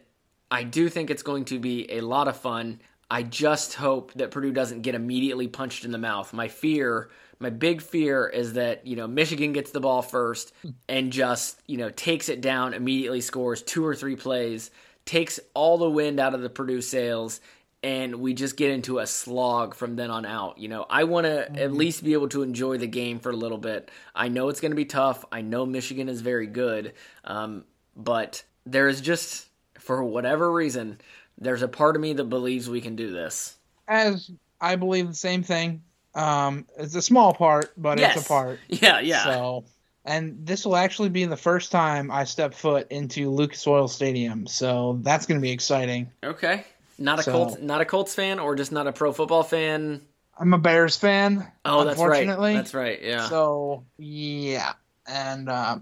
I 0.51 0.63
do 0.63 0.89
think 0.89 1.11
it's 1.11 1.23
going 1.23 1.47
to 1.47 1.59
be 1.59 1.91
a 1.93 2.01
lot 2.01 2.29
of 2.29 2.37
fun. 2.37 2.81
I 3.11 3.23
just 3.23 3.75
hope 3.75 4.13
that 4.15 4.31
Purdue 4.31 4.53
doesn't 4.53 4.83
get 4.83 4.95
immediately 4.95 5.49
punched 5.49 5.85
in 5.85 5.93
the 5.93 5.99
mouth. 5.99 6.33
My 6.33 6.49
fear 6.49 7.09
my 7.39 7.51
big 7.51 7.83
fear 7.83 8.27
is 8.27 8.55
that, 8.55 8.87
you 8.87 8.97
know, 8.97 9.07
Michigan 9.07 9.53
gets 9.53 9.71
the 9.71 9.81
ball 9.81 10.03
first 10.03 10.53
and 10.89 11.13
just, 11.13 11.61
you 11.67 11.77
know, 11.77 11.91
takes 11.91 12.29
it 12.29 12.41
down, 12.41 12.75
immediately 12.75 13.21
scores 13.21 13.63
two 13.63 13.85
or 13.85 13.95
three 13.95 14.17
plays, 14.17 14.71
takes 15.05 15.39
all 15.55 15.79
the 15.79 15.91
wind 15.91 16.19
out 16.19 16.35
of 16.35 16.41
the 16.41 16.51
Purdue 16.51 16.81
sails, 16.81 17.41
and 17.87 18.17
we 18.17 18.35
just 18.35 18.57
get 18.57 18.73
into 18.73 18.99
a 18.99 19.07
slog 19.07 19.73
from 19.73 19.95
then 19.95 20.11
on 20.11 20.27
out. 20.27 20.59
You 20.59 20.67
know, 20.67 20.87
I 20.91 21.05
want 21.05 21.25
to 21.25 21.47
mm-hmm. 21.49 21.57
at 21.57 21.73
least 21.73 22.03
be 22.03 22.15
able 22.15 22.29
to 22.31 22.43
enjoy 22.43 22.79
the 22.79 22.89
game 22.89 23.21
for 23.21 23.31
a 23.31 23.37
little 23.37 23.59
bit. 23.59 23.93
I 24.13 24.27
know 24.27 24.49
it's 24.49 24.61
going 24.61 24.73
to 24.73 24.77
be 24.77 24.87
tough. 24.87 25.25
I 25.31 25.43
know 25.43 25.65
Michigan 25.65 26.09
is 26.09 26.21
very 26.21 26.49
good. 26.49 26.95
Um, 27.23 27.65
but 27.95 28.43
there 28.65 28.89
is 28.89 29.01
just, 29.01 29.47
for 29.79 30.03
whatever 30.03 30.53
reason, 30.53 31.01
there's 31.39 31.63
a 31.63 31.69
part 31.69 31.95
of 31.95 32.03
me 32.03 32.13
that 32.15 32.25
believes 32.25 32.69
we 32.69 32.81
can 32.81 32.97
do 32.97 33.13
this. 33.13 33.57
As 33.87 34.33
I 34.61 34.75
believe 34.75 35.07
the 35.07 35.15
same 35.15 35.45
thing. 35.45 35.85
Um, 36.13 36.67
it's 36.77 36.97
a 36.97 37.03
small 37.03 37.35
part, 37.35 37.73
but 37.77 38.01
yes. 38.01 38.17
it's 38.17 38.27
a 38.27 38.29
part. 38.29 38.59
Yeah, 38.69 38.99
yeah. 38.99 39.23
So, 39.23 39.65
and 40.05 40.45
this 40.45 40.67
will 40.67 40.75
actually 40.75 41.11
be 41.11 41.25
the 41.25 41.37
first 41.37 41.71
time 41.71 42.11
I 42.11 42.25
step 42.25 42.53
foot 42.53 42.91
into 42.91 43.31
Lucas 43.31 43.65
Oil 43.65 43.87
Stadium, 43.87 44.49
so 44.49 44.99
that's 45.03 45.27
going 45.27 45.41
to 45.41 45.43
be 45.43 45.53
exciting. 45.53 46.11
Okay, 46.25 46.65
not 46.99 47.19
a 47.19 47.23
so, 47.23 47.33
Colts, 47.33 47.57
not 47.61 47.81
a 47.81 47.85
Colts 47.85 48.15
fan, 48.15 48.39
or 48.39 48.55
just 48.55 48.73
not 48.73 48.87
a 48.87 48.93
pro 48.93 49.13
football 49.13 49.43
fan. 49.43 50.03
I'm 50.39 50.53
a 50.53 50.59
Bears 50.59 50.97
fan. 50.97 51.51
Oh, 51.65 51.85
that's 51.85 52.01
right. 52.01 52.27
That's 52.27 52.75
right. 52.75 53.01
Yeah. 53.03 53.29
So 53.29 53.85
yeah, 53.99 54.73
and 55.07 55.49
uh, 55.49 55.79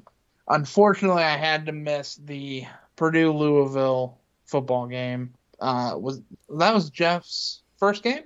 unfortunately, 0.48 1.22
I 1.22 1.36
had 1.36 1.66
to 1.66 1.72
miss 1.72 2.16
the 2.16 2.64
Purdue 2.96 3.32
Louisville 3.32 4.18
football 4.46 4.86
game. 4.86 5.34
Uh, 5.60 5.94
was 5.96 6.20
that 6.50 6.74
was 6.74 6.90
Jeff's 6.90 7.62
first 7.78 8.02
game? 8.02 8.24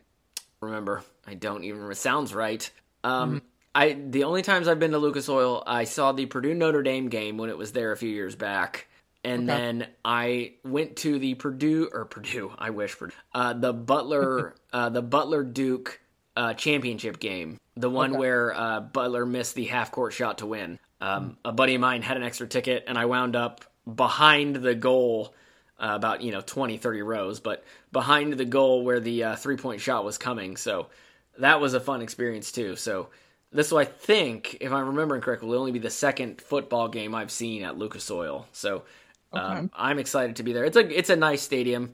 Remember. 0.61 1.03
I 1.26 1.34
don't 1.34 1.64
even. 1.64 1.91
It 1.91 1.97
sounds 1.97 2.34
right. 2.34 2.68
Um, 3.05 3.36
mm-hmm. 3.36 3.47
I 3.74 3.93
the 3.93 4.24
only 4.24 4.43
times 4.43 4.66
I've 4.66 4.80
been 4.80 4.93
to 4.93 4.99
Lucas 4.99 5.28
Oil, 5.28 5.62
I 5.66 5.84
saw 5.84 6.12
the 6.12 6.26
Purdue 6.26 6.55
Notre 6.55 6.82
Dame 6.82 7.09
game 7.09 7.36
when 7.39 7.51
it 7.51 7.59
was 7.59 7.72
there 7.72 7.93
a 7.93 7.97
few 7.97 8.09
years 8.09 8.34
back, 8.34 8.89
and 9.24 9.48
okay. 9.48 9.58
then 9.58 9.86
I 10.04 10.54
went 10.64 10.96
to 10.96 11.18
the 11.18 11.34
Purdue 11.34 11.90
or 11.92 12.04
Purdue. 12.04 12.52
I 12.58 12.70
wish 12.70 12.96
Purdue. 12.96 13.14
Uh, 13.34 13.52
the 13.52 13.72
Butler, 13.72 14.54
uh, 14.72 14.88
the 14.88 15.02
Butler 15.02 15.42
Duke 15.42 16.00
uh, 16.36 16.54
championship 16.54 17.18
game, 17.18 17.58
the 17.76 17.90
one 17.90 18.10
okay. 18.10 18.18
where 18.18 18.54
uh, 18.54 18.80
Butler 18.80 19.26
missed 19.26 19.54
the 19.54 19.64
half 19.64 19.90
court 19.90 20.12
shot 20.12 20.38
to 20.38 20.46
win. 20.46 20.78
Um, 21.00 21.36
a 21.44 21.52
buddy 21.52 21.74
of 21.74 21.80
mine 21.80 22.02
had 22.02 22.16
an 22.16 22.24
extra 22.24 22.46
ticket, 22.46 22.84
and 22.88 22.98
I 22.98 23.06
wound 23.06 23.36
up 23.36 23.64
behind 23.92 24.56
the 24.56 24.74
goal. 24.74 25.34
Uh, 25.80 25.94
about 25.94 26.22
you 26.22 26.32
know 26.32 26.40
20 26.40 26.76
30 26.76 27.02
rows 27.02 27.38
but 27.38 27.62
behind 27.92 28.32
the 28.32 28.44
goal 28.44 28.84
where 28.84 28.98
the 28.98 29.22
uh, 29.22 29.36
three 29.36 29.56
point 29.56 29.80
shot 29.80 30.04
was 30.04 30.18
coming 30.18 30.56
so 30.56 30.88
that 31.38 31.60
was 31.60 31.74
a 31.74 31.80
fun 31.80 32.02
experience 32.02 32.52
too. 32.52 32.76
So 32.76 33.08
this 33.52 33.70
will, 33.70 33.78
I 33.78 33.84
think, 33.84 34.58
if 34.60 34.72
I'm 34.72 34.86
remembering 34.86 35.22
correctly, 35.22 35.48
will 35.48 35.58
only 35.58 35.72
be 35.72 35.78
the 35.78 35.90
second 35.90 36.40
football 36.40 36.88
game 36.88 37.14
I've 37.14 37.30
seen 37.30 37.62
at 37.62 37.78
Lucas 37.78 38.10
Oil. 38.10 38.46
So 38.52 38.82
um. 39.32 39.70
I'm 39.74 39.98
excited 39.98 40.36
to 40.36 40.42
be 40.42 40.52
there. 40.52 40.64
It's 40.64 40.76
a 40.76 40.98
it's 40.98 41.10
a 41.10 41.16
nice 41.16 41.42
stadium. 41.42 41.92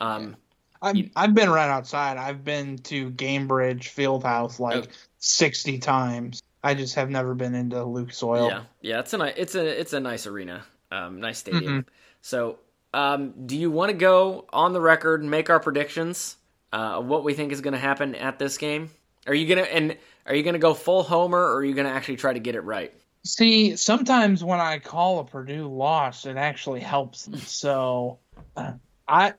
Um, 0.00 0.36
I've, 0.82 0.96
you, 0.96 1.10
I've 1.16 1.34
been 1.34 1.50
right 1.50 1.68
outside. 1.68 2.18
I've 2.18 2.44
been 2.44 2.78
to 2.78 3.10
Gainbridge 3.10 3.84
Fieldhouse 3.84 4.60
like 4.60 4.76
okay. 4.76 4.90
60 5.18 5.78
times. 5.78 6.42
I 6.62 6.74
just 6.74 6.94
have 6.96 7.08
never 7.08 7.34
been 7.34 7.54
into 7.54 7.82
Lucas 7.84 8.22
Oil. 8.22 8.48
Yeah, 8.48 8.62
yeah, 8.82 9.00
it's 9.00 9.12
a 9.12 9.18
nice 9.18 9.34
it's 9.36 9.54
a 9.54 9.80
it's 9.80 9.92
a 9.92 10.00
nice 10.00 10.26
arena, 10.26 10.64
um, 10.90 11.20
nice 11.20 11.38
stadium. 11.38 11.82
Mm-hmm. 11.82 11.88
So, 12.20 12.58
um, 12.92 13.46
do 13.46 13.56
you 13.56 13.70
want 13.70 13.90
to 13.90 13.96
go 13.96 14.46
on 14.52 14.72
the 14.72 14.80
record 14.80 15.22
and 15.22 15.30
make 15.30 15.48
our 15.48 15.60
predictions? 15.60 16.36
uh, 16.72 17.00
what 17.00 17.24
we 17.24 17.34
think 17.34 17.52
is 17.52 17.60
going 17.60 17.72
to 17.72 17.78
happen 17.78 18.14
at 18.14 18.38
this 18.38 18.58
game? 18.58 18.90
Are 19.26 19.34
you 19.34 19.48
gonna 19.48 19.66
and 19.66 19.96
are 20.24 20.36
you 20.36 20.44
gonna 20.44 20.60
go 20.60 20.72
full 20.72 21.02
homer, 21.02 21.38
or 21.38 21.56
are 21.56 21.64
you 21.64 21.74
gonna 21.74 21.88
actually 21.88 22.14
try 22.14 22.32
to 22.32 22.38
get 22.38 22.54
it 22.54 22.60
right? 22.60 22.94
See, 23.26 23.76
sometimes 23.76 24.44
when 24.44 24.60
I 24.60 24.78
call 24.78 25.18
a 25.18 25.24
Purdue 25.24 25.68
loss, 25.68 26.26
it 26.26 26.36
actually 26.36 26.80
helps. 26.80 27.28
So, 27.46 28.18
uh, 28.56 28.72
I 29.08 29.34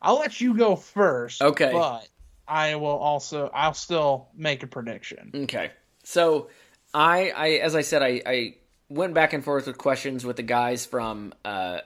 I'll 0.00 0.18
let 0.18 0.40
you 0.40 0.54
go 0.54 0.76
first. 0.76 1.42
Okay, 1.42 1.70
but 1.72 2.08
I 2.46 2.74
will 2.76 2.88
also 2.88 3.50
I'll 3.54 3.74
still 3.74 4.28
make 4.34 4.62
a 4.62 4.66
prediction. 4.66 5.30
Okay, 5.34 5.70
so 6.02 6.48
I 6.92 7.30
I 7.30 7.48
as 7.50 7.74
I 7.74 7.82
said 7.82 8.02
I 8.02 8.22
I 8.26 8.54
went 8.88 9.14
back 9.14 9.32
and 9.32 9.44
forth 9.44 9.66
with 9.66 9.78
questions 9.78 10.24
with 10.24 10.36
the 10.36 10.42
guys 10.42 10.84
from 10.84 11.32
uh, 11.44 11.80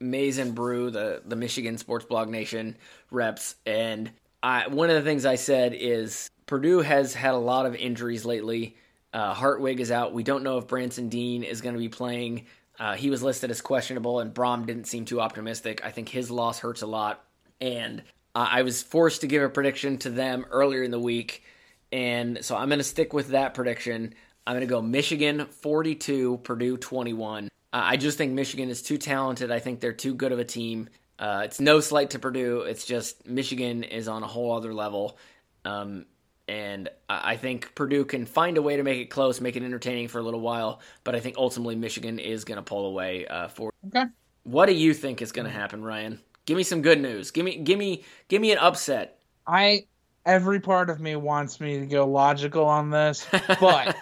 Maize 0.00 0.38
n 0.38 0.52
Brew, 0.52 0.90
the 0.90 1.22
the 1.24 1.36
Michigan 1.36 1.78
Sports 1.78 2.06
Blog 2.06 2.28
Nation 2.28 2.76
reps, 3.10 3.54
and 3.66 4.10
I, 4.42 4.68
one 4.68 4.88
of 4.90 4.96
the 4.96 5.02
things 5.02 5.26
I 5.26 5.34
said 5.34 5.74
is 5.74 6.30
Purdue 6.46 6.80
has 6.80 7.14
had 7.14 7.34
a 7.34 7.38
lot 7.38 7.66
of 7.66 7.74
injuries 7.74 8.24
lately. 8.24 8.76
Uh, 9.18 9.34
Hartwig 9.34 9.80
is 9.80 9.90
out. 9.90 10.12
We 10.12 10.22
don't 10.22 10.44
know 10.44 10.58
if 10.58 10.68
Branson 10.68 11.08
Deen 11.08 11.42
is 11.42 11.60
going 11.60 11.74
to 11.74 11.80
be 11.80 11.88
playing. 11.88 12.46
Uh, 12.78 12.94
he 12.94 13.10
was 13.10 13.20
listed 13.20 13.50
as 13.50 13.60
questionable, 13.60 14.20
and 14.20 14.32
Brohm 14.32 14.64
didn't 14.64 14.84
seem 14.84 15.06
too 15.06 15.20
optimistic. 15.20 15.84
I 15.84 15.90
think 15.90 16.08
his 16.08 16.30
loss 16.30 16.60
hurts 16.60 16.82
a 16.82 16.86
lot. 16.86 17.24
And 17.60 18.04
uh, 18.36 18.46
I 18.48 18.62
was 18.62 18.80
forced 18.80 19.22
to 19.22 19.26
give 19.26 19.42
a 19.42 19.48
prediction 19.48 19.98
to 19.98 20.10
them 20.10 20.46
earlier 20.52 20.84
in 20.84 20.92
the 20.92 21.00
week. 21.00 21.42
And 21.90 22.44
so 22.44 22.56
I'm 22.56 22.68
going 22.68 22.78
to 22.78 22.84
stick 22.84 23.12
with 23.12 23.30
that 23.30 23.54
prediction. 23.54 24.14
I'm 24.46 24.54
going 24.54 24.60
to 24.60 24.72
go 24.72 24.80
Michigan 24.80 25.46
42, 25.46 26.36
Purdue 26.44 26.76
21. 26.76 27.46
Uh, 27.46 27.48
I 27.72 27.96
just 27.96 28.18
think 28.18 28.34
Michigan 28.34 28.68
is 28.68 28.82
too 28.82 28.98
talented. 28.98 29.50
I 29.50 29.58
think 29.58 29.80
they're 29.80 29.92
too 29.92 30.14
good 30.14 30.30
of 30.30 30.38
a 30.38 30.44
team. 30.44 30.90
Uh, 31.18 31.42
it's 31.44 31.58
no 31.58 31.80
slight 31.80 32.10
to 32.10 32.20
Purdue. 32.20 32.60
It's 32.60 32.84
just 32.84 33.26
Michigan 33.26 33.82
is 33.82 34.06
on 34.06 34.22
a 34.22 34.28
whole 34.28 34.52
other 34.52 34.72
level. 34.72 35.18
Um, 35.64 36.06
and 36.48 36.88
I 37.08 37.36
think 37.36 37.74
Purdue 37.74 38.04
can 38.04 38.26
find 38.26 38.56
a 38.56 38.62
way 38.62 38.76
to 38.76 38.82
make 38.82 38.98
it 38.98 39.10
close, 39.10 39.40
make 39.40 39.56
it 39.56 39.62
entertaining 39.62 40.08
for 40.08 40.18
a 40.18 40.22
little 40.22 40.40
while. 40.40 40.80
But 41.04 41.14
I 41.14 41.20
think 41.20 41.36
ultimately 41.36 41.76
Michigan 41.76 42.18
is 42.18 42.44
going 42.44 42.56
to 42.56 42.62
pull 42.62 42.86
away 42.86 43.26
uh, 43.26 43.48
for. 43.48 43.72
Okay. 43.88 44.04
What 44.44 44.66
do 44.66 44.72
you 44.72 44.94
think 44.94 45.20
is 45.20 45.32
going 45.32 45.46
to 45.46 45.52
happen, 45.52 45.82
Ryan? 45.82 46.20
Give 46.46 46.56
me 46.56 46.62
some 46.62 46.80
good 46.80 47.00
news. 47.00 47.30
Give 47.30 47.44
me, 47.44 47.58
give 47.58 47.78
me, 47.78 48.04
give 48.28 48.40
me 48.40 48.52
an 48.52 48.58
upset. 48.58 49.18
I 49.46 49.84
every 50.24 50.60
part 50.60 50.90
of 50.90 51.00
me 51.00 51.16
wants 51.16 51.60
me 51.60 51.80
to 51.80 51.86
go 51.86 52.06
logical 52.06 52.64
on 52.64 52.90
this, 52.90 53.26
but 53.60 53.96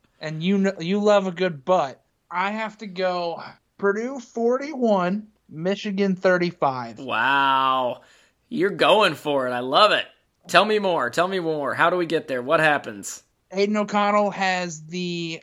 and 0.20 0.42
you 0.42 0.58
know 0.58 0.72
you 0.78 1.00
love 1.00 1.26
a 1.26 1.32
good 1.32 1.64
but. 1.64 2.02
I 2.30 2.50
have 2.50 2.78
to 2.78 2.86
go 2.86 3.42
Purdue 3.78 4.18
forty 4.20 4.72
one, 4.72 5.28
Michigan 5.48 6.16
35. 6.16 6.98
Wow. 7.00 8.02
You're 8.48 8.70
going 8.70 9.14
for 9.14 9.46
it. 9.46 9.52
I 9.52 9.60
love 9.60 9.92
it. 9.92 10.06
Tell 10.48 10.64
me 10.64 10.78
more. 10.78 11.10
Tell 11.10 11.28
me 11.28 11.40
more. 11.40 11.74
How 11.74 11.90
do 11.90 11.96
we 11.96 12.06
get 12.06 12.28
there? 12.28 12.42
What 12.42 12.60
happens? 12.60 13.22
Aidan 13.52 13.76
O'Connell 13.76 14.30
has 14.30 14.82
the 14.86 15.42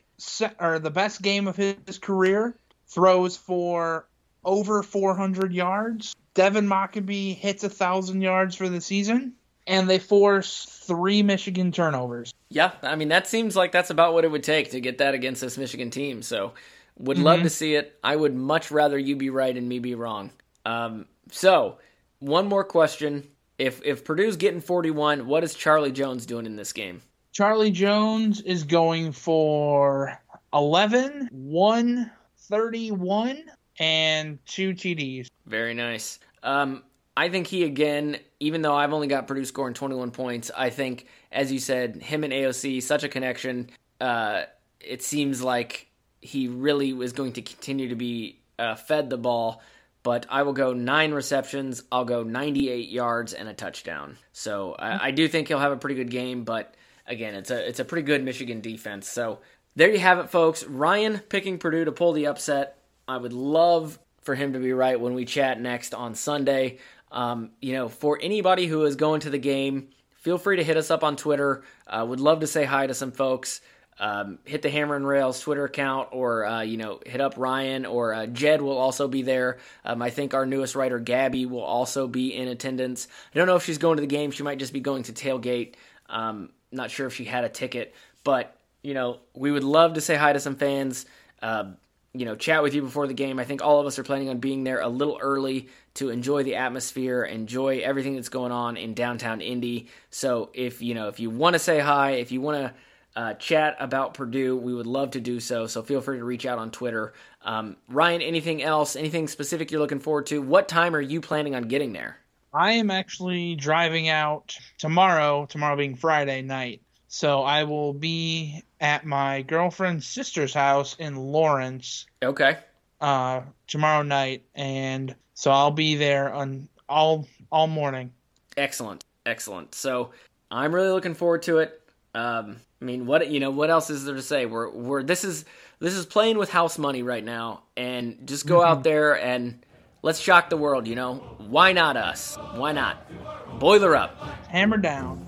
or 0.59 0.79
the 0.79 0.89
best 0.89 1.21
game 1.21 1.47
of 1.47 1.55
his 1.55 1.97
career. 1.99 2.55
Throws 2.87 3.35
for 3.35 4.07
over 4.43 4.81
400 4.81 5.53
yards. 5.53 6.15
Devin 6.33 6.67
Mockobee 6.67 7.35
hits 7.35 7.63
a 7.63 7.69
thousand 7.69 8.21
yards 8.21 8.55
for 8.55 8.69
the 8.69 8.79
season, 8.79 9.33
and 9.65 9.89
they 9.89 9.99
force 9.99 10.65
three 10.65 11.23
Michigan 11.23 11.71
turnovers. 11.71 12.33
Yeah, 12.49 12.71
I 12.81 12.95
mean 12.95 13.09
that 13.09 13.27
seems 13.27 13.55
like 13.55 13.71
that's 13.71 13.89
about 13.89 14.13
what 14.13 14.23
it 14.23 14.31
would 14.31 14.43
take 14.43 14.71
to 14.71 14.79
get 14.79 14.99
that 14.99 15.13
against 15.13 15.41
this 15.41 15.57
Michigan 15.57 15.89
team. 15.89 16.21
So 16.21 16.53
would 16.97 17.17
mm-hmm. 17.17 17.25
love 17.25 17.43
to 17.43 17.49
see 17.49 17.75
it. 17.75 17.97
I 18.03 18.15
would 18.15 18.35
much 18.35 18.71
rather 18.71 18.97
you 18.97 19.15
be 19.15 19.29
right 19.29 19.55
and 19.55 19.67
me 19.67 19.79
be 19.79 19.95
wrong. 19.95 20.31
Um, 20.65 21.05
so 21.31 21.77
one 22.19 22.47
more 22.47 22.63
question. 22.63 23.27
If 23.57 23.81
if 23.83 24.05
Purdue's 24.05 24.37
getting 24.37 24.61
41, 24.61 25.25
what 25.25 25.43
is 25.43 25.53
Charlie 25.55 25.91
Jones 25.91 26.25
doing 26.25 26.45
in 26.45 26.55
this 26.55 26.73
game? 26.73 27.01
Charlie 27.31 27.71
Jones 27.71 28.41
is 28.41 28.63
going 28.63 29.11
for 29.11 30.19
11, 30.53 31.29
1, 31.31 32.11
31, 32.37 33.43
and 33.79 34.39
two 34.45 34.73
TDs. 34.73 35.27
Very 35.45 35.73
nice. 35.73 36.19
Um, 36.43 36.83
I 37.15 37.29
think 37.29 37.47
he 37.47 37.63
again, 37.63 38.17
even 38.39 38.61
though 38.61 38.75
I've 38.75 38.93
only 38.93 39.07
got 39.07 39.27
Purdue 39.27 39.45
scoring 39.45 39.73
21 39.73 40.11
points, 40.11 40.51
I 40.55 40.69
think, 40.69 41.07
as 41.31 41.51
you 41.51 41.59
said, 41.59 42.01
him 42.01 42.23
and 42.23 42.31
AOC, 42.31 42.81
such 42.83 43.03
a 43.03 43.09
connection. 43.09 43.69
Uh, 43.99 44.43
it 44.79 45.01
seems 45.01 45.41
like 45.41 45.87
he 46.21 46.47
really 46.47 46.93
was 46.93 47.13
going 47.13 47.33
to 47.33 47.41
continue 47.41 47.89
to 47.89 47.95
be 47.95 48.39
uh, 48.59 48.75
fed 48.75 49.09
the 49.09 49.17
ball. 49.17 49.61
But 50.07 50.25
I 50.29 50.43
will 50.43 50.53
go 50.53 50.71
nine 50.71 51.11
receptions. 51.11 51.83
I'll 51.91 52.05
go 52.05 52.23
98 52.23 52.87
yards 52.87 53.33
and 53.33 53.49
a 53.49 53.53
touchdown. 53.53 54.15
So 54.31 54.73
I, 54.73 55.07
I 55.07 55.11
do 55.11 55.27
think 55.27 55.49
he'll 55.49 55.59
have 55.59 55.73
a 55.73 55.77
pretty 55.77 55.95
good 55.95 56.09
game. 56.09 56.45
But 56.45 56.73
again, 57.05 57.35
it's 57.35 57.51
a 57.51 57.67
it's 57.67 57.81
a 57.81 57.83
pretty 57.83 58.03
good 58.03 58.23
Michigan 58.23 58.61
defense. 58.61 59.09
So 59.09 59.39
there 59.75 59.91
you 59.91 59.99
have 59.99 60.19
it, 60.19 60.29
folks. 60.29 60.63
Ryan 60.63 61.19
picking 61.19 61.57
Purdue 61.57 61.83
to 61.83 61.91
pull 61.91 62.13
the 62.13 62.27
upset. 62.27 62.77
I 63.05 63.17
would 63.17 63.33
love 63.33 63.99
for 64.21 64.33
him 64.33 64.53
to 64.53 64.59
be 64.59 64.71
right 64.71 64.97
when 64.97 65.13
we 65.13 65.25
chat 65.25 65.59
next 65.59 65.93
on 65.93 66.15
Sunday. 66.15 66.77
Um, 67.11 67.51
you 67.59 67.73
know, 67.73 67.89
for 67.89 68.17
anybody 68.21 68.65
who 68.65 68.85
is 68.85 68.95
going 68.95 69.19
to 69.21 69.29
the 69.29 69.37
game, 69.37 69.89
feel 70.19 70.37
free 70.37 70.55
to 70.55 70.63
hit 70.63 70.77
us 70.77 70.89
up 70.89 71.03
on 71.03 71.17
Twitter. 71.17 71.65
Uh, 71.85 72.05
would 72.07 72.21
love 72.21 72.39
to 72.39 72.47
say 72.47 72.63
hi 72.63 72.87
to 72.87 72.93
some 72.93 73.11
folks 73.11 73.59
um, 73.99 74.39
hit 74.45 74.61
the 74.61 74.69
Hammer 74.69 74.95
and 74.95 75.07
Rails 75.07 75.39
Twitter 75.39 75.65
account 75.65 76.09
or, 76.11 76.45
uh, 76.45 76.61
you 76.61 76.77
know, 76.77 76.99
hit 77.05 77.19
up 77.19 77.35
Ryan 77.37 77.85
or 77.85 78.13
uh, 78.13 78.25
Jed 78.27 78.61
will 78.61 78.77
also 78.77 79.07
be 79.07 79.23
there. 79.23 79.57
Um, 79.83 80.01
I 80.01 80.09
think 80.09 80.33
our 80.33 80.45
newest 80.45 80.75
writer, 80.75 80.99
Gabby, 80.99 81.45
will 81.45 81.63
also 81.63 82.07
be 82.07 82.35
in 82.35 82.47
attendance. 82.47 83.07
I 83.33 83.37
don't 83.37 83.47
know 83.47 83.55
if 83.55 83.65
she's 83.65 83.79
going 83.79 83.97
to 83.97 84.01
the 84.01 84.07
game. 84.07 84.31
She 84.31 84.43
might 84.43 84.59
just 84.59 84.73
be 84.73 84.79
going 84.79 85.03
to 85.03 85.13
tailgate. 85.13 85.75
Um, 86.09 86.49
not 86.71 86.91
sure 86.91 87.07
if 87.07 87.15
she 87.15 87.25
had 87.25 87.43
a 87.43 87.49
ticket, 87.49 87.95
but, 88.23 88.55
you 88.83 88.93
know, 88.93 89.19
we 89.33 89.51
would 89.51 89.63
love 89.63 89.93
to 89.93 90.01
say 90.01 90.15
hi 90.15 90.33
to 90.33 90.39
some 90.39 90.55
fans. 90.55 91.05
Uh, 91.41 91.71
you 92.13 92.25
know, 92.25 92.35
chat 92.35 92.63
with 92.63 92.73
you 92.73 92.81
before 92.81 93.07
the 93.07 93.13
game. 93.13 93.39
I 93.39 93.43
think 93.43 93.63
all 93.63 93.79
of 93.79 93.85
us 93.85 93.99
are 93.99 94.03
planning 94.03 94.29
on 94.29 94.39
being 94.39 94.63
there 94.63 94.79
a 94.79 94.87
little 94.87 95.19
early 95.21 95.69
to 95.95 96.09
enjoy 96.09 96.43
the 96.43 96.55
atmosphere, 96.55 97.23
enjoy 97.23 97.79
everything 97.79 98.15
that's 98.15 98.29
going 98.29 98.51
on 98.51 98.75
in 98.77 98.93
downtown 98.93 99.41
Indy. 99.41 99.87
So 100.09 100.49
if 100.53 100.81
you 100.81 100.93
know, 100.95 101.09
if 101.09 101.19
you 101.19 101.29
want 101.29 101.53
to 101.53 101.59
say 101.59 101.79
hi, 101.79 102.11
if 102.11 102.31
you 102.31 102.41
want 102.41 102.57
to 102.57 102.73
uh, 103.17 103.33
chat 103.33 103.75
about 103.79 104.13
Purdue, 104.13 104.55
we 104.55 104.75
would 104.75 104.85
love 104.85 105.09
to 105.11 105.19
do 105.19 105.39
so. 105.39 105.65
So 105.65 105.81
feel 105.81 106.01
free 106.01 106.19
to 106.19 106.23
reach 106.23 106.45
out 106.45 106.59
on 106.59 106.69
Twitter. 106.69 107.13
Um, 107.41 107.75
Ryan, 107.89 108.21
anything 108.21 108.61
else? 108.61 108.95
Anything 108.95 109.27
specific 109.27 109.71
you're 109.71 109.81
looking 109.81 109.99
forward 109.99 110.27
to? 110.27 110.39
What 110.39 110.67
time 110.67 110.95
are 110.95 111.01
you 111.01 111.19
planning 111.19 111.55
on 111.55 111.63
getting 111.63 111.93
there? 111.93 112.19
I 112.53 112.73
am 112.73 112.91
actually 112.91 113.55
driving 113.55 114.07
out 114.07 114.55
tomorrow, 114.77 115.47
tomorrow 115.47 115.75
being 115.75 115.95
Friday 115.95 116.43
night. 116.43 116.83
So 117.07 117.41
I 117.41 117.63
will 117.63 117.91
be 117.91 118.63
at 118.79 119.03
my 119.03 119.41
girlfriend's 119.41 120.05
sister's 120.05 120.53
house 120.53 120.95
in 120.99 121.15
Lawrence. 121.15 122.05
Okay. 122.21 122.57
Uh, 123.01 123.41
tomorrow 123.65 124.03
night, 124.03 124.43
and 124.53 125.15
so 125.33 125.49
I'll 125.49 125.71
be 125.71 125.95
there 125.95 126.31
on 126.31 126.69
all 126.87 127.27
all 127.51 127.67
morning. 127.67 128.11
Excellent, 128.57 129.05
excellent. 129.25 129.73
So 129.73 130.11
I'm 130.51 130.73
really 130.73 130.89
looking 130.89 131.13
forward 131.13 131.41
to 131.43 131.59
it. 131.59 131.81
Um, 132.17 132.57
I 132.81 132.85
mean, 132.85 133.05
what 133.05 133.29
you 133.29 133.39
know, 133.39 133.51
what 133.51 133.69
else 133.69 133.89
is 133.91 134.05
there 134.05 134.15
to 134.15 134.21
say? 134.21 134.45
We're 134.45 134.69
we're 134.71 135.03
this 135.03 135.23
is 135.23 135.45
this 135.79 135.93
is 135.93 136.05
playing 136.05 136.37
with 136.39 136.49
house 136.49 136.79
money 136.79 137.03
right 137.03 137.23
now, 137.23 137.61
and 137.75 138.27
just 138.27 138.47
go 138.47 138.59
mm-hmm. 138.59 138.71
out 138.71 138.83
there 138.83 139.19
and 139.21 139.63
let's 140.01 140.19
shock 140.19 140.49
the 140.49 140.57
world. 140.57 140.87
You 140.87 140.95
know, 140.95 141.15
why 141.37 141.73
not 141.73 141.95
us? 141.95 142.35
Why 142.55 142.71
not? 142.71 143.59
Boiler 143.59 143.95
up, 143.95 144.19
hammer 144.47 144.77
down. 144.77 145.25